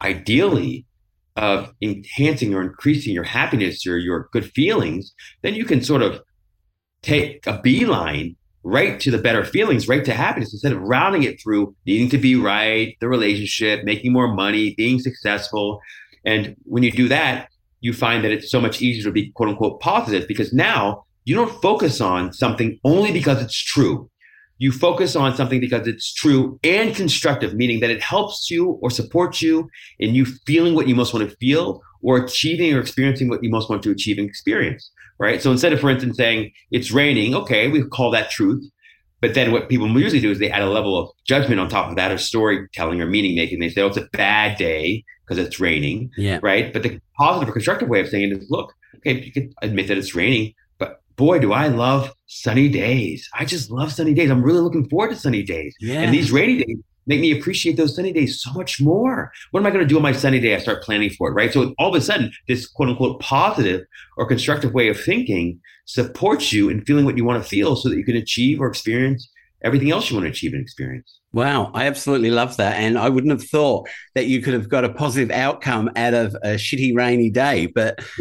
ideally, 0.00 0.86
of 1.36 1.72
enhancing 1.80 2.54
or 2.54 2.62
increasing 2.62 3.14
your 3.14 3.24
happiness 3.24 3.86
or 3.86 3.98
your 3.98 4.28
good 4.32 4.50
feelings, 4.52 5.12
then 5.42 5.54
you 5.54 5.64
can 5.64 5.82
sort 5.82 6.02
of 6.02 6.20
take 7.02 7.46
a 7.46 7.60
beeline 7.60 8.36
right 8.62 9.00
to 9.00 9.10
the 9.10 9.18
better 9.18 9.44
feelings, 9.44 9.88
right 9.88 10.04
to 10.04 10.12
happiness, 10.12 10.52
instead 10.52 10.72
of 10.72 10.82
rounding 10.82 11.22
it 11.22 11.40
through 11.40 11.74
needing 11.86 12.10
to 12.10 12.18
be 12.18 12.36
right, 12.36 12.96
the 13.00 13.08
relationship, 13.08 13.84
making 13.84 14.12
more 14.12 14.32
money, 14.34 14.74
being 14.74 14.98
successful. 14.98 15.80
And 16.24 16.54
when 16.64 16.82
you 16.82 16.92
do 16.92 17.08
that, 17.08 17.48
you 17.80 17.94
find 17.94 18.22
that 18.24 18.30
it's 18.30 18.50
so 18.50 18.60
much 18.60 18.82
easier 18.82 19.04
to 19.04 19.12
be 19.12 19.30
quote 19.30 19.48
unquote 19.48 19.80
positive 19.80 20.28
because 20.28 20.52
now 20.52 21.04
you 21.24 21.34
don't 21.34 21.62
focus 21.62 22.00
on 22.00 22.32
something 22.32 22.78
only 22.84 23.12
because 23.12 23.42
it's 23.42 23.56
true. 23.56 24.10
You 24.58 24.72
focus 24.72 25.16
on 25.16 25.34
something 25.34 25.58
because 25.58 25.86
it's 25.86 26.12
true 26.12 26.60
and 26.62 26.94
constructive, 26.94 27.54
meaning 27.54 27.80
that 27.80 27.88
it 27.88 28.02
helps 28.02 28.50
you 28.50 28.78
or 28.82 28.90
supports 28.90 29.40
you 29.40 29.70
in 29.98 30.14
you 30.14 30.26
feeling 30.26 30.74
what 30.74 30.86
you 30.86 30.94
most 30.94 31.14
want 31.14 31.28
to 31.30 31.34
feel 31.36 31.80
or 32.02 32.18
achieving 32.18 32.74
or 32.74 32.80
experiencing 32.80 33.30
what 33.30 33.42
you 33.42 33.48
most 33.48 33.70
want 33.70 33.82
to 33.84 33.90
achieve 33.90 34.18
and 34.18 34.28
experience 34.28 34.90
right? 35.20 35.40
So 35.40 35.52
instead 35.52 35.72
of, 35.72 35.80
for 35.80 35.90
instance, 35.90 36.16
saying 36.16 36.50
it's 36.72 36.90
raining, 36.90 37.34
okay, 37.36 37.68
we 37.68 37.84
call 37.84 38.10
that 38.10 38.30
truth. 38.30 38.64
But 39.20 39.34
then 39.34 39.52
what 39.52 39.68
people 39.68 39.86
usually 40.00 40.20
do 40.20 40.30
is 40.30 40.38
they 40.38 40.50
add 40.50 40.62
a 40.62 40.70
level 40.70 40.98
of 40.98 41.10
judgment 41.26 41.60
on 41.60 41.68
top 41.68 41.90
of 41.90 41.96
that, 41.96 42.10
or 42.10 42.16
storytelling 42.16 43.02
or 43.02 43.06
meaning 43.06 43.36
making. 43.36 43.60
They 43.60 43.68
say, 43.68 43.82
oh, 43.82 43.88
it's 43.88 43.98
a 43.98 44.08
bad 44.14 44.56
day 44.56 45.04
because 45.28 45.44
it's 45.46 45.60
raining, 45.60 46.10
yeah. 46.16 46.40
right? 46.42 46.72
But 46.72 46.82
the 46.82 46.98
positive 47.18 47.50
or 47.50 47.52
constructive 47.52 47.88
way 47.88 48.00
of 48.00 48.08
saying 48.08 48.32
it 48.32 48.38
is, 48.38 48.50
look, 48.50 48.72
okay, 48.96 49.22
you 49.22 49.30
can 49.30 49.52
admit 49.60 49.88
that 49.88 49.98
it's 49.98 50.14
raining, 50.14 50.54
but 50.78 51.02
boy, 51.16 51.38
do 51.38 51.52
I 51.52 51.68
love 51.68 52.14
sunny 52.26 52.68
days. 52.68 53.28
I 53.38 53.44
just 53.44 53.70
love 53.70 53.92
sunny 53.92 54.14
days. 54.14 54.30
I'm 54.30 54.42
really 54.42 54.60
looking 54.60 54.88
forward 54.88 55.10
to 55.10 55.16
sunny 55.16 55.42
days. 55.42 55.76
Yeah. 55.80 56.00
And 56.00 56.14
these 56.14 56.32
rainy 56.32 56.64
days 56.64 56.78
make 57.10 57.20
me 57.20 57.36
appreciate 57.36 57.76
those 57.76 57.96
sunny 57.96 58.12
days 58.12 58.40
so 58.40 58.52
much 58.52 58.80
more. 58.80 59.32
What 59.50 59.60
am 59.60 59.66
I 59.66 59.70
going 59.70 59.82
to 59.82 59.88
do 59.88 59.96
on 59.96 60.02
my 60.02 60.12
sunny 60.12 60.38
day? 60.38 60.54
I 60.54 60.58
start 60.58 60.82
planning 60.82 61.10
for 61.10 61.28
it, 61.28 61.32
right? 61.32 61.52
So 61.52 61.74
all 61.76 61.90
of 61.90 61.94
a 61.96 62.00
sudden, 62.00 62.32
this 62.46 62.66
quote 62.68 62.88
unquote 62.88 63.20
positive 63.20 63.84
or 64.16 64.26
constructive 64.26 64.72
way 64.72 64.88
of 64.88 64.98
thinking 64.98 65.60
supports 65.86 66.52
you 66.52 66.68
in 66.68 66.84
feeling 66.84 67.04
what 67.04 67.16
you 67.16 67.24
want 67.24 67.42
to 67.42 67.48
feel 67.48 67.74
so 67.74 67.88
that 67.88 67.96
you 67.96 68.04
can 68.04 68.16
achieve 68.16 68.60
or 68.60 68.68
experience 68.68 69.28
everything 69.62 69.90
else 69.90 70.08
you 70.08 70.16
want 70.16 70.24
to 70.24 70.30
achieve 70.30 70.52
and 70.52 70.62
experience. 70.62 71.20
Wow, 71.32 71.70
I 71.74 71.86
absolutely 71.86 72.30
love 72.30 72.56
that. 72.56 72.76
And 72.76 72.96
I 72.96 73.08
wouldn't 73.08 73.32
have 73.32 73.48
thought 73.48 73.88
that 74.14 74.26
you 74.26 74.40
could 74.40 74.54
have 74.54 74.68
got 74.68 74.84
a 74.84 74.92
positive 74.92 75.30
outcome 75.30 75.90
out 75.96 76.14
of 76.14 76.34
a 76.42 76.54
shitty 76.54 76.94
rainy 76.94 77.28
day, 77.28 77.66
but 77.66 77.98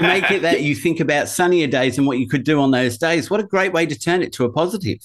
make 0.00 0.30
it 0.30 0.42
that 0.42 0.62
you 0.62 0.74
think 0.74 1.00
about 1.00 1.28
sunnier 1.28 1.66
days 1.66 1.98
and 1.98 2.06
what 2.06 2.18
you 2.18 2.28
could 2.28 2.44
do 2.44 2.60
on 2.60 2.70
those 2.70 2.96
days. 2.96 3.28
What 3.28 3.40
a 3.40 3.44
great 3.44 3.72
way 3.72 3.86
to 3.86 3.98
turn 3.98 4.22
it 4.22 4.32
to 4.34 4.44
a 4.44 4.52
positive. 4.52 5.00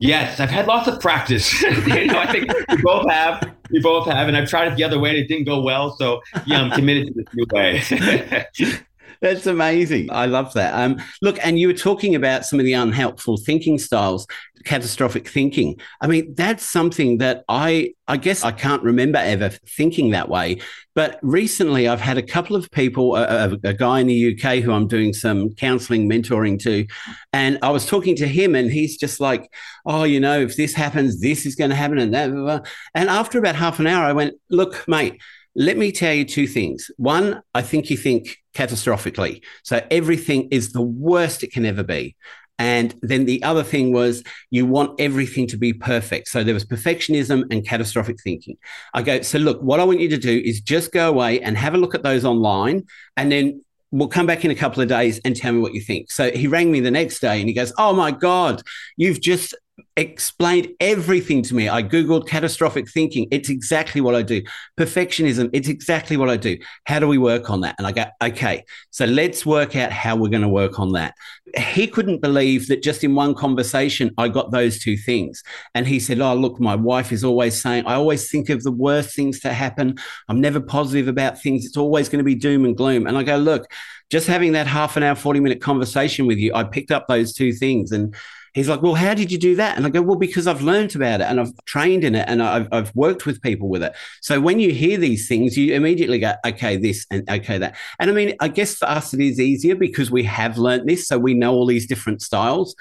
Yes, 0.00 0.40
I've 0.40 0.50
had 0.50 0.66
lots 0.66 0.88
of 0.88 0.98
practice. 0.98 1.60
you 1.62 2.06
know, 2.06 2.18
I 2.18 2.32
think 2.32 2.50
we 2.70 2.82
both 2.82 3.08
have. 3.10 3.54
We 3.70 3.80
both 3.80 4.06
have, 4.08 4.28
and 4.28 4.36
I've 4.36 4.48
tried 4.48 4.72
it 4.72 4.76
the 4.76 4.82
other 4.82 4.98
way, 4.98 5.10
and 5.10 5.18
it 5.18 5.28
didn't 5.28 5.44
go 5.44 5.60
well. 5.60 5.94
So 5.96 6.22
yeah, 6.46 6.62
I'm 6.62 6.70
committed 6.70 7.08
to 7.08 7.12
this 7.12 7.26
new 7.34 7.46
way. 7.52 8.46
That's 9.20 9.46
amazing. 9.46 10.08
I 10.10 10.24
love 10.24 10.54
that. 10.54 10.72
Um, 10.74 10.98
look, 11.20 11.38
and 11.44 11.58
you 11.58 11.66
were 11.68 11.74
talking 11.74 12.14
about 12.14 12.46
some 12.46 12.58
of 12.58 12.64
the 12.64 12.72
unhelpful 12.72 13.36
thinking 13.36 13.78
styles, 13.78 14.26
catastrophic 14.64 15.28
thinking. 15.28 15.78
I 16.00 16.06
mean, 16.06 16.34
that's 16.34 16.64
something 16.64 17.18
that 17.18 17.44
I, 17.46 17.92
I 18.08 18.16
guess 18.16 18.44
I 18.44 18.52
can't 18.52 18.82
remember 18.82 19.18
ever 19.18 19.50
thinking 19.50 20.10
that 20.10 20.30
way. 20.30 20.60
But 20.94 21.18
recently, 21.20 21.86
I've 21.86 22.00
had 22.00 22.16
a 22.16 22.22
couple 22.22 22.56
of 22.56 22.70
people, 22.70 23.14
a, 23.14 23.58
a 23.62 23.74
guy 23.74 24.00
in 24.00 24.06
the 24.06 24.34
UK 24.34 24.62
who 24.62 24.72
I'm 24.72 24.88
doing 24.88 25.12
some 25.12 25.50
counseling 25.54 26.08
mentoring 26.08 26.58
to, 26.62 26.86
and 27.34 27.58
I 27.60 27.70
was 27.70 27.84
talking 27.84 28.16
to 28.16 28.26
him, 28.26 28.54
and 28.54 28.70
he's 28.70 28.96
just 28.96 29.20
like, 29.20 29.52
"Oh, 29.84 30.04
you 30.04 30.20
know, 30.20 30.40
if 30.40 30.56
this 30.56 30.74
happens, 30.74 31.20
this 31.20 31.44
is 31.44 31.56
going 31.56 31.70
to 31.70 31.76
happen," 31.76 31.98
and 31.98 32.14
that. 32.14 32.30
Blah, 32.32 32.58
blah. 32.58 32.60
And 32.94 33.10
after 33.10 33.38
about 33.38 33.54
half 33.54 33.78
an 33.80 33.86
hour, 33.86 34.04
I 34.04 34.12
went, 34.12 34.34
"Look, 34.48 34.88
mate." 34.88 35.20
Let 35.54 35.76
me 35.76 35.92
tell 35.92 36.14
you 36.14 36.24
two 36.24 36.46
things. 36.46 36.90
One, 36.96 37.42
I 37.54 37.62
think 37.62 37.90
you 37.90 37.96
think 37.96 38.36
catastrophically. 38.54 39.42
So 39.64 39.84
everything 39.90 40.48
is 40.50 40.72
the 40.72 40.82
worst 40.82 41.42
it 41.42 41.52
can 41.52 41.66
ever 41.66 41.82
be. 41.82 42.16
And 42.58 42.94
then 43.00 43.24
the 43.24 43.42
other 43.42 43.62
thing 43.62 43.90
was 43.90 44.22
you 44.50 44.66
want 44.66 45.00
everything 45.00 45.46
to 45.46 45.56
be 45.56 45.72
perfect. 45.72 46.28
So 46.28 46.44
there 46.44 46.52
was 46.52 46.64
perfectionism 46.64 47.44
and 47.50 47.66
catastrophic 47.66 48.20
thinking. 48.22 48.58
I 48.92 49.00
go, 49.00 49.22
so 49.22 49.38
look, 49.38 49.62
what 49.62 49.80
I 49.80 49.84
want 49.84 50.00
you 50.00 50.10
to 50.10 50.18
do 50.18 50.42
is 50.44 50.60
just 50.60 50.92
go 50.92 51.08
away 51.08 51.40
and 51.40 51.56
have 51.56 51.72
a 51.72 51.78
look 51.78 51.94
at 51.94 52.02
those 52.02 52.24
online 52.24 52.84
and 53.16 53.32
then 53.32 53.64
we'll 53.92 54.08
come 54.08 54.26
back 54.26 54.44
in 54.44 54.50
a 54.50 54.54
couple 54.54 54.82
of 54.82 54.90
days 54.90 55.20
and 55.24 55.34
tell 55.34 55.54
me 55.54 55.60
what 55.60 55.72
you 55.72 55.80
think. 55.80 56.12
So 56.12 56.30
he 56.30 56.46
rang 56.48 56.70
me 56.70 56.80
the 56.80 56.90
next 56.90 57.20
day 57.20 57.40
and 57.40 57.48
he 57.48 57.54
goes, 57.54 57.72
Oh 57.78 57.94
my 57.94 58.10
God, 58.10 58.62
you've 58.98 59.22
just 59.22 59.54
explained 59.96 60.68
everything 60.80 61.42
to 61.42 61.54
me. 61.54 61.68
I 61.68 61.82
Googled 61.82 62.26
catastrophic 62.26 62.88
thinking. 62.88 63.26
It's 63.30 63.48
exactly 63.48 64.00
what 64.00 64.14
I 64.14 64.22
do. 64.22 64.42
Perfectionism. 64.78 65.50
It's 65.52 65.68
exactly 65.68 66.16
what 66.16 66.30
I 66.30 66.36
do. 66.36 66.58
How 66.84 66.98
do 66.98 67.08
we 67.08 67.18
work 67.18 67.50
on 67.50 67.60
that? 67.62 67.74
And 67.78 67.86
I 67.86 67.92
go, 67.92 68.04
okay, 68.22 68.64
so 68.90 69.04
let's 69.04 69.44
work 69.44 69.76
out 69.76 69.92
how 69.92 70.16
we're 70.16 70.28
going 70.28 70.42
to 70.42 70.48
work 70.48 70.78
on 70.78 70.92
that. 70.92 71.14
He 71.56 71.86
couldn't 71.86 72.20
believe 72.20 72.68
that 72.68 72.82
just 72.82 73.02
in 73.02 73.14
one 73.14 73.34
conversation, 73.34 74.12
I 74.18 74.28
got 74.28 74.52
those 74.52 74.78
two 74.78 74.96
things. 74.96 75.42
And 75.74 75.86
he 75.86 75.98
said, 75.98 76.20
Oh, 76.20 76.34
look, 76.34 76.60
my 76.60 76.76
wife 76.76 77.12
is 77.12 77.24
always 77.24 77.60
saying, 77.60 77.86
I 77.86 77.94
always 77.94 78.30
think 78.30 78.48
of 78.48 78.62
the 78.62 78.72
worst 78.72 79.16
things 79.16 79.40
to 79.40 79.52
happen. 79.52 79.98
I'm 80.28 80.40
never 80.40 80.60
positive 80.60 81.08
about 81.08 81.40
things. 81.40 81.66
It's 81.66 81.76
always 81.76 82.08
going 82.08 82.18
to 82.18 82.24
be 82.24 82.34
doom 82.34 82.64
and 82.64 82.76
gloom. 82.76 83.06
And 83.06 83.18
I 83.18 83.22
go, 83.22 83.36
look, 83.36 83.70
just 84.10 84.26
having 84.26 84.52
that 84.52 84.66
half 84.66 84.96
an 84.96 85.02
hour, 85.02 85.14
40 85.14 85.40
minute 85.40 85.60
conversation 85.60 86.26
with 86.26 86.38
you, 86.38 86.52
I 86.54 86.64
picked 86.64 86.90
up 86.90 87.06
those 87.06 87.32
two 87.32 87.52
things. 87.52 87.92
And 87.92 88.14
he's 88.54 88.68
like, 88.68 88.82
well, 88.82 88.94
how 88.94 89.14
did 89.14 89.30
you 89.30 89.38
do 89.38 89.56
that? 89.56 89.76
And 89.76 89.86
I 89.86 89.90
go, 89.90 90.02
well, 90.02 90.16
because 90.16 90.46
I've 90.46 90.62
learned 90.62 90.94
about 90.96 91.20
it 91.20 91.24
and 91.24 91.40
I've 91.40 91.52
trained 91.66 92.04
in 92.04 92.14
it 92.14 92.24
and 92.28 92.42
I've, 92.42 92.68
I've 92.72 92.94
worked 92.94 93.26
with 93.26 93.40
people 93.42 93.68
with 93.68 93.82
it. 93.82 93.94
So 94.20 94.40
when 94.40 94.60
you 94.60 94.72
hear 94.72 94.98
these 94.98 95.28
things, 95.28 95.56
you 95.56 95.74
immediately 95.74 96.18
go, 96.18 96.34
okay, 96.46 96.76
this 96.76 97.06
and 97.10 97.28
okay, 97.30 97.58
that. 97.58 97.76
And 97.98 98.10
I 98.10 98.12
mean, 98.12 98.34
I 98.40 98.48
guess 98.48 98.76
for 98.76 98.88
us, 98.88 99.14
it 99.14 99.20
is 99.20 99.40
easier 99.40 99.74
because 99.74 100.10
we 100.10 100.24
have 100.24 100.58
learned 100.58 100.88
this. 100.88 101.06
So 101.06 101.18
we 101.18 101.34
know 101.34 101.52
all 101.52 101.66
these 101.66 101.86
different 101.86 102.22
styles. 102.22 102.74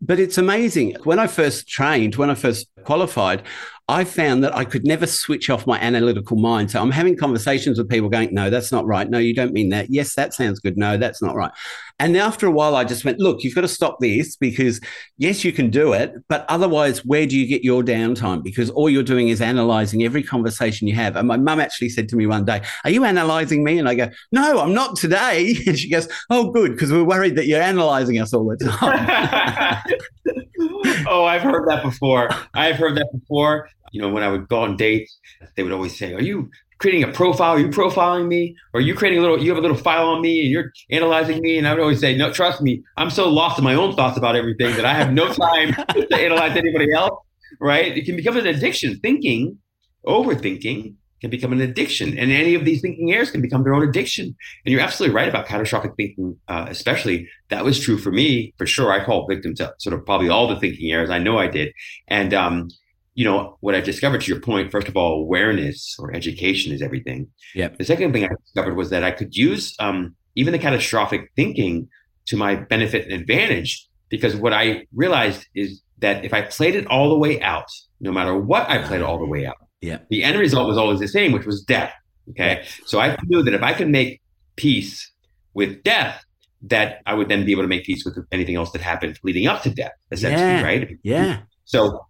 But 0.00 0.18
it's 0.18 0.36
amazing. 0.36 0.96
When 1.04 1.18
I 1.18 1.26
first 1.26 1.68
trained, 1.68 2.16
when 2.16 2.28
I 2.28 2.34
first 2.34 2.68
qualified, 2.84 3.42
I 3.88 4.02
found 4.02 4.42
that 4.42 4.54
I 4.56 4.64
could 4.64 4.84
never 4.84 5.06
switch 5.06 5.48
off 5.48 5.64
my 5.64 5.78
analytical 5.78 6.36
mind. 6.36 6.72
So 6.72 6.82
I'm 6.82 6.90
having 6.90 7.16
conversations 7.16 7.78
with 7.78 7.88
people 7.88 8.08
going, 8.08 8.34
no, 8.34 8.50
that's 8.50 8.72
not 8.72 8.84
right. 8.84 9.08
No, 9.08 9.18
you 9.18 9.32
don't 9.32 9.52
mean 9.52 9.68
that. 9.68 9.90
Yes, 9.90 10.16
that 10.16 10.34
sounds 10.34 10.58
good. 10.58 10.76
No, 10.76 10.96
that's 10.96 11.22
not 11.22 11.36
right. 11.36 11.52
And 12.00 12.16
after 12.16 12.48
a 12.48 12.50
while, 12.50 12.74
I 12.74 12.82
just 12.82 13.04
went, 13.04 13.20
look, 13.20 13.44
you've 13.44 13.54
got 13.54 13.60
to 13.60 13.68
stop 13.68 14.00
this 14.00 14.34
because 14.34 14.80
yes, 15.18 15.44
you 15.44 15.52
can 15.52 15.70
do 15.70 15.92
it, 15.92 16.14
but 16.28 16.44
otherwise, 16.48 17.04
where 17.04 17.26
do 17.26 17.38
you 17.38 17.46
get 17.46 17.62
your 17.62 17.82
downtime? 17.84 18.42
Because 18.42 18.70
all 18.70 18.90
you're 18.90 19.04
doing 19.04 19.28
is 19.28 19.40
analyzing 19.40 20.02
every 20.02 20.24
conversation 20.24 20.88
you 20.88 20.94
have. 20.96 21.14
And 21.14 21.28
my 21.28 21.36
mum 21.36 21.60
actually 21.60 21.90
said 21.90 22.08
to 22.08 22.16
me 22.16 22.26
one 22.26 22.44
day, 22.44 22.62
Are 22.82 22.90
you 22.90 23.04
analyzing 23.04 23.62
me? 23.62 23.78
And 23.78 23.88
I 23.88 23.94
go, 23.94 24.10
No, 24.32 24.58
I'm 24.58 24.74
not 24.74 24.96
today. 24.96 25.56
And 25.66 25.78
she 25.78 25.90
goes, 25.90 26.08
Oh, 26.28 26.50
good, 26.50 26.72
because 26.72 26.92
we're 26.92 27.04
worried 27.04 27.36
that 27.36 27.46
you're 27.46 27.62
analyzing 27.62 28.18
us 28.18 28.32
all 28.32 28.46
the 28.46 28.56
time. 28.56 29.82
oh, 31.08 31.24
I've 31.24 31.42
heard 31.42 31.68
that 31.68 31.82
before. 31.82 32.28
I've 32.54 32.76
heard 32.76 32.96
that 32.96 33.08
before. 33.12 33.68
You 33.92 34.02
know, 34.02 34.08
when 34.08 34.22
I 34.22 34.28
would 34.28 34.48
go 34.48 34.60
on 34.60 34.76
dates, 34.76 35.18
they 35.56 35.62
would 35.62 35.72
always 35.72 35.96
say, 35.96 36.12
Are 36.14 36.22
you 36.22 36.50
creating 36.78 37.04
a 37.04 37.12
profile? 37.12 37.52
Are 37.54 37.58
you 37.58 37.68
profiling 37.68 38.28
me? 38.28 38.56
Or 38.74 38.78
are 38.78 38.82
you 38.82 38.94
creating 38.94 39.18
a 39.18 39.22
little, 39.22 39.42
you 39.42 39.50
have 39.50 39.58
a 39.58 39.62
little 39.62 39.76
file 39.76 40.08
on 40.08 40.20
me 40.20 40.40
and 40.40 40.50
you're 40.50 40.72
analyzing 40.90 41.40
me? 41.40 41.58
And 41.58 41.66
I 41.66 41.72
would 41.72 41.80
always 41.80 42.00
say, 42.00 42.16
no, 42.16 42.32
trust 42.32 42.60
me, 42.60 42.82
I'm 42.96 43.10
so 43.10 43.28
lost 43.28 43.58
in 43.58 43.64
my 43.64 43.74
own 43.74 43.94
thoughts 43.94 44.18
about 44.18 44.36
everything 44.36 44.76
that 44.76 44.84
I 44.84 44.94
have 44.94 45.12
no 45.12 45.32
time 45.32 45.72
to 45.88 46.16
analyze 46.16 46.56
anybody 46.56 46.92
else, 46.92 47.18
right? 47.60 47.96
It 47.96 48.04
can 48.04 48.16
become 48.16 48.36
an 48.36 48.46
addiction. 48.46 48.98
Thinking, 49.00 49.58
overthinking 50.06 50.94
can 51.20 51.30
become 51.30 51.52
an 51.52 51.60
addiction. 51.60 52.18
And 52.18 52.30
any 52.30 52.54
of 52.54 52.64
these 52.64 52.80
thinking 52.80 53.12
errors 53.12 53.30
can 53.30 53.40
become 53.40 53.64
their 53.64 53.74
own 53.74 53.82
addiction. 53.88 54.26
And 54.26 54.72
you're 54.72 54.80
absolutely 54.80 55.14
right 55.14 55.28
about 55.28 55.46
catastrophic 55.46 55.92
thinking, 55.96 56.36
uh, 56.48 56.66
especially. 56.68 57.28
That 57.48 57.64
was 57.64 57.78
true 57.78 57.96
for 57.96 58.10
me, 58.10 58.52
for 58.58 58.66
sure. 58.66 58.92
I 58.92 59.04
fall 59.04 59.26
victim 59.28 59.54
to 59.56 59.72
sort 59.78 59.94
of 59.94 60.04
probably 60.04 60.28
all 60.28 60.48
the 60.48 60.58
thinking 60.58 60.92
errors. 60.92 61.10
I 61.10 61.18
know 61.18 61.38
I 61.38 61.46
did. 61.46 61.72
And, 62.08 62.34
um, 62.34 62.68
you 63.14 63.24
know, 63.24 63.56
what 63.60 63.74
I 63.74 63.80
discovered 63.80 64.20
to 64.22 64.30
your 64.30 64.40
point, 64.40 64.70
first 64.70 64.88
of 64.88 64.96
all, 64.96 65.20
awareness 65.20 65.96
or 65.98 66.14
education 66.14 66.72
is 66.72 66.82
everything. 66.82 67.28
Yeah. 67.54 67.68
The 67.68 67.84
second 67.84 68.12
thing 68.12 68.24
I 68.24 68.30
discovered 68.44 68.76
was 68.76 68.90
that 68.90 69.04
I 69.04 69.10
could 69.10 69.34
use 69.34 69.74
um, 69.78 70.14
even 70.34 70.52
the 70.52 70.58
catastrophic 70.58 71.30
thinking 71.34 71.88
to 72.26 72.36
my 72.36 72.56
benefit 72.56 73.04
and 73.04 73.14
advantage 73.14 73.88
because 74.08 74.36
what 74.36 74.52
I 74.52 74.86
realized 74.94 75.46
is 75.54 75.82
that 75.98 76.24
if 76.24 76.34
I 76.34 76.42
played 76.42 76.74
it 76.74 76.86
all 76.86 77.08
the 77.08 77.18
way 77.18 77.40
out, 77.40 77.70
no 78.00 78.12
matter 78.12 78.38
what 78.38 78.68
I 78.68 78.78
played 78.78 79.00
it 79.00 79.04
all 79.04 79.18
the 79.18 79.26
way 79.26 79.46
out, 79.46 79.56
yeah. 79.80 79.98
the 80.10 80.24
end 80.24 80.38
result 80.38 80.68
was 80.68 80.76
always 80.76 81.00
the 81.00 81.08
same, 81.08 81.32
which 81.32 81.46
was 81.46 81.62
death. 81.62 81.92
Okay. 82.30 82.60
Yeah. 82.62 82.68
So 82.86 82.98
I 82.98 83.16
knew 83.26 83.42
that 83.42 83.54
if 83.54 83.62
I 83.62 83.72
could 83.72 83.88
make 83.88 84.20
peace 84.56 85.10
with 85.54 85.82
death, 85.82 86.24
that 86.62 87.00
I 87.06 87.14
would 87.14 87.28
then 87.28 87.44
be 87.44 87.52
able 87.52 87.62
to 87.62 87.68
make 87.68 87.84
peace 87.84 88.04
with 88.04 88.18
anything 88.32 88.56
else 88.56 88.72
that 88.72 88.80
happened 88.80 89.18
leading 89.22 89.46
up 89.46 89.62
to 89.62 89.70
death, 89.70 89.92
essentially, 90.10 90.42
yeah. 90.42 90.62
right? 90.62 90.98
Yeah. 91.02 91.40
So 91.64 92.06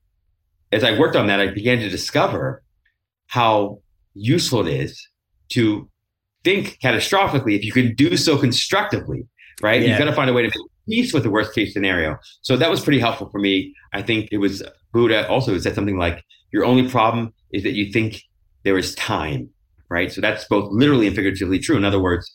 as 0.73 0.85
I 0.85 0.99
worked 0.99 1.17
on 1.17 1.27
that, 1.27 1.41
I 1.41 1.49
began 1.49 1.79
to 1.81 1.89
discover 1.89 2.63
how 3.27 3.81
useful 4.15 4.67
it 4.67 4.73
is 4.73 5.07
to 5.51 5.89
think 6.45 6.79
catastrophically 6.83 7.57
if 7.57 7.65
you 7.65 7.73
can 7.73 7.95
do 7.95 8.17
so 8.17 8.39
constructively, 8.39 9.27
right? 9.61 9.83
Yeah. 9.83 9.89
You've 9.89 9.99
got 9.99 10.05
to 10.07 10.13
find 10.13 10.31
a 10.31 10.33
way 10.33 10.43
to 10.43 10.49
make 10.49 10.71
peace 10.89 11.13
with 11.13 11.25
the 11.25 11.31
worst 11.31 11.55
case 11.55 11.73
scenario. 11.73 12.17
So 12.43 12.57
that 12.57 12.71
was 12.71 12.81
pretty 12.81 13.01
helpful 13.01 13.29
for 13.31 13.41
me. 13.41 13.75
I 13.93 14.03
think 14.03 14.29
it 14.31 14.39
was 14.39 14.63
Buddha 14.93 15.29
also 15.29 15.59
said 15.59 15.75
something 15.75 15.99
like, 15.99 16.25
your 16.53 16.65
only 16.65 16.89
problem 16.89 17.33
is 17.53 17.63
that 17.63 17.73
you 17.73 17.93
think 17.93 18.23
there 18.65 18.79
is 18.79 18.95
time, 18.95 19.51
right? 19.89 20.13
So 20.13 20.21
that's 20.21 20.45
both 20.45 20.71
literally 20.73 21.07
and 21.07 21.17
figuratively 21.17 21.59
true. 21.59 21.77
In 21.77 21.85
other 21.85 22.01
words, 22.01 22.31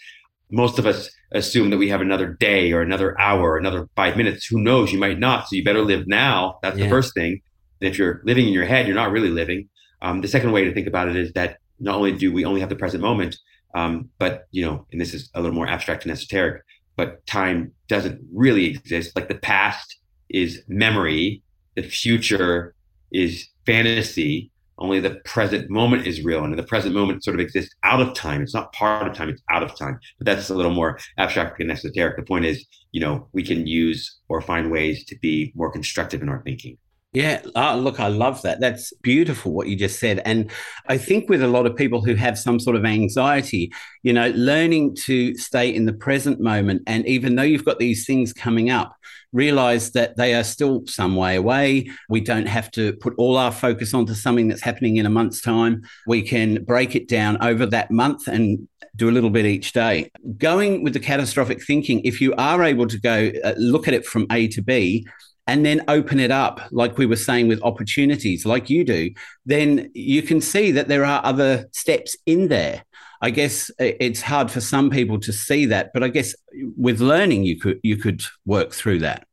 most 0.50 0.80
of 0.80 0.86
us 0.86 1.10
assume 1.32 1.70
that 1.70 1.78
we 1.78 1.90
have 1.90 2.02
another 2.02 2.28
day 2.28 2.72
or 2.74 2.82
another 2.82 3.20
hour 3.20 3.52
or 3.52 3.58
another 3.58 3.88
five 3.96 4.18
minutes. 4.18 4.46
Who 4.48 4.60
knows? 4.60 4.92
You 4.92 5.00
might 5.00 5.20
not. 5.20 5.48
So 5.48 5.56
you 5.56 5.64
better 5.64 5.82
live 5.82 6.08
now. 6.08 6.60
That's 6.62 6.78
yeah. 6.78 6.86
the 6.86 6.90
first 6.90 7.14
thing. 7.14 7.42
And 7.80 7.90
if 7.90 7.98
you're 7.98 8.22
living 8.26 8.48
in 8.48 8.54
your 8.54 8.66
head, 8.66 8.86
you're 8.86 8.96
not 8.96 9.12
really 9.12 9.30
living. 9.30 9.70
Um, 10.02 10.22
the 10.22 10.28
second 10.28 10.52
way 10.52 10.64
to 10.66 10.74
think 10.74 10.88
about 10.88 11.08
it 11.08 11.16
is 11.16 11.32
that 11.34 11.58
not 11.80 11.96
only 11.96 12.12
do 12.12 12.32
we 12.32 12.46
only 12.46 12.60
have 12.60 12.70
the 12.70 12.76
present 12.76 13.02
moment, 13.02 13.38
um, 13.74 14.10
but 14.20 14.48
you 14.52 14.66
know, 14.66 14.86
and 14.92 15.00
this 15.00 15.14
is 15.14 15.30
a 15.34 15.42
little 15.42 15.56
more 15.56 15.68
abstract 15.68 16.04
and 16.04 16.12
esoteric, 16.12 16.64
but 16.96 17.26
time 17.26 17.72
doesn't 17.88 18.22
really 18.34 18.66
exist. 18.66 19.16
Like 19.16 19.30
the 19.30 19.36
past 19.36 19.98
is 20.30 20.64
memory, 20.68 21.42
the 21.76 21.84
future 21.84 22.76
is 23.12 23.48
fantasy. 23.66 24.52
Only 24.78 25.00
the 25.00 25.22
present 25.26 25.70
moment 25.70 26.08
is 26.08 26.24
real, 26.24 26.44
and 26.44 26.58
the 26.58 26.64
present 26.64 26.96
moment 26.96 27.24
sort 27.24 27.36
of 27.36 27.40
exists 27.40 27.76
out 27.84 28.02
of 28.02 28.16
time. 28.16 28.42
It's 28.42 28.56
not 28.56 28.74
part 28.74 29.08
of 29.08 29.14
time; 29.14 29.30
it's 29.30 29.44
out 29.52 29.62
of 29.62 29.78
time. 29.78 30.00
But 30.18 30.26
that's 30.26 30.50
a 30.50 30.56
little 30.56 30.72
more 30.72 30.98
abstract 31.20 31.60
and 31.60 31.72
esoteric. 31.72 32.18
The 32.18 32.24
point 32.24 32.46
is, 32.46 32.66
you 32.92 33.00
know, 33.00 33.28
we 33.32 33.44
can 33.44 33.68
use 33.68 34.20
or 34.28 34.42
find 34.42 34.72
ways 34.72 35.06
to 35.06 35.20
be 35.20 35.52
more 35.56 35.72
constructive 35.72 36.24
in 36.24 36.30
our 36.30 36.42
thinking. 36.42 36.78
Yeah, 37.14 37.42
oh, 37.56 37.78
look, 37.78 38.00
I 38.00 38.08
love 38.08 38.42
that. 38.44 38.62
That's 38.62 38.94
beautiful 39.02 39.52
what 39.52 39.68
you 39.68 39.76
just 39.76 40.00
said. 40.00 40.22
And 40.24 40.50
I 40.88 40.98
think 40.98 41.30
with 41.30 41.44
a 41.44 41.48
lot 41.48 41.66
of 41.66 41.76
people 41.76 42.04
who 42.04 42.16
have 42.16 42.40
some 42.40 42.58
sort 42.58 42.78
of 42.78 42.86
anxiety, 42.86 43.74
you 44.02 44.14
know, 44.14 44.30
learning 44.30 44.96
to 45.04 45.36
stay 45.36 45.76
in 45.76 45.86
the 45.86 45.94
present 45.94 46.40
moment. 46.40 46.84
And 46.88 47.06
even 47.06 47.36
though 47.36 47.44
you've 47.44 47.66
got 47.66 47.80
these 47.80 48.06
things 48.06 48.32
coming 48.32 48.70
up, 48.70 48.96
realize 49.34 49.92
that 49.92 50.18
they 50.18 50.34
are 50.34 50.44
still 50.44 50.84
some 50.88 51.16
way 51.16 51.36
away. 51.36 51.90
We 52.10 52.22
don't 52.22 52.48
have 52.48 52.72
to 52.72 52.94
put 52.94 53.14
all 53.18 53.38
our 53.38 53.52
focus 53.52 53.94
onto 53.94 54.14
something 54.14 54.48
that's 54.48 54.62
happening 54.62 54.98
in 54.98 55.06
a 55.06 55.10
month's 55.10 55.42
time. 55.42 55.84
We 56.08 56.22
can 56.22 56.64
break 56.64 56.96
it 56.96 57.08
down 57.08 57.42
over 57.42 57.66
that 57.68 57.92
month 57.92 58.28
and 58.28 58.68
do 58.96 59.10
a 59.10 59.12
little 59.12 59.30
bit 59.30 59.46
each 59.46 59.72
day. 59.72 60.12
Going 60.38 60.84
with 60.84 60.94
the 60.94 61.00
catastrophic 61.00 61.64
thinking, 61.64 62.02
if 62.04 62.20
you 62.20 62.34
are 62.36 62.64
able 62.64 62.88
to 62.88 63.00
go 63.00 63.32
uh, 63.44 63.54
look 63.58 63.88
at 63.88 63.94
it 63.94 64.06
from 64.06 64.28
A 64.32 64.48
to 64.50 64.62
B, 64.62 65.08
and 65.48 65.66
then 65.66 65.84
open 65.88 66.20
it 66.20 66.32
up, 66.32 66.62
like 66.72 66.98
we 66.98 67.06
were 67.06 67.16
saying 67.16 67.48
with 67.48 67.62
opportunities, 67.64 68.46
like 68.46 68.70
you 68.70 68.84
do, 68.84 69.10
then 69.46 69.90
you 69.94 70.22
can 70.22 70.40
see 70.40 70.72
that 70.72 70.88
there 70.88 71.04
are 71.04 71.20
other 71.26 71.68
steps 71.74 72.16
in 72.26 72.48
there. 72.48 72.84
I 73.22 73.30
guess 73.30 73.70
it's 73.78 74.22
hard 74.22 74.50
for 74.50 74.62
some 74.62 74.90
people 74.90 75.20
to 75.20 75.32
see 75.32 75.68
that, 75.68 75.92
but 75.94 76.04
I 76.04 76.08
guess 76.08 76.36
with 76.76 77.02
learning, 77.02 77.44
you 77.44 77.60
could 77.60 77.80
you 77.84 77.98
could 77.98 78.24
work 78.46 78.74
through 78.74 79.00
that. 79.00 79.28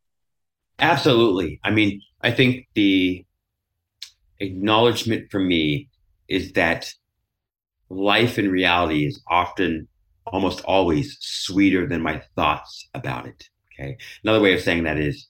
Absolutely. 0.79 1.59
I 1.64 1.70
mean, 1.70 2.03
I 2.20 2.31
think 2.31 2.68
the 2.74 3.24
acknowledgement 4.40 5.31
for 5.31 5.40
me 5.40 5.88
is 6.29 6.53
that 6.53 6.93
life 7.89 8.39
in 8.39 8.51
reality 8.51 9.07
is 9.07 9.20
often 9.28 9.89
almost 10.26 10.62
always 10.66 11.16
sweeter 11.20 11.86
than 11.86 12.03
my 12.03 12.22
thoughts 12.36 12.89
about 12.93 13.26
it. 13.26 13.49
Okay. 13.72 13.97
Another 14.22 14.41
way 14.41 14.53
of 14.53 14.61
saying 14.61 14.84
that 14.84 14.99
is 14.99 15.28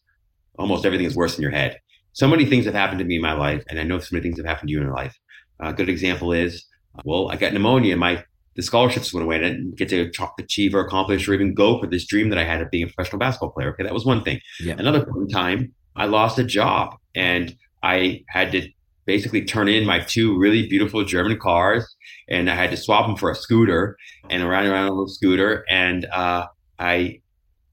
almost 0.58 0.84
everything 0.84 1.06
is 1.06 1.14
worse 1.14 1.36
in 1.36 1.42
your 1.42 1.52
head. 1.52 1.78
So 2.12 2.26
many 2.26 2.44
things 2.44 2.64
have 2.64 2.74
happened 2.74 2.98
to 2.98 3.04
me 3.04 3.16
in 3.16 3.22
my 3.22 3.34
life, 3.34 3.62
and 3.68 3.78
I 3.78 3.84
know 3.84 4.00
so 4.00 4.08
many 4.10 4.22
things 4.24 4.38
have 4.38 4.46
happened 4.46 4.68
to 4.68 4.72
you 4.72 4.78
in 4.78 4.86
your 4.86 4.94
life. 4.94 5.16
A 5.60 5.72
good 5.72 5.88
example 5.88 6.32
is, 6.32 6.64
well, 7.04 7.30
I 7.30 7.36
got 7.36 7.52
pneumonia, 7.52 7.96
my 7.96 8.24
the 8.58 8.62
scholarships 8.64 9.14
went 9.14 9.24
away, 9.24 9.36
and 9.36 9.46
I 9.46 9.50
didn't 9.50 9.76
get 9.76 9.88
to 9.90 10.10
achieve 10.40 10.74
or 10.74 10.80
accomplish 10.80 11.28
or 11.28 11.32
even 11.32 11.54
go 11.54 11.78
for 11.78 11.86
this 11.86 12.04
dream 12.04 12.28
that 12.30 12.38
I 12.40 12.44
had 12.44 12.60
of 12.60 12.68
being 12.72 12.82
a 12.82 12.86
professional 12.88 13.20
basketball 13.20 13.52
player. 13.52 13.68
Okay, 13.70 13.84
that 13.84 13.94
was 13.94 14.04
one 14.04 14.24
thing. 14.24 14.40
Yeah. 14.58 14.74
Another 14.76 15.06
time, 15.30 15.72
I 15.94 16.06
lost 16.06 16.40
a 16.40 16.44
job, 16.44 16.96
and 17.14 17.56
I 17.84 18.24
had 18.28 18.50
to 18.50 18.68
basically 19.06 19.44
turn 19.44 19.68
in 19.68 19.86
my 19.86 20.00
two 20.00 20.36
really 20.36 20.66
beautiful 20.66 21.04
German 21.04 21.38
cars, 21.38 21.86
and 22.28 22.50
I 22.50 22.56
had 22.56 22.72
to 22.72 22.76
swap 22.76 23.06
them 23.06 23.14
for 23.14 23.30
a 23.30 23.34
scooter 23.36 23.96
and 24.28 24.42
around 24.42 24.66
around 24.66 24.88
a 24.88 24.90
little 24.90 25.06
scooter, 25.06 25.64
and 25.70 26.06
uh, 26.06 26.48
I 26.80 27.20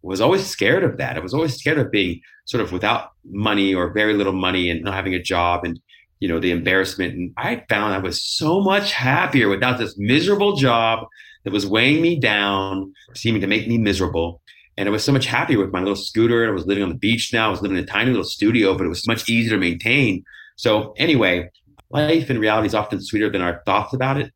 was 0.04 0.22
always 0.22 0.46
scared 0.46 0.84
of 0.84 0.98
that. 0.98 1.18
I 1.18 1.20
was 1.20 1.34
always 1.34 1.56
scared 1.56 1.80
of 1.80 1.90
being 1.90 2.22
sort 2.46 2.62
of 2.62 2.72
without 2.72 3.10
money 3.32 3.74
or 3.74 3.92
very 3.92 4.14
little 4.14 4.34
money 4.34 4.70
and 4.70 4.84
not 4.84 4.94
having 4.94 5.16
a 5.16 5.22
job 5.22 5.66
and 5.66 5.80
you 6.20 6.28
know 6.28 6.40
the 6.40 6.52
embarrassment. 6.52 7.14
And 7.14 7.34
I 7.38 7.64
found 7.70 7.94
I 7.94 8.00
was 8.00 8.24
so 8.24 8.62
much 8.62 8.92
happier 8.94 9.50
without 9.50 9.78
this 9.78 9.98
miserable 9.98 10.56
job 10.56 11.08
that 11.44 11.54
was 11.54 11.68
weighing 11.68 12.02
me 12.02 12.20
down, 12.20 12.94
seeming 13.16 13.42
to 13.42 13.48
make 13.48 13.68
me 13.68 13.78
miserable. 13.78 14.42
And 14.78 14.90
I 14.90 14.92
was 14.92 15.04
so 15.04 15.12
much 15.12 15.26
happier 15.26 15.60
with 15.60 15.72
my 15.72 15.80
little 15.80 15.96
scooter. 15.96 16.48
I 16.48 16.52
was 16.52 16.66
living 16.66 16.84
on 16.84 16.90
the 16.90 16.96
beach 16.96 17.32
now. 17.32 17.48
I 17.48 17.52
was 17.52 17.62
living 17.62 17.78
in 17.78 17.84
a 17.84 17.88
tiny 17.88 18.10
little 18.10 18.26
studio, 18.26 18.78
but 18.78 18.86
it 18.86 18.90
was 18.90 19.08
much 19.08 19.30
easier 19.30 19.52
to 19.52 19.58
maintain. 19.58 20.24
So 20.58 20.94
anyway, 20.98 21.50
life 21.92 22.30
in 22.30 22.40
reality 22.40 22.68
is 22.68 22.76
often 22.76 23.02
sweeter 23.02 23.30
than 23.30 23.42
our 23.42 23.62
thoughts 23.66 23.94
about 23.94 24.18
it. 24.18 24.34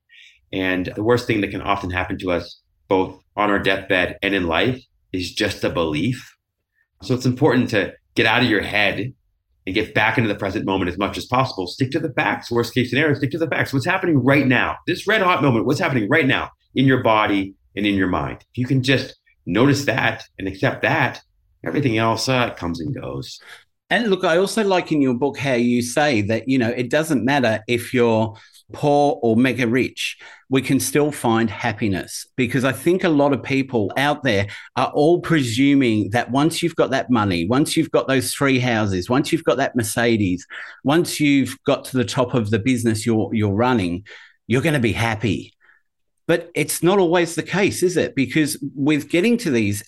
And 0.54 0.92
the 0.96 1.04
worst 1.04 1.28
thing 1.28 1.42
that 1.42 1.52
can 1.52 1.62
often 1.62 1.90
happen 1.90 2.18
to 2.20 2.32
us, 2.32 2.62
both 2.88 3.22
on 3.36 3.50
our 3.50 3.60
deathbed 3.60 4.18
and 4.22 4.34
in 4.34 4.48
life, 4.48 4.82
is 5.12 5.34
just 5.34 5.64
a 5.64 5.70
belief. 5.70 6.36
So 7.04 7.14
it's 7.14 7.26
important 7.26 7.70
to 7.70 7.94
get 8.16 8.26
out 8.26 8.44
of 8.44 8.50
your 8.50 8.62
head 8.62 9.14
and 9.66 9.76
get 9.76 9.94
back 9.94 10.18
into 10.18 10.28
the 10.28 10.40
present 10.40 10.66
moment 10.66 10.90
as 10.90 10.98
much 10.98 11.18
as 11.18 11.26
possible. 11.26 11.68
Stick 11.68 11.92
to 11.92 12.00
the 12.00 12.14
facts. 12.14 12.50
Worst 12.50 12.74
case 12.74 12.90
scenario, 12.90 13.14
stick 13.14 13.32
to 13.32 13.38
the 13.38 13.48
facts. 13.48 13.74
What's 13.74 13.86
happening 13.86 14.24
right 14.24 14.48
now? 14.48 14.78
This 14.88 15.08
red 15.08 15.22
hot 15.22 15.42
moment, 15.42 15.66
what's 15.66 15.80
happening 15.80 16.10
right 16.10 16.26
now 16.26 16.52
in 16.76 16.86
your 16.86 17.04
body 17.04 17.54
and 17.76 17.86
in 17.86 17.96
your 17.96 18.08
mind? 18.08 18.46
If 18.52 18.58
you 18.58 18.66
can 18.66 18.84
just 18.84 19.16
notice 19.46 19.86
that 19.86 20.24
and 20.38 20.48
accept 20.48 20.82
that, 20.84 21.22
everything 21.64 21.98
else 21.98 22.30
uh, 22.30 22.52
comes 22.52 22.80
and 22.80 22.96
goes. 22.96 23.40
And 23.90 24.08
look, 24.10 24.24
I 24.24 24.38
also 24.38 24.64
like 24.64 24.92
in 24.92 25.02
your 25.02 25.16
book 25.16 25.38
how 25.38 25.54
you 25.54 25.82
say 25.82 26.22
that, 26.22 26.48
you 26.48 26.58
know, 26.58 26.70
it 26.70 26.90
doesn't 26.90 27.26
matter 27.26 27.64
if 27.68 27.94
you're 27.94 28.36
poor 28.72 29.20
or 29.22 29.36
mega 29.36 29.68
rich, 29.68 30.18
we 30.50 30.62
can 30.62 30.80
still 30.80 31.12
find 31.12 31.50
happiness 31.50 32.26
because 32.36 32.64
I 32.64 32.72
think 32.72 33.04
a 33.04 33.10
lot 33.10 33.34
of 33.34 33.44
people 33.44 33.92
out 33.98 34.24
there 34.24 34.48
are 34.76 34.92
all 34.94 35.22
presuming 35.22 36.10
that 36.12 36.32
once 36.32 36.62
you've 36.62 36.76
got 36.76 36.92
that 36.92 37.10
money, 37.10 37.48
once 37.48 37.76
you've 37.78 37.92
got 37.92 38.08
those 38.08 38.34
three 38.34 38.60
houses, 38.60 39.10
once 39.10 39.32
you've 39.32 39.44
got 39.44 39.58
that 39.58 39.76
Mercedes, 39.76 40.46
once 40.84 41.20
you've 41.20 41.56
got 41.66 41.86
to 41.86 41.98
the 41.98 42.06
top 42.06 42.34
of 42.34 42.50
the 42.50 42.60
business 42.60 43.06
you're 43.06 43.30
you're 43.34 43.54
running, 43.54 44.06
you're 44.48 44.62
going 44.62 44.74
to 44.74 44.80
be 44.80 44.94
happy. 44.94 45.54
But 46.28 46.52
it's 46.54 46.84
not 46.84 47.00
always 47.00 47.36
the 47.36 47.44
case, 47.44 47.82
is 47.82 47.98
it? 47.98 48.16
Because 48.16 48.64
with 48.76 49.10
getting 49.10 49.38
to 49.38 49.50
these 49.50 49.84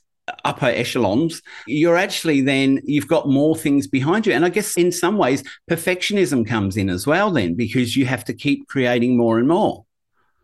upper 0.45 0.67
echelons, 0.67 1.41
you're 1.67 1.97
actually 1.97 2.41
then 2.41 2.82
you've 2.84 3.07
got 3.07 3.27
more 3.27 3.55
things 3.55 3.88
behind 3.88 4.25
you. 4.25 4.34
And 4.34 4.45
I 4.45 4.49
guess 4.49 4.75
in 4.75 4.91
some 4.91 5.17
ways, 5.17 5.43
perfectionism 5.69 6.47
comes 6.47 6.77
in 6.77 6.89
as 6.89 7.07
well, 7.07 7.32
then, 7.32 7.55
because 7.55 7.95
you 7.95 8.05
have 8.05 8.25
to 8.25 8.34
keep 8.34 8.67
creating 8.67 9.17
more 9.17 9.38
and 9.38 9.47
more. 9.47 9.86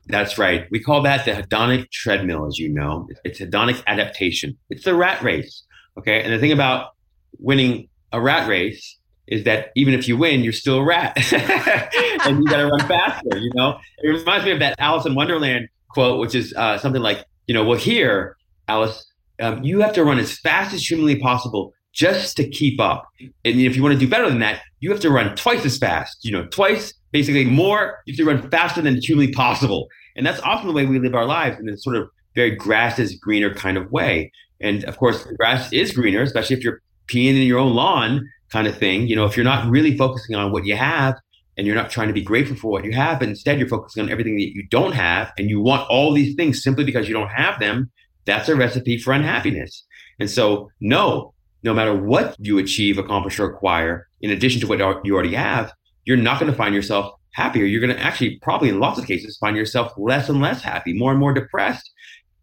That's 0.08 0.38
right. 0.38 0.68
We 0.72 0.80
call 0.80 1.02
that 1.04 1.26
the 1.26 1.32
hedonic 1.32 1.92
treadmill, 1.92 2.46
as 2.48 2.58
you 2.58 2.70
know. 2.70 3.10
It's 3.26 3.40
hedonic 3.40 3.84
adaptation. 3.88 4.58
It's 4.70 4.86
the 4.86 4.96
rat 4.96 5.22
race. 5.22 5.64
Okay. 5.98 6.24
And 6.24 6.34
the 6.34 6.40
thing 6.40 6.54
about 6.54 6.92
winning 7.40 7.90
a 8.12 8.22
rat 8.22 8.48
race 8.48 8.98
is 9.28 9.44
that 9.44 9.72
even 9.76 9.94
if 9.94 10.08
you 10.08 10.16
win, 10.16 10.42
you're 10.42 10.54
still 10.54 10.80
a 10.80 10.86
rat. 10.86 11.18
and 11.34 12.40
you 12.40 12.46
got 12.46 12.58
to 12.58 12.68
run 12.68 12.88
faster, 12.88 13.38
you 13.38 13.52
know? 13.54 13.78
It 14.00 14.08
reminds 14.08 14.46
me 14.46 14.52
of 14.52 14.60
that 14.60 14.76
Alice 14.80 15.06
in 15.06 15.16
Wonderland 15.16 15.68
quote, 15.90 16.20
which 16.20 16.36
is 16.36 16.54
uh, 16.54 16.78
something 16.78 17.02
like, 17.02 17.26
you 17.48 17.54
know, 17.54 17.66
well, 17.66 17.78
here, 17.78 18.38
Alice, 18.68 19.12
um, 19.40 19.64
you 19.64 19.82
have 19.82 19.94
to 19.94 20.04
run 20.04 20.20
as 20.20 20.38
fast 20.40 20.74
as 20.74 20.90
humanly 20.90 21.20
possible 21.20 21.74
just 21.94 22.38
to 22.38 22.48
keep 22.48 22.80
up. 22.80 23.08
And 23.20 23.32
if 23.60 23.76
you 23.76 23.82
want 23.82 23.94
to 23.94 24.00
do 24.00 24.08
better 24.08 24.30
than 24.30 24.40
that, 24.40 24.62
you 24.80 24.92
have 24.92 25.00
to 25.02 25.10
run 25.10 25.36
twice 25.36 25.66
as 25.66 25.78
fast. 25.78 26.24
You 26.24 26.32
know, 26.32 26.46
twice, 26.48 26.94
basically 27.12 27.46
more. 27.46 28.00
You 28.06 28.14
have 28.14 28.18
to 28.18 28.26
run 28.26 28.50
faster 28.52 28.82
than 28.82 29.02
humanly 29.02 29.32
possible. 29.32 29.88
And 30.16 30.26
that's 30.26 30.42
often 30.42 30.68
the 30.68 30.74
way 30.74 30.86
we 30.86 31.00
live 31.00 31.16
our 31.16 31.26
lives 31.26 31.60
in 31.60 31.66
this 31.66 31.84
sort 31.84 31.96
of 31.96 32.10
very 32.36 32.52
grass 32.52 33.00
is 33.00 33.16
greener 33.16 33.54
kind 33.54 33.78
of 33.78 33.92
way. 33.92 34.32
And 34.62 34.84
of 34.86 34.98
course, 34.98 35.26
grass 35.38 35.72
is 35.74 35.92
greener, 35.92 36.22
especially 36.22 36.56
if 36.56 36.64
you're 36.64 36.82
peeing 37.08 37.36
in 37.36 37.48
your 37.48 37.60
own 37.60 37.74
lawn 37.74 38.28
kind 38.52 38.68
of 38.68 38.78
thing. 38.78 39.08
You 39.08 39.16
know, 39.16 39.26
if 39.26 39.36
you're 39.36 39.44
not 39.44 39.70
really 39.70 39.98
focusing 39.98 40.36
on 40.36 40.52
what 40.52 40.66
you 40.66 40.76
have 40.76 41.16
and 41.58 41.66
you're 41.66 41.76
not 41.76 41.90
trying 41.90 42.08
to 42.08 42.14
be 42.14 42.22
grateful 42.22 42.56
for 42.56 42.72
what 42.72 42.86
you 42.86 42.92
have, 42.94 43.20
but 43.20 43.30
instead 43.30 43.60
you're 43.60 43.68
focusing 43.68 44.04
on 44.04 44.10
everything 44.10 44.36
that 44.38 44.54
you 44.54 44.64
don't 44.70 44.94
have 44.94 45.32
and 45.38 45.50
you 45.50 45.62
want 45.62 45.90
all 45.90 46.14
these 46.14 46.36
things 46.36 46.62
simply 46.62 46.84
because 46.84 47.08
you 47.08 47.14
don't 47.14 47.30
have 47.30 47.60
them, 47.60 47.92
that's 48.28 48.50
a 48.50 48.56
recipe 48.56 49.00
for 49.00 49.14
unhappiness. 49.14 49.84
And 50.20 50.30
so, 50.30 50.70
no, 50.80 51.34
no 51.64 51.74
matter 51.74 51.96
what 51.96 52.36
you 52.38 52.60
achieve, 52.60 53.00
accomplish, 53.00 53.40
or 53.40 53.50
acquire, 53.50 54.08
in 54.22 54.30
addition 54.30 54.62
to 54.62 54.68
what 54.68 54.80
you 55.04 55.16
already 55.16 55.34
have, 55.34 55.74
you're 56.06 56.18
not 56.18 56.40
going 56.40 56.52
to 56.52 56.58
find 56.58 56.76
yourself 56.76 57.14
happier. 57.34 57.66
You're 57.66 57.82
going 57.82 57.96
to 57.96 58.02
actually, 58.02 58.38
probably 58.42 58.70
in 58.70 58.80
lots 58.80 59.00
of 59.00 59.08
cases, 59.08 59.38
find 59.38 59.58
yourself 59.58 59.94
less 59.98 60.30
and 60.30 60.42
less 60.42 60.62
happy, 60.62 60.94
more 60.94 61.12
and 61.12 61.20
more 61.20 61.34
depressed. 61.34 61.90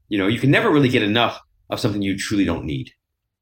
You 0.08 0.18
know, 0.18 0.26
you 0.26 0.40
can 0.40 0.50
never 0.50 0.70
really 0.70 0.88
get 0.88 1.02
enough 1.02 1.38
of 1.70 1.80
something 1.80 2.02
you 2.02 2.18
truly 2.18 2.44
don't 2.44 2.64
need. 2.64 2.90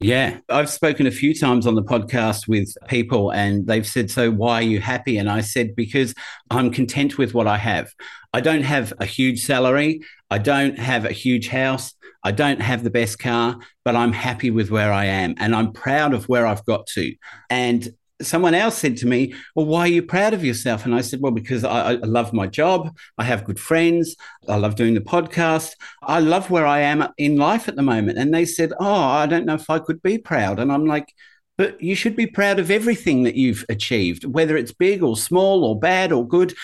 Yeah, 0.03 0.39
I've 0.49 0.69
spoken 0.69 1.07
a 1.07 1.13
few 1.13 1.33
times 1.33 1.65
on 1.65 1.77
the 1.77 1.83
podcast 1.83 2.49
with 2.49 2.75
people 2.89 3.31
and 3.31 3.67
they've 3.69 3.87
said, 3.87 4.11
So, 4.11 4.33
why 4.33 4.55
are 4.55 4.63
you 4.63 4.81
happy? 4.81 5.17
And 5.17 5.31
I 5.31 5.43
said, 5.43 5.77
Because 5.77 6.13
I'm 6.51 6.73
content 6.73 7.19
with 7.19 7.35
what 7.35 7.47
I 7.47 7.57
have. 7.57 7.89
I 8.33 8.41
don't 8.41 8.65
have 8.65 8.93
a 8.99 9.07
huge 9.07 9.45
salary. 9.45 10.01
I 10.29 10.39
don't 10.39 10.77
have 10.79 11.05
a 11.05 11.13
huge 11.13 11.49
house. 11.49 11.95
I 12.25 12.33
don't 12.33 12.61
have 12.61 12.83
the 12.83 12.91
best 12.91 13.19
car, 13.21 13.59
but 13.85 13.95
I'm 13.95 14.13
happy 14.13 14.51
with 14.51 14.71
where 14.71 14.93
I 14.93 15.05
am 15.07 15.35
and 15.39 15.55
I'm 15.55 15.73
proud 15.73 16.15
of 16.15 16.29
where 16.29 16.47
I've 16.47 16.65
got 16.65 16.87
to. 16.89 17.15
And 17.49 17.89
someone 18.23 18.55
else 18.55 18.79
said 18.79 18.97
to 18.99 19.07
me, 19.07 19.35
Well, 19.55 19.67
why 19.67 19.81
are 19.81 19.89
you 19.89 20.03
proud 20.03 20.35
of 20.35 20.45
yourself? 20.45 20.85
And 20.85 20.95
I 20.95 21.01
said, 21.01 21.21
Well, 21.21 21.33
because 21.33 21.65
I, 21.65 21.93
I, 21.93 21.95
love 21.95 22.33
my 22.33 22.47
job. 22.47 22.97
I 23.19 23.25
have 23.25 23.45
good 23.45 23.61
friends. 23.61 24.17
I 24.49 24.57
love 24.57 24.77
doing 24.77 24.95
the 24.95 25.01
podcast. 25.01 25.73
I 26.03 26.21
love 26.21 26.51
where 26.51 26.67
I 26.67 26.81
am 26.81 27.09
in 27.19 27.37
life 27.37 27.69
at 27.69 27.77
the 27.77 27.83
moment. 27.83 28.19
And 28.19 28.33
they 28.33 28.45
said, 28.45 28.73
Oh, 28.79 29.03
I 29.05 29.27
don't 29.27 29.47
know 29.47 29.55
if 29.55 29.69
I 29.69 29.79
could 29.79 30.03
be 30.03 30.19
proud. 30.19 30.59
And 30.59 30.73
I'm 30.73 30.87
like, 30.87 31.13
but 31.59 31.81
you 31.81 31.95
should 31.95 32.17
be 32.17 32.27
proud 32.27 32.59
of 32.59 32.71
everything 32.71 33.25
that 33.25 33.35
you've 33.35 33.65
achieved, 33.69 34.25
whether 34.25 34.57
it's 34.57 34.73
big 34.73 35.03
or 35.03 35.17
small 35.17 35.65
or 35.65 35.79
bad 35.79 36.11
or 36.11 36.27
good 36.27 36.55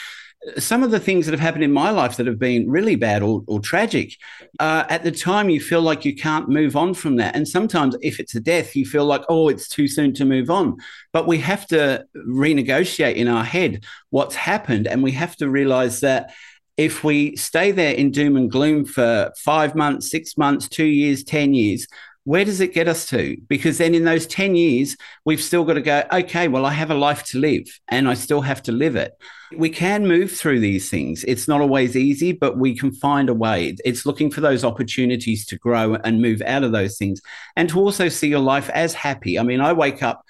some 0.56 0.82
of 0.82 0.90
the 0.90 1.00
things 1.00 1.26
that 1.26 1.32
have 1.32 1.40
happened 1.40 1.64
in 1.64 1.72
my 1.72 1.90
life 1.90 2.16
that 2.16 2.26
have 2.26 2.38
been 2.38 2.70
really 2.70 2.96
bad 2.96 3.22
or, 3.22 3.42
or 3.46 3.60
tragic, 3.60 4.14
uh, 4.60 4.84
at 4.88 5.02
the 5.02 5.10
time 5.10 5.50
you 5.50 5.60
feel 5.60 5.82
like 5.82 6.04
you 6.04 6.14
can't 6.14 6.48
move 6.48 6.76
on 6.76 6.94
from 6.94 7.16
that. 7.16 7.34
And 7.34 7.46
sometimes 7.46 7.96
if 8.02 8.20
it's 8.20 8.34
a 8.34 8.40
death, 8.40 8.76
you 8.76 8.86
feel 8.86 9.04
like, 9.04 9.22
oh, 9.28 9.48
it's 9.48 9.68
too 9.68 9.88
soon 9.88 10.14
to 10.14 10.24
move 10.24 10.48
on. 10.48 10.76
But 11.12 11.26
we 11.26 11.38
have 11.38 11.66
to 11.68 12.06
renegotiate 12.16 13.16
in 13.16 13.28
our 13.28 13.44
head 13.44 13.84
what's 14.10 14.36
happened. 14.36 14.86
And 14.86 15.02
we 15.02 15.12
have 15.12 15.36
to 15.36 15.50
realize 15.50 16.00
that 16.00 16.32
if 16.76 17.02
we 17.02 17.34
stay 17.34 17.72
there 17.72 17.92
in 17.92 18.12
doom 18.12 18.36
and 18.36 18.50
gloom 18.50 18.84
for 18.84 19.32
five 19.36 19.74
months, 19.74 20.08
six 20.10 20.38
months, 20.38 20.68
two 20.68 20.86
years, 20.86 21.24
10 21.24 21.52
years, 21.52 21.88
where 22.28 22.44
does 22.44 22.60
it 22.60 22.74
get 22.74 22.88
us 22.88 23.06
to? 23.06 23.38
Because 23.48 23.78
then 23.78 23.94
in 23.94 24.04
those 24.04 24.26
10 24.26 24.54
years, 24.54 24.98
we've 25.24 25.40
still 25.40 25.64
got 25.64 25.74
to 25.74 25.80
go, 25.80 26.02
okay, 26.12 26.46
well, 26.46 26.66
I 26.66 26.72
have 26.72 26.90
a 26.90 26.94
life 26.94 27.24
to 27.28 27.38
live 27.38 27.66
and 27.88 28.06
I 28.06 28.12
still 28.12 28.42
have 28.42 28.62
to 28.64 28.72
live 28.72 28.96
it. 28.96 29.16
We 29.56 29.70
can 29.70 30.06
move 30.06 30.30
through 30.30 30.60
these 30.60 30.90
things. 30.90 31.24
It's 31.24 31.48
not 31.48 31.62
always 31.62 31.96
easy, 31.96 32.32
but 32.32 32.58
we 32.58 32.76
can 32.76 32.92
find 32.92 33.30
a 33.30 33.34
way. 33.34 33.74
It's 33.82 34.04
looking 34.04 34.30
for 34.30 34.42
those 34.42 34.62
opportunities 34.62 35.46
to 35.46 35.56
grow 35.56 35.94
and 35.94 36.20
move 36.20 36.42
out 36.42 36.64
of 36.64 36.72
those 36.72 36.98
things 36.98 37.22
and 37.56 37.66
to 37.70 37.80
also 37.80 38.10
see 38.10 38.28
your 38.28 38.40
life 38.40 38.68
as 38.74 38.92
happy. 38.92 39.38
I 39.38 39.42
mean, 39.42 39.62
I 39.62 39.72
wake 39.72 40.02
up 40.02 40.22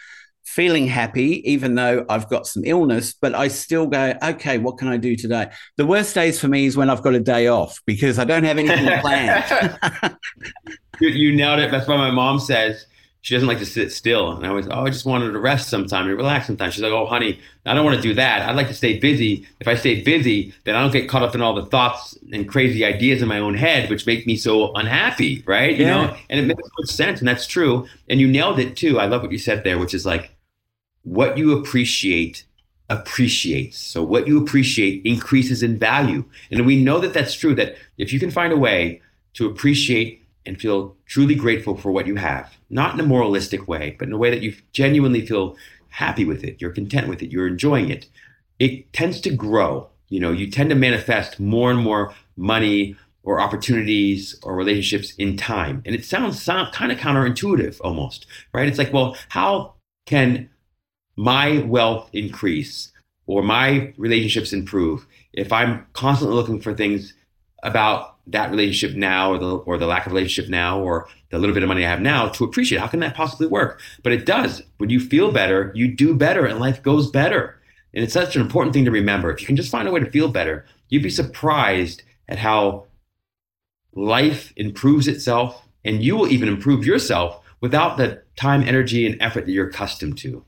feeling 0.48 0.86
happy, 0.86 1.48
even 1.50 1.74
though 1.74 2.06
I've 2.08 2.28
got 2.28 2.46
some 2.46 2.64
illness, 2.64 3.12
but 3.12 3.34
I 3.34 3.48
still 3.48 3.86
go, 3.86 4.14
okay, 4.22 4.58
what 4.58 4.78
can 4.78 4.88
I 4.88 4.96
do 4.96 5.14
today? 5.14 5.50
The 5.76 5.86
worst 5.86 6.14
days 6.14 6.40
for 6.40 6.48
me 6.48 6.66
is 6.66 6.76
when 6.76 6.88
I've 6.88 7.02
got 7.02 7.14
a 7.14 7.20
day 7.20 7.48
off 7.48 7.80
because 7.84 8.18
I 8.18 8.24
don't 8.24 8.44
have 8.44 8.58
anything 8.58 9.00
planned. 9.00 9.76
you, 11.00 11.08
you 11.10 11.36
nailed 11.36 11.60
it. 11.60 11.70
That's 11.70 11.86
why 11.86 11.96
my 11.96 12.10
mom 12.10 12.40
says 12.40 12.86
she 13.20 13.34
doesn't 13.34 13.46
like 13.46 13.58
to 13.58 13.66
sit 13.66 13.92
still. 13.92 14.32
And 14.32 14.46
I 14.46 14.48
always, 14.48 14.66
oh, 14.68 14.86
I 14.86 14.90
just 14.90 15.04
wanted 15.04 15.32
to 15.32 15.38
rest 15.38 15.68
sometime 15.68 16.08
and 16.08 16.16
relax 16.16 16.46
sometimes. 16.46 16.74
She's 16.74 16.82
like, 16.82 16.92
oh, 16.92 17.04
honey, 17.04 17.38
I 17.66 17.74
don't 17.74 17.84
want 17.84 17.96
to 17.96 18.02
do 18.02 18.14
that. 18.14 18.48
I'd 18.48 18.56
like 18.56 18.68
to 18.68 18.74
stay 18.74 18.98
busy. 18.98 19.46
If 19.60 19.68
I 19.68 19.74
stay 19.74 20.02
busy, 20.02 20.54
then 20.64 20.74
I 20.74 20.80
don't 20.80 20.92
get 20.92 21.10
caught 21.10 21.22
up 21.22 21.34
in 21.34 21.42
all 21.42 21.54
the 21.54 21.66
thoughts 21.66 22.16
and 22.32 22.48
crazy 22.48 22.86
ideas 22.86 23.20
in 23.20 23.28
my 23.28 23.38
own 23.38 23.54
head, 23.54 23.90
which 23.90 24.06
make 24.06 24.26
me 24.26 24.36
so 24.36 24.72
unhappy, 24.72 25.42
right? 25.46 25.76
You 25.76 25.84
know, 25.84 26.16
and 26.30 26.40
it 26.40 26.46
makes 26.46 26.94
sense, 26.94 27.18
and 27.18 27.28
that's 27.28 27.46
true. 27.46 27.86
And 28.08 28.18
you 28.18 28.28
nailed 28.28 28.58
it 28.58 28.76
too. 28.76 28.98
I 28.98 29.04
love 29.04 29.20
what 29.20 29.30
you 29.30 29.38
said 29.38 29.62
there, 29.62 29.78
which 29.78 29.92
is 29.92 30.06
like, 30.06 30.34
what 31.08 31.38
you 31.38 31.58
appreciate 31.58 32.44
appreciates. 32.90 33.78
So 33.78 34.02
what 34.02 34.26
you 34.26 34.42
appreciate 34.42 35.04
increases 35.04 35.62
in 35.62 35.78
value. 35.78 36.24
And 36.50 36.64
we 36.64 36.82
know 36.82 36.98
that 37.00 37.12
that's 37.12 37.34
true. 37.34 37.54
That 37.54 37.76
if 37.98 38.12
you 38.12 38.20
can 38.20 38.30
find 38.30 38.52
a 38.52 38.56
way 38.56 39.02
to 39.34 39.46
appreciate 39.46 40.26
and 40.46 40.58
feel 40.58 40.96
truly 41.06 41.34
grateful 41.34 41.76
for 41.76 41.92
what 41.92 42.06
you 42.06 42.16
have, 42.16 42.56
not 42.70 42.94
in 42.94 43.00
a 43.00 43.06
moralistic 43.06 43.68
way, 43.68 43.94
but 43.98 44.08
in 44.08 44.14
a 44.14 44.18
way 44.18 44.30
that 44.30 44.42
you 44.42 44.54
genuinely 44.72 45.26
feel 45.26 45.56
happy 45.90 46.24
with 46.24 46.44
it, 46.44 46.60
you're 46.60 46.70
content 46.70 47.08
with 47.08 47.22
it, 47.22 47.30
you're 47.30 47.46
enjoying 47.46 47.90
it, 47.90 48.08
it 48.58 48.90
tends 48.92 49.20
to 49.20 49.30
grow. 49.30 49.88
You 50.08 50.20
know, 50.20 50.32
you 50.32 50.50
tend 50.50 50.70
to 50.70 50.76
manifest 50.76 51.38
more 51.38 51.70
and 51.70 51.80
more 51.80 52.14
money 52.36 52.96
or 53.22 53.40
opportunities 53.40 54.38
or 54.42 54.56
relationships 54.56 55.14
in 55.16 55.36
time. 55.36 55.82
And 55.84 55.94
it 55.94 56.04
sounds 56.04 56.42
sound, 56.42 56.72
kind 56.72 56.90
of 56.90 56.98
counterintuitive 56.98 57.78
almost, 57.84 58.24
right? 58.54 58.66
It's 58.66 58.78
like, 58.78 58.92
well, 58.92 59.16
how 59.28 59.74
can 60.06 60.48
my 61.18 61.58
wealth 61.64 62.08
increase 62.12 62.92
or 63.26 63.42
my 63.42 63.92
relationships 63.96 64.52
improve 64.52 65.04
if 65.32 65.52
I'm 65.52 65.84
constantly 65.92 66.36
looking 66.36 66.60
for 66.60 66.72
things 66.72 67.12
about 67.64 68.14
that 68.28 68.52
relationship 68.52 68.96
now 68.96 69.32
or 69.32 69.38
the 69.38 69.56
or 69.56 69.78
the 69.78 69.86
lack 69.86 70.06
of 70.06 70.12
relationship 70.12 70.48
now 70.48 70.80
or 70.80 71.08
the 71.30 71.38
little 71.40 71.54
bit 71.54 71.64
of 71.64 71.68
money 71.68 71.84
I 71.84 71.90
have 71.90 72.00
now 72.00 72.28
to 72.28 72.44
appreciate 72.44 72.78
how 72.78 72.86
can 72.86 73.00
that 73.00 73.16
possibly 73.16 73.48
work? 73.48 73.80
But 74.04 74.12
it 74.12 74.26
does. 74.26 74.62
When 74.76 74.90
you 74.90 75.00
feel 75.00 75.32
better, 75.32 75.72
you 75.74 75.92
do 75.92 76.14
better 76.14 76.46
and 76.46 76.60
life 76.60 76.84
goes 76.84 77.10
better. 77.10 77.60
And 77.92 78.04
it's 78.04 78.12
such 78.12 78.36
an 78.36 78.42
important 78.42 78.72
thing 78.72 78.84
to 78.84 78.92
remember. 78.92 79.32
If 79.32 79.40
you 79.40 79.46
can 79.48 79.56
just 79.56 79.72
find 79.72 79.88
a 79.88 79.90
way 79.90 79.98
to 79.98 80.10
feel 80.12 80.28
better, 80.28 80.66
you'd 80.88 81.02
be 81.02 81.10
surprised 81.10 82.04
at 82.28 82.38
how 82.38 82.86
life 83.92 84.52
improves 84.54 85.08
itself 85.08 85.66
and 85.84 86.00
you 86.00 86.14
will 86.14 86.28
even 86.28 86.48
improve 86.48 86.86
yourself 86.86 87.42
without 87.60 87.96
the 87.96 88.22
time, 88.36 88.62
energy, 88.62 89.04
and 89.04 89.20
effort 89.20 89.46
that 89.46 89.52
you're 89.52 89.68
accustomed 89.68 90.16
to. 90.18 90.44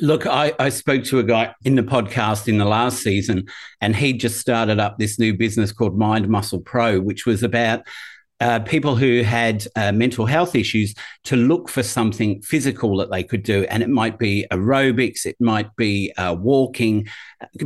Look, 0.00 0.26
I, 0.26 0.52
I 0.60 0.68
spoke 0.68 1.04
to 1.04 1.18
a 1.18 1.24
guy 1.24 1.54
in 1.64 1.74
the 1.74 1.82
podcast 1.82 2.46
in 2.46 2.58
the 2.58 2.64
last 2.64 3.02
season, 3.02 3.48
and 3.80 3.96
he 3.96 4.12
just 4.12 4.38
started 4.38 4.78
up 4.78 4.98
this 4.98 5.18
new 5.18 5.36
business 5.36 5.72
called 5.72 5.98
Mind 5.98 6.28
Muscle 6.28 6.60
Pro, 6.60 7.00
which 7.00 7.26
was 7.26 7.42
about 7.42 7.82
uh, 8.40 8.60
people 8.60 8.94
who 8.94 9.22
had 9.22 9.66
uh, 9.74 9.90
mental 9.90 10.24
health 10.24 10.54
issues 10.54 10.94
to 11.24 11.36
look 11.36 11.68
for 11.68 11.82
something 11.82 12.40
physical 12.42 12.96
that 12.96 13.10
they 13.10 13.22
could 13.22 13.42
do. 13.42 13.64
And 13.64 13.82
it 13.82 13.88
might 13.88 14.18
be 14.18 14.46
aerobics, 14.52 15.26
it 15.26 15.36
might 15.40 15.74
be 15.76 16.12
uh, 16.16 16.36
walking, 16.38 17.08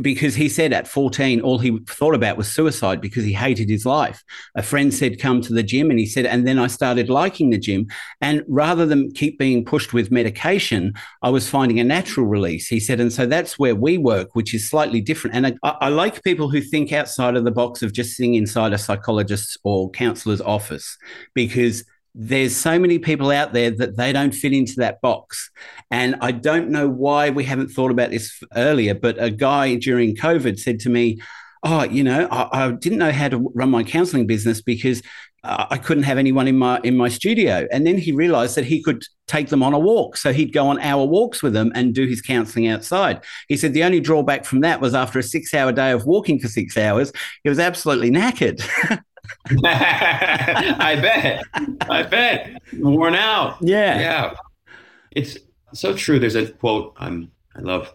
because 0.01 0.35
he 0.35 0.49
said 0.49 0.73
at 0.73 0.87
14, 0.87 1.41
all 1.41 1.59
he 1.59 1.79
thought 1.87 2.15
about 2.15 2.37
was 2.37 2.51
suicide 2.51 3.01
because 3.01 3.23
he 3.23 3.33
hated 3.33 3.69
his 3.69 3.85
life. 3.85 4.23
A 4.55 4.63
friend 4.63 4.93
said, 4.93 5.19
Come 5.19 5.41
to 5.41 5.53
the 5.53 5.63
gym. 5.63 5.89
And 5.89 5.99
he 5.99 6.05
said, 6.07 6.25
And 6.25 6.47
then 6.47 6.57
I 6.57 6.67
started 6.67 7.09
liking 7.09 7.51
the 7.51 7.57
gym. 7.57 7.87
And 8.21 8.43
rather 8.47 8.85
than 8.85 9.11
keep 9.11 9.37
being 9.37 9.65
pushed 9.65 9.93
with 9.93 10.11
medication, 10.11 10.93
I 11.21 11.29
was 11.29 11.49
finding 11.49 11.79
a 11.79 11.83
natural 11.83 12.25
release. 12.25 12.67
He 12.67 12.79
said, 12.79 12.99
And 12.99 13.13
so 13.13 13.25
that's 13.25 13.59
where 13.59 13.75
we 13.75 13.97
work, 13.97 14.35
which 14.35 14.53
is 14.53 14.67
slightly 14.67 15.01
different. 15.01 15.35
And 15.35 15.59
I, 15.63 15.69
I 15.81 15.89
like 15.89 16.23
people 16.23 16.49
who 16.49 16.61
think 16.61 16.91
outside 16.91 17.35
of 17.35 17.43
the 17.43 17.51
box 17.51 17.83
of 17.83 17.93
just 17.93 18.15
sitting 18.15 18.35
inside 18.35 18.73
a 18.73 18.77
psychologist's 18.77 19.57
or 19.63 19.91
counselor's 19.91 20.41
office 20.41 20.62
because 21.33 21.83
there's 22.15 22.55
so 22.55 22.77
many 22.77 22.99
people 22.99 23.31
out 23.31 23.53
there 23.53 23.71
that 23.71 23.97
they 23.97 24.13
don't 24.13 24.33
fit 24.33 24.53
into 24.53 24.75
that 24.77 25.01
box. 25.01 25.49
And 25.89 26.15
I 26.21 26.31
don't 26.31 26.69
know 26.69 26.87
why 26.87 27.31
we 27.31 27.43
haven't 27.43 27.69
thought 27.69 27.91
about 27.91 28.11
this 28.11 28.41
earlier, 28.55 28.93
but 28.93 29.21
a 29.21 29.31
guy 29.31 29.75
during 29.75 30.15
COVID 30.15 30.59
said 30.59 30.79
to 30.81 30.89
me, 30.89 31.19
Oh, 31.65 31.83
you 31.83 32.03
know, 32.03 32.27
I, 32.29 32.65
I 32.65 32.71
didn't 32.71 32.99
know 32.99 33.13
how 33.13 33.29
to 33.29 33.37
run 33.55 33.71
my 33.71 33.83
counseling 33.83 34.27
business 34.27 34.61
because 34.61 35.01
uh, 35.45 35.65
I 35.69 35.77
couldn't 35.77 36.03
have 36.03 36.17
anyone 36.17 36.45
in 36.45 36.57
my 36.57 36.79
in 36.83 36.97
my 36.97 37.07
studio. 37.07 37.65
And 37.71 37.87
then 37.87 37.97
he 37.97 38.11
realized 38.11 38.55
that 38.55 38.65
he 38.65 38.83
could 38.83 39.03
take 39.27 39.47
them 39.47 39.63
on 39.63 39.73
a 39.73 39.79
walk. 39.79 40.17
So 40.17 40.33
he'd 40.33 40.51
go 40.51 40.67
on 40.67 40.79
hour 40.81 41.05
walks 41.05 41.41
with 41.41 41.53
them 41.53 41.71
and 41.73 41.95
do 41.95 42.05
his 42.05 42.21
counseling 42.21 42.67
outside. 42.67 43.23
He 43.47 43.55
said 43.55 43.73
the 43.73 43.85
only 43.85 44.01
drawback 44.01 44.43
from 44.43 44.59
that 44.59 44.81
was 44.81 44.93
after 44.93 45.19
a 45.19 45.23
six 45.23 45.53
hour 45.53 45.71
day 45.71 45.91
of 45.91 46.05
walking 46.05 46.37
for 46.37 46.49
six 46.49 46.77
hours, 46.77 47.11
he 47.43 47.49
was 47.49 47.59
absolutely 47.59 48.11
knackered. 48.11 48.61
I 49.63 50.97
bet. 51.01 51.43
I 51.89 52.03
bet. 52.03 52.61
Worn 52.79 53.15
out. 53.15 53.57
Yeah. 53.61 53.99
Yeah. 53.99 54.33
It's 55.11 55.37
so 55.73 55.95
true. 55.95 56.19
There's 56.19 56.35
a 56.35 56.51
quote 56.51 56.93
um, 56.97 57.31
I 57.55 57.61
love, 57.61 57.93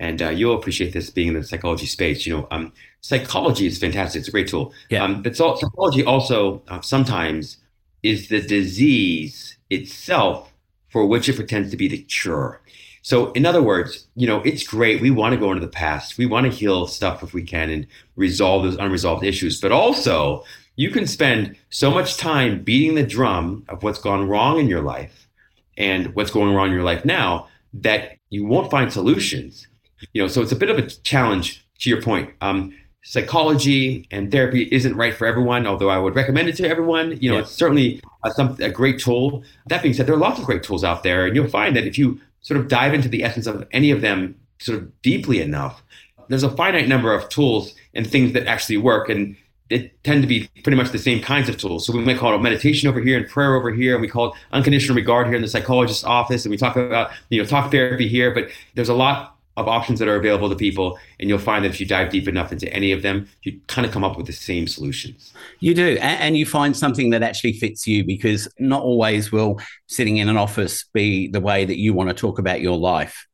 and 0.00 0.20
uh, 0.20 0.30
you'll 0.30 0.56
appreciate 0.56 0.92
this 0.92 1.10
being 1.10 1.28
in 1.28 1.34
the 1.34 1.44
psychology 1.44 1.86
space. 1.86 2.26
You 2.26 2.38
know, 2.38 2.48
um, 2.50 2.72
psychology 3.00 3.66
is 3.66 3.78
fantastic. 3.78 4.20
It's 4.20 4.28
a 4.28 4.32
great 4.32 4.48
tool. 4.48 4.72
Yeah. 4.90 5.04
Um, 5.04 5.22
but 5.22 5.36
so, 5.36 5.56
psychology 5.56 6.04
also 6.04 6.62
uh, 6.68 6.80
sometimes 6.80 7.58
is 8.02 8.28
the 8.28 8.40
disease 8.40 9.56
itself 9.70 10.52
for 10.88 11.06
which 11.06 11.28
it 11.28 11.36
pretends 11.36 11.70
to 11.70 11.76
be 11.76 11.88
the 11.88 11.98
cure. 11.98 12.60
So, 13.02 13.32
in 13.32 13.46
other 13.46 13.62
words, 13.62 14.06
you 14.16 14.26
know, 14.26 14.42
it's 14.42 14.62
great. 14.66 15.00
We 15.00 15.10
want 15.10 15.32
to 15.32 15.40
go 15.40 15.52
into 15.52 15.64
the 15.64 15.72
past. 15.72 16.18
We 16.18 16.26
want 16.26 16.46
to 16.46 16.56
heal 16.56 16.86
stuff 16.86 17.22
if 17.22 17.32
we 17.32 17.42
can 17.42 17.70
and 17.70 17.86
resolve 18.16 18.64
those 18.64 18.76
unresolved 18.76 19.24
issues. 19.24 19.60
But 19.60 19.72
also, 19.72 20.44
you 20.76 20.90
can 20.90 21.06
spend 21.06 21.56
so 21.70 21.90
much 21.90 22.16
time 22.16 22.62
beating 22.62 22.94
the 22.94 23.02
drum 23.02 23.64
of 23.68 23.82
what's 23.82 23.98
gone 23.98 24.28
wrong 24.28 24.58
in 24.58 24.68
your 24.68 24.82
life 24.82 25.28
and 25.76 26.14
what's 26.14 26.30
going 26.30 26.54
wrong 26.54 26.68
in 26.68 26.74
your 26.74 26.84
life 26.84 27.04
now 27.04 27.48
that 27.74 28.18
you 28.30 28.44
won't 28.44 28.70
find 28.70 28.92
solutions. 28.92 29.66
You 30.12 30.22
know, 30.22 30.28
so 30.28 30.42
it's 30.42 30.52
a 30.52 30.56
bit 30.56 30.70
of 30.70 30.78
a 30.78 30.86
challenge 30.86 31.66
to 31.80 31.90
your 31.90 32.02
point. 32.02 32.32
Um, 32.40 32.74
psychology 33.02 34.06
and 34.10 34.30
therapy 34.30 34.68
isn't 34.70 34.94
right 34.94 35.14
for 35.14 35.26
everyone, 35.26 35.66
although 35.66 35.88
I 35.88 35.98
would 35.98 36.14
recommend 36.14 36.48
it 36.48 36.56
to 36.56 36.68
everyone. 36.68 37.16
You 37.20 37.30
know, 37.30 37.38
it's 37.38 37.50
certainly 37.50 38.00
a, 38.24 38.30
some, 38.32 38.56
a 38.60 38.70
great 38.70 39.00
tool. 39.00 39.42
That 39.66 39.82
being 39.82 39.94
said, 39.94 40.06
there 40.06 40.14
are 40.14 40.18
lots 40.18 40.38
of 40.38 40.44
great 40.44 40.62
tools 40.62 40.84
out 40.84 41.02
there, 41.02 41.26
and 41.26 41.34
you'll 41.34 41.48
find 41.48 41.74
that 41.76 41.86
if 41.86 41.98
you 41.98 42.20
sort 42.42 42.60
of 42.60 42.68
dive 42.68 42.94
into 42.94 43.08
the 43.08 43.24
essence 43.24 43.46
of 43.46 43.66
any 43.72 43.90
of 43.90 44.00
them 44.00 44.36
sort 44.58 44.78
of 44.78 45.02
deeply 45.02 45.40
enough, 45.40 45.82
there's 46.28 46.42
a 46.42 46.50
finite 46.50 46.88
number 46.88 47.12
of 47.12 47.28
tools 47.28 47.74
and 47.94 48.06
things 48.06 48.32
that 48.32 48.46
actually 48.46 48.76
work. 48.76 49.08
And 49.08 49.36
they 49.70 49.92
tend 50.02 50.22
to 50.22 50.28
be 50.28 50.48
pretty 50.62 50.76
much 50.76 50.90
the 50.90 50.98
same 50.98 51.20
kinds 51.20 51.48
of 51.48 51.56
tools. 51.56 51.86
So 51.86 51.92
we 51.92 52.00
might 52.00 52.18
call 52.18 52.34
it 52.34 52.38
meditation 52.38 52.88
over 52.88 53.00
here 53.00 53.18
and 53.18 53.28
prayer 53.28 53.54
over 53.54 53.70
here, 53.70 53.94
and 53.94 54.02
we 54.02 54.08
call 54.08 54.32
it 54.32 54.38
unconditional 54.52 54.96
regard 54.96 55.26
here 55.26 55.36
in 55.36 55.42
the 55.42 55.48
psychologist's 55.48 56.04
office, 56.04 56.44
and 56.44 56.50
we 56.50 56.56
talk 56.56 56.76
about 56.76 57.10
you 57.28 57.40
know 57.40 57.46
talk 57.46 57.70
therapy 57.70 58.08
here. 58.08 58.32
But 58.32 58.48
there's 58.74 58.88
a 58.88 58.94
lot 58.94 59.37
of 59.58 59.68
options 59.68 59.98
that 59.98 60.08
are 60.08 60.16
available 60.16 60.48
to 60.48 60.56
people, 60.56 60.98
and 61.18 61.28
you'll 61.28 61.38
find 61.38 61.64
that 61.64 61.70
if 61.70 61.80
you 61.80 61.86
dive 61.86 62.10
deep 62.10 62.28
enough 62.28 62.52
into 62.52 62.72
any 62.72 62.92
of 62.92 63.02
them, 63.02 63.28
you 63.42 63.60
kind 63.66 63.86
of 63.86 63.92
come 63.92 64.04
up 64.04 64.16
with 64.16 64.26
the 64.26 64.32
same 64.32 64.66
solutions. 64.66 65.32
You 65.60 65.74
do, 65.74 65.98
and 66.00 66.36
you 66.36 66.46
find 66.46 66.76
something 66.76 67.10
that 67.10 67.22
actually 67.22 67.54
fits 67.54 67.86
you 67.86 68.04
because 68.04 68.48
not 68.58 68.82
always 68.82 69.32
will 69.32 69.60
sitting 69.86 70.18
in 70.18 70.28
an 70.28 70.36
office 70.36 70.84
be 70.94 71.28
the 71.28 71.40
way 71.40 71.64
that 71.64 71.78
you 71.78 71.92
want 71.92 72.08
to 72.08 72.14
talk 72.14 72.38
about 72.38 72.60
your 72.60 72.78
life. 72.78 73.26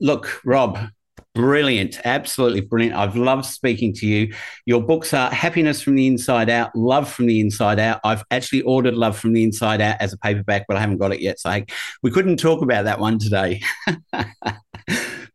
Look, 0.00 0.40
Rob, 0.44 0.78
Brilliant, 1.34 1.98
absolutely 2.04 2.60
brilliant. 2.60 2.94
I've 2.94 3.16
loved 3.16 3.46
speaking 3.46 3.94
to 3.94 4.06
you. 4.06 4.34
Your 4.66 4.82
books 4.82 5.14
are 5.14 5.30
Happiness 5.30 5.80
from 5.80 5.94
the 5.94 6.06
Inside 6.06 6.50
Out, 6.50 6.76
Love 6.76 7.10
from 7.10 7.24
the 7.24 7.40
Inside 7.40 7.78
Out. 7.78 8.00
I've 8.04 8.22
actually 8.30 8.60
ordered 8.62 8.94
Love 8.94 9.18
from 9.18 9.32
the 9.32 9.42
Inside 9.42 9.80
Out 9.80 9.96
as 9.98 10.12
a 10.12 10.18
paperback, 10.18 10.66
but 10.68 10.76
I 10.76 10.80
haven't 10.80 10.98
got 10.98 11.10
it 11.10 11.20
yet. 11.22 11.40
So 11.40 11.48
I, 11.48 11.64
we 12.02 12.10
couldn't 12.10 12.36
talk 12.36 12.60
about 12.60 12.84
that 12.84 13.00
one 13.00 13.18
today. 13.18 13.62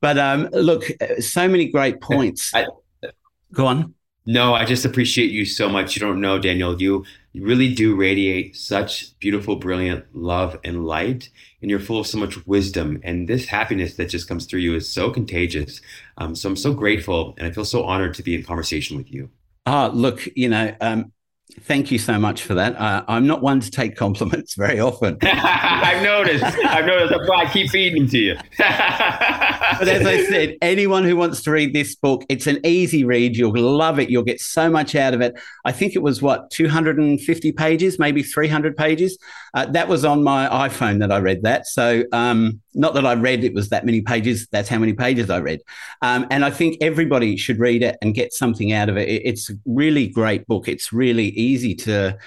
but 0.02 0.18
um, 0.18 0.50
look, 0.52 0.84
so 1.20 1.48
many 1.48 1.70
great 1.70 2.02
points. 2.02 2.52
I, 2.54 2.66
Go 3.54 3.66
on. 3.66 3.93
No, 4.26 4.54
I 4.54 4.66
just 4.66 4.84
appreciate 4.84 5.32
you 5.32 5.45
so 5.45 5.70
much. 5.70 5.95
You 5.95 6.02
don't 6.02 6.20
know, 6.20 6.38
Daniel. 6.38 6.80
You, 6.82 7.06
really 7.34 7.72
do 7.72 7.95
radiate 7.95 8.56
such 8.56 9.18
beautiful, 9.20 9.58
brilliant 9.58 10.04
love 10.14 10.60
and 10.64 10.88
light, 10.88 11.30
and 11.62 11.70
you're 11.70 11.80
full 11.80 12.00
of 12.00 12.08
so 12.08 12.18
much 12.18 12.45
wisdom. 12.48 13.00
And 13.04 13.28
this 13.28 13.45
happiness 13.45 13.95
that 13.95 14.10
just 14.10 14.28
comes 14.28 14.48
through 14.48 14.62
you 14.62 14.76
is 14.76 14.89
so 14.89 15.12
contagious. 15.12 15.80
Um, 16.18 16.34
so 16.34 16.50
I'm 16.50 16.56
so 16.56 16.74
grateful, 16.74 17.36
and 17.38 17.48
I 17.48 17.52
feel 17.52 17.64
so 17.64 17.84
honored 17.84 18.16
to 18.16 18.24
be 18.24 18.34
in 18.34 18.43
conversation 18.43 18.98
with 18.98 19.14
you. 19.14 19.30
Ah, 19.68 19.91
look, 19.93 20.28
you 20.36 20.50
know, 20.50 20.76
um, 20.82 21.12
Thank 21.62 21.91
you 21.91 21.98
so 21.98 22.20
much 22.20 22.43
for 22.43 22.56
that. 22.56 22.76
Uh, 22.76 23.04
I'm 23.08 23.26
not 23.26 23.41
one 23.41 23.62
to 23.62 23.72
take 23.72 23.95
compliments 23.95 24.56
very 24.58 24.80
often. 24.80 25.18
I've 25.22 26.04
noticed. 26.04 26.43
I've 26.43 26.86
noticed. 26.86 27.14
That's 27.18 27.30
why 27.30 27.45
I 27.45 27.52
keep 27.52 27.70
feeding 27.70 28.04
them 28.04 28.10
to 28.10 28.18
you. 28.18 28.36
but 28.58 29.88
as 29.88 30.06
I 30.06 30.24
said, 30.26 30.58
anyone 30.62 31.06
who 31.06 31.16
wants 31.16 31.41
to 31.43 31.52
read 31.52 31.74
this 31.74 31.95
book, 31.95 32.26
it's 32.28 32.48
an 32.48 32.60
easy 32.66 33.06
read. 33.06 33.38
You'll 33.38 33.58
love 33.58 33.98
it. 33.98 34.10
You'll 34.10 34.24
get 34.24 34.41
so 34.41 34.70
much 34.70 34.93
out 34.93 35.14
of 35.14 35.22
it. 35.22 35.36
I 35.64 35.72
think 35.72 35.95
it 35.95 36.02
was 36.02 36.22
what 36.22 36.52
250 36.52 37.52
pages, 37.54 37.98
maybe 37.98 38.24
300 38.24 38.76
pages. 38.76 39.18
Uh, 39.54 39.66
that 39.68 39.88
was 39.88 40.06
on 40.06 40.24
my 40.24 40.48
iPhone 40.48 41.00
that 41.00 41.12
I 41.12 41.20
read 41.20 41.43
that. 41.43 41.66
So 41.66 42.04
um, 42.12 42.62
not 42.76 42.93
that 42.93 43.06
I 43.06 43.16
read 43.16 43.43
it 43.43 43.54
was 43.54 43.70
that 43.70 43.86
many 43.86 44.02
pages. 44.02 44.48
That's 44.52 44.70
how 44.70 44.78
many 44.78 44.93
pages 44.93 45.30
I 45.30 45.39
read. 45.39 45.62
Um, 46.02 46.28
and 46.30 46.45
I 46.45 46.52
think 46.52 46.78
everybody 46.80 47.38
should 47.38 47.60
read 47.60 47.82
it 47.82 47.98
and 48.02 48.14
get 48.14 48.34
something 48.34 48.72
out 48.72 48.88
of 48.88 48.98
it. 48.98 49.10
It's 49.10 49.50
a 49.50 49.54
really 49.66 50.08
great 50.08 50.45
book. 50.45 50.68
It's 50.68 50.93
really 50.93 51.37
easy 51.38 51.76
to 51.76 52.18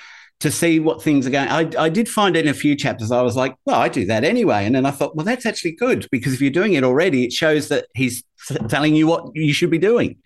to 0.41 0.51
see 0.51 0.81
what 0.81 1.03
things 1.03 1.27
are 1.27 1.31
going. 1.31 1.49
I, 1.49 1.71
I 1.79 1.89
did 1.91 2.09
find 2.09 2.35
in 2.35 2.49
a 2.49 2.55
few 2.55 2.75
chapters, 2.75 3.13
I 3.13 3.21
was 3.21 3.37
like, 3.37 3.55
well, 3.67 3.79
I 3.79 3.89
do 3.89 4.07
that 4.07 4.25
anyway. 4.25 4.65
And 4.65 4.75
then 4.75 4.87
I 4.87 4.91
thought, 4.91 5.15
well, 5.15 5.25
that's 5.25 5.45
actually 5.45 5.73
good 5.73 6.09
because 6.11 6.33
if 6.33 6.41
you're 6.41 6.51
doing 6.51 6.73
it 6.73 6.83
already, 6.83 7.25
it 7.25 7.33
shows 7.33 7.69
that 7.69 7.87
he's 7.95 8.25
telling 8.69 8.95
you 8.95 9.07
what 9.07 9.31
you 9.35 9.53
should 9.53 9.71
be 9.71 9.79
doing. 9.79 10.17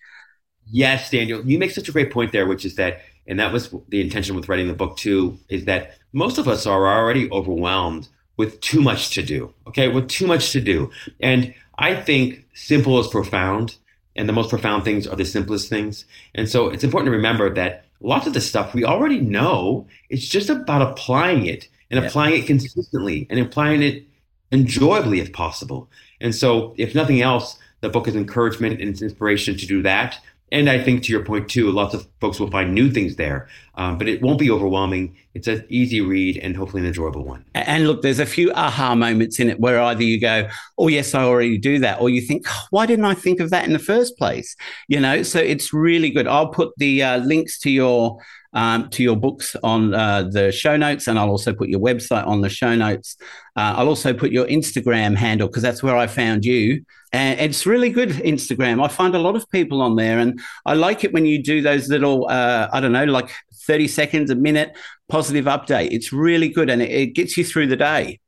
Yes, 0.70 1.10
Daniel, 1.10 1.44
you 1.44 1.58
make 1.58 1.72
such 1.72 1.88
a 1.88 1.92
great 1.92 2.12
point 2.12 2.30
there, 2.30 2.46
which 2.46 2.64
is 2.64 2.76
that, 2.76 3.00
and 3.26 3.40
that 3.40 3.52
was 3.52 3.74
the 3.88 4.00
intention 4.00 4.36
with 4.36 4.48
writing 4.48 4.68
the 4.68 4.74
book 4.74 4.96
too, 4.96 5.36
is 5.48 5.64
that 5.64 5.96
most 6.12 6.38
of 6.38 6.46
us 6.46 6.64
are 6.64 6.86
already 6.86 7.28
overwhelmed 7.30 8.08
with 8.36 8.60
too 8.60 8.80
much 8.80 9.10
to 9.14 9.22
do. 9.22 9.52
Okay, 9.66 9.88
with 9.88 10.08
too 10.08 10.26
much 10.26 10.52
to 10.52 10.60
do. 10.60 10.90
And 11.20 11.54
I 11.78 11.94
think 11.96 12.46
simple 12.54 13.00
is 13.00 13.08
profound, 13.08 13.76
and 14.16 14.28
the 14.28 14.32
most 14.32 14.50
profound 14.50 14.84
things 14.84 15.06
are 15.08 15.16
the 15.16 15.24
simplest 15.24 15.68
things. 15.68 16.04
And 16.36 16.48
so 16.48 16.68
it's 16.68 16.84
important 16.84 17.08
to 17.08 17.16
remember 17.16 17.52
that 17.54 17.83
lots 18.00 18.26
of 18.26 18.34
the 18.34 18.40
stuff 18.40 18.74
we 18.74 18.84
already 18.84 19.20
know. 19.20 19.86
It's 20.10 20.26
just 20.26 20.50
about 20.50 20.82
applying 20.82 21.46
it 21.46 21.68
and 21.90 22.00
yeah. 22.00 22.06
applying 22.06 22.40
it 22.40 22.46
consistently 22.46 23.26
and 23.30 23.38
applying 23.38 23.82
it 23.82 24.04
enjoyably 24.52 25.20
if 25.20 25.32
possible. 25.32 25.90
And 26.20 26.34
so, 26.34 26.74
if 26.76 26.94
nothing 26.94 27.20
else, 27.22 27.58
the 27.80 27.88
book 27.88 28.08
is 28.08 28.16
encouragement 28.16 28.80
and 28.80 28.88
it's 28.88 29.02
inspiration 29.02 29.56
to 29.56 29.66
do 29.66 29.82
that. 29.82 30.18
And 30.52 30.70
I 30.70 30.82
think 30.82 31.02
to 31.04 31.12
your 31.12 31.24
point 31.24 31.48
too, 31.48 31.70
lots 31.70 31.94
of 31.94 32.06
folks 32.20 32.38
will 32.38 32.50
find 32.50 32.74
new 32.74 32.90
things 32.90 33.16
there. 33.16 33.48
Um, 33.76 33.98
but 33.98 34.08
it 34.08 34.22
won't 34.22 34.38
be 34.38 34.50
overwhelming. 34.50 35.16
It's 35.34 35.48
an 35.48 35.64
easy 35.68 36.00
read 36.00 36.38
and 36.38 36.56
hopefully 36.56 36.82
an 36.82 36.86
enjoyable 36.86 37.24
one. 37.24 37.44
And 37.54 37.86
look, 37.86 38.02
there's 38.02 38.20
a 38.20 38.26
few 38.26 38.52
aha 38.52 38.94
moments 38.94 39.40
in 39.40 39.50
it 39.50 39.58
where 39.58 39.80
either 39.80 40.02
you 40.02 40.20
go, 40.20 40.48
"Oh 40.78 40.88
yes, 40.88 41.14
I 41.14 41.24
already 41.24 41.58
do 41.58 41.78
that," 41.80 42.00
or 42.00 42.08
you 42.08 42.20
think, 42.20 42.46
"Why 42.70 42.86
didn't 42.86 43.04
I 43.04 43.14
think 43.14 43.40
of 43.40 43.50
that 43.50 43.66
in 43.66 43.72
the 43.72 43.78
first 43.78 44.16
place?" 44.16 44.54
You 44.88 45.00
know, 45.00 45.22
so 45.22 45.40
it's 45.40 45.72
really 45.72 46.10
good. 46.10 46.28
I'll 46.28 46.48
put 46.48 46.72
the 46.76 47.02
uh, 47.02 47.18
links 47.18 47.58
to 47.60 47.70
your 47.70 48.18
um, 48.54 48.88
to 48.90 49.02
your 49.02 49.16
books 49.16 49.56
on 49.62 49.94
uh, 49.94 50.22
the 50.30 50.52
show 50.52 50.76
notes, 50.76 51.08
and 51.08 51.18
I'll 51.18 51.30
also 51.30 51.52
put 51.52 51.68
your 51.68 51.80
website 51.80 52.26
on 52.26 52.40
the 52.40 52.48
show 52.48 52.74
notes. 52.74 53.16
Uh, 53.56 53.74
I'll 53.76 53.88
also 53.88 54.14
put 54.14 54.30
your 54.30 54.46
Instagram 54.46 55.16
handle 55.16 55.48
because 55.48 55.62
that's 55.62 55.82
where 55.82 55.96
I 55.96 56.06
found 56.06 56.44
you. 56.44 56.84
And 57.12 57.38
it's 57.38 57.64
really 57.64 57.90
good 57.90 58.10
Instagram. 58.10 58.84
I 58.84 58.88
find 58.88 59.14
a 59.14 59.20
lot 59.20 59.36
of 59.36 59.48
people 59.50 59.82
on 59.82 59.96
there, 59.96 60.18
and 60.18 60.40
I 60.66 60.74
like 60.74 61.04
it 61.04 61.12
when 61.12 61.26
you 61.26 61.42
do 61.42 61.62
those 61.62 61.88
little, 61.88 62.26
uh, 62.28 62.68
I 62.72 62.80
don't 62.80 62.92
know, 62.92 63.04
like 63.04 63.30
30 63.66 63.88
seconds, 63.88 64.30
a 64.30 64.34
minute 64.34 64.76
positive 65.08 65.44
update. 65.46 65.88
It's 65.92 66.12
really 66.12 66.48
good 66.48 66.70
and 66.70 66.82
it, 66.82 67.14
gets 67.14 67.36
you 67.36 67.44
through 67.44 67.68
the 67.68 67.76
day. 67.76 68.20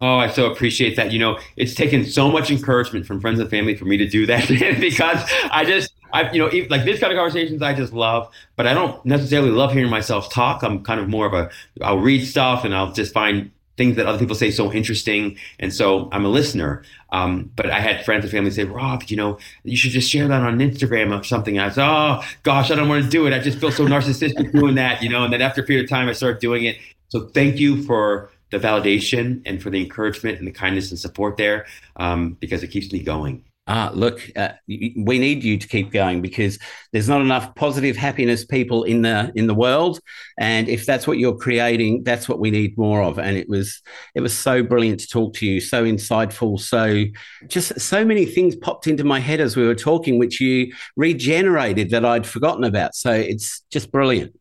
Oh, 0.00 0.16
I 0.16 0.28
so 0.28 0.50
appreciate 0.50 0.96
that. 0.96 1.12
You 1.12 1.18
know, 1.18 1.38
it's 1.56 1.74
taken 1.74 2.06
so 2.06 2.30
much 2.30 2.50
encouragement 2.50 3.06
from 3.06 3.20
friends 3.20 3.38
and 3.38 3.50
family 3.50 3.76
for 3.76 3.84
me 3.84 3.98
to 3.98 4.08
do 4.08 4.24
that 4.26 4.48
because 4.80 5.22
I 5.52 5.64
just, 5.64 5.92
I, 6.12 6.30
you 6.32 6.38
know, 6.38 6.46
like 6.70 6.84
this 6.84 6.98
kind 7.00 7.12
of 7.12 7.18
conversations 7.18 7.60
I 7.60 7.74
just 7.74 7.92
love, 7.92 8.32
but 8.56 8.66
I 8.66 8.72
don't 8.72 9.04
necessarily 9.04 9.50
love 9.50 9.72
hearing 9.72 9.90
myself 9.90 10.32
talk. 10.32 10.62
I'm 10.62 10.82
kind 10.82 11.00
of 11.00 11.08
more 11.08 11.26
of 11.26 11.34
a, 11.34 11.50
I'll 11.82 11.98
read 11.98 12.24
stuff 12.26 12.64
and 12.64 12.74
I'll 12.74 12.92
just 12.92 13.12
find 13.12 13.50
things 13.80 13.96
that 13.96 14.04
other 14.04 14.18
people 14.18 14.36
say 14.36 14.50
so 14.50 14.70
interesting. 14.70 15.38
And 15.58 15.72
so 15.72 16.10
I'm 16.12 16.26
a 16.26 16.28
listener. 16.28 16.82
Um, 17.12 17.50
but 17.56 17.70
I 17.70 17.80
had 17.80 18.04
friends 18.04 18.24
and 18.24 18.30
family 18.30 18.50
say, 18.50 18.64
Rob, 18.64 19.04
you 19.04 19.16
know, 19.16 19.38
you 19.64 19.74
should 19.74 19.92
just 19.92 20.10
share 20.10 20.28
that 20.28 20.42
on 20.42 20.58
Instagram 20.58 21.18
or 21.18 21.24
something. 21.24 21.56
And 21.56 21.66
I 21.66 21.70
said, 21.70 21.88
oh 21.88 22.22
gosh, 22.42 22.70
I 22.70 22.74
don't 22.74 22.90
want 22.90 23.02
to 23.02 23.10
do 23.10 23.26
it. 23.26 23.32
I 23.32 23.38
just 23.38 23.58
feel 23.58 23.72
so 23.72 23.86
narcissistic 23.86 24.52
doing 24.60 24.74
that, 24.74 25.02
you 25.02 25.08
know. 25.08 25.24
And 25.24 25.32
then 25.32 25.40
after 25.40 25.62
a 25.62 25.64
period 25.64 25.84
of 25.84 25.90
time, 25.90 26.10
I 26.10 26.12
started 26.12 26.42
doing 26.42 26.64
it. 26.64 26.76
So 27.08 27.28
thank 27.28 27.58
you 27.58 27.82
for 27.84 28.30
the 28.50 28.58
validation 28.58 29.40
and 29.46 29.62
for 29.62 29.70
the 29.70 29.80
encouragement 29.80 30.38
and 30.38 30.46
the 30.46 30.52
kindness 30.52 30.90
and 30.90 30.98
support 30.98 31.38
there 31.38 31.64
um, 31.96 32.36
because 32.38 32.62
it 32.62 32.68
keeps 32.68 32.92
me 32.92 33.02
going. 33.02 33.42
Ah, 33.66 33.92
look, 33.94 34.20
uh, 34.34 34.50
we 34.66 35.18
need 35.20 35.44
you 35.44 35.56
to 35.56 35.68
keep 35.68 35.92
going 35.92 36.20
because 36.20 36.58
there's 36.92 37.08
not 37.08 37.20
enough 37.20 37.54
positive 37.54 37.96
happiness 37.96 38.44
people 38.44 38.82
in 38.82 39.02
the 39.02 39.30
in 39.36 39.46
the 39.46 39.54
world, 39.54 40.00
and 40.40 40.68
if 40.68 40.86
that's 40.86 41.06
what 41.06 41.18
you're 41.18 41.36
creating, 41.36 42.02
that's 42.02 42.28
what 42.28 42.40
we 42.40 42.50
need 42.50 42.76
more 42.76 43.00
of. 43.00 43.20
And 43.20 43.36
it 43.36 43.48
was 43.48 43.80
it 44.16 44.22
was 44.22 44.36
so 44.36 44.64
brilliant 44.64 44.98
to 45.00 45.06
talk 45.06 45.34
to 45.34 45.46
you, 45.46 45.60
so 45.60 45.84
insightful, 45.84 46.58
so 46.58 47.04
just 47.46 47.78
so 47.78 48.04
many 48.04 48.24
things 48.26 48.56
popped 48.56 48.88
into 48.88 49.04
my 49.04 49.20
head 49.20 49.40
as 49.40 49.56
we 49.56 49.64
were 49.64 49.76
talking, 49.76 50.18
which 50.18 50.40
you 50.40 50.72
regenerated 50.96 51.90
that 51.90 52.04
I'd 52.04 52.26
forgotten 52.26 52.64
about. 52.64 52.96
So 52.96 53.12
it's 53.12 53.62
just 53.70 53.92
brilliant. 53.92 54.34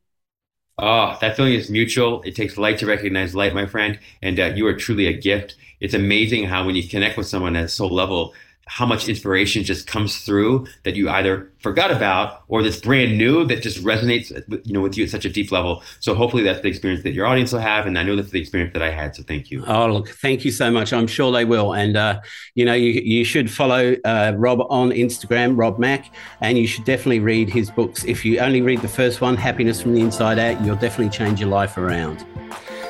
Oh, 0.77 1.17
that 1.19 1.35
feeling 1.35 1.53
is 1.53 1.69
mutual. 1.69 2.21
It 2.23 2.35
takes 2.35 2.57
light 2.57 2.77
to 2.79 2.85
recognize 2.85 3.35
light, 3.35 3.53
my 3.53 3.65
friend, 3.65 3.99
and 4.21 4.39
uh, 4.39 4.45
you 4.55 4.65
are 4.67 4.73
truly 4.73 5.07
a 5.07 5.13
gift. 5.13 5.55
It's 5.81 5.93
amazing 5.93 6.45
how 6.45 6.65
when 6.65 6.75
you 6.75 6.87
connect 6.87 7.17
with 7.17 7.27
someone 7.27 7.55
at 7.57 7.69
soul 7.69 7.89
level, 7.93 8.33
how 8.69 8.85
much 8.85 9.09
inspiration 9.09 9.63
just 9.63 9.87
comes 9.87 10.19
through 10.19 10.67
that 10.83 10.95
you 10.95 11.09
either 11.09 11.51
forgot 11.57 11.89
about 11.89 12.43
or 12.49 12.61
that's 12.61 12.79
brand 12.79 13.17
new 13.17 13.43
that 13.43 13.63
just 13.63 13.83
resonates 13.83 14.29
you 14.63 14.73
know 14.73 14.81
with 14.81 14.95
you 14.95 15.03
at 15.03 15.09
such 15.09 15.25
a 15.25 15.29
deep 15.29 15.51
level. 15.51 15.81
So 15.99 16.13
hopefully 16.13 16.43
that's 16.43 16.61
the 16.61 16.67
experience 16.67 17.01
that 17.03 17.13
your 17.13 17.25
audience 17.25 17.51
will 17.51 17.61
have 17.61 17.87
and 17.87 17.97
i 17.97 18.03
know 18.03 18.15
that's 18.15 18.29
the 18.29 18.39
experience 18.39 18.71
that 18.73 18.83
i 18.83 18.91
had 18.91 19.15
so 19.15 19.23
thank 19.23 19.49
you. 19.49 19.65
Oh 19.65 19.87
look 19.87 20.09
thank 20.09 20.45
you 20.45 20.51
so 20.51 20.69
much. 20.69 20.93
I'm 20.93 21.07
sure 21.07 21.31
they 21.31 21.45
will. 21.45 21.73
And 21.73 21.97
uh, 21.97 22.21
you 22.53 22.63
know 22.63 22.75
you, 22.75 22.91
you 22.91 23.23
should 23.23 23.49
follow 23.49 23.95
uh, 24.05 24.33
rob 24.37 24.61
on 24.69 24.91
instagram 24.91 25.57
rob 25.57 25.79
mack 25.79 26.13
and 26.41 26.55
you 26.55 26.67
should 26.67 26.85
definitely 26.85 27.21
read 27.21 27.49
his 27.49 27.71
books. 27.71 28.03
If 28.05 28.23
you 28.23 28.39
only 28.39 28.61
read 28.61 28.81
the 28.81 28.87
first 28.87 29.19
one 29.19 29.35
happiness 29.35 29.81
from 29.81 29.95
the 29.95 30.01
inside 30.01 30.37
out 30.37 30.63
you'll 30.63 30.75
definitely 30.75 31.09
change 31.09 31.39
your 31.39 31.49
life 31.49 31.75
around. 31.77 32.23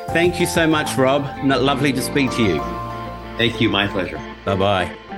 Thank 0.10 0.42
you 0.42 0.46
so 0.46 0.68
much 0.68 0.98
rob. 0.98 1.24
Lovely 1.46 1.94
to 1.94 2.02
speak 2.02 2.32
to 2.32 2.44
you. 2.44 2.60
Thank 3.38 3.62
you. 3.62 3.70
My 3.70 3.88
pleasure. 3.88 4.20
Bye-bye 4.44 5.09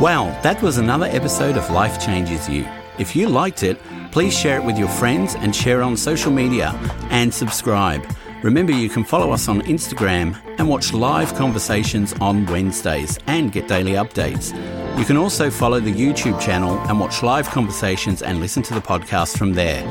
well, 0.00 0.26
that 0.42 0.62
was 0.62 0.78
another 0.78 1.04
episode 1.04 1.58
of 1.58 1.68
Life 1.70 2.02
Changes 2.02 2.48
You. 2.48 2.66
If 2.98 3.14
you 3.14 3.28
liked 3.28 3.62
it, 3.62 3.78
please 4.12 4.36
share 4.36 4.58
it 4.58 4.64
with 4.64 4.78
your 4.78 4.88
friends 4.88 5.34
and 5.34 5.54
share 5.54 5.82
on 5.82 5.94
social 5.94 6.32
media 6.32 6.70
and 7.10 7.32
subscribe. 7.32 8.02
Remember, 8.42 8.72
you 8.72 8.88
can 8.88 9.04
follow 9.04 9.30
us 9.30 9.46
on 9.46 9.60
Instagram 9.62 10.40
and 10.58 10.70
watch 10.70 10.94
live 10.94 11.34
conversations 11.34 12.14
on 12.14 12.46
Wednesdays 12.46 13.18
and 13.26 13.52
get 13.52 13.68
daily 13.68 13.92
updates. 13.92 14.56
You 14.98 15.04
can 15.04 15.18
also 15.18 15.50
follow 15.50 15.80
the 15.80 15.92
YouTube 15.92 16.40
channel 16.40 16.78
and 16.88 16.98
watch 16.98 17.22
live 17.22 17.50
conversations 17.50 18.22
and 18.22 18.40
listen 18.40 18.62
to 18.62 18.74
the 18.74 18.80
podcast 18.80 19.36
from 19.36 19.52
there. 19.52 19.84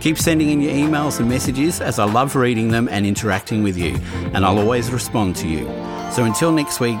Keep 0.00 0.16
sending 0.16 0.48
in 0.48 0.62
your 0.62 0.72
emails 0.72 1.20
and 1.20 1.28
messages 1.28 1.82
as 1.82 1.98
I 1.98 2.04
love 2.04 2.34
reading 2.34 2.68
them 2.68 2.88
and 2.88 3.04
interacting 3.04 3.62
with 3.62 3.76
you, 3.76 3.98
and 4.32 4.46
I'll 4.46 4.58
always 4.58 4.90
respond 4.90 5.36
to 5.36 5.46
you. 5.46 5.66
So 6.12 6.24
until 6.24 6.50
next 6.50 6.80
week, 6.80 7.00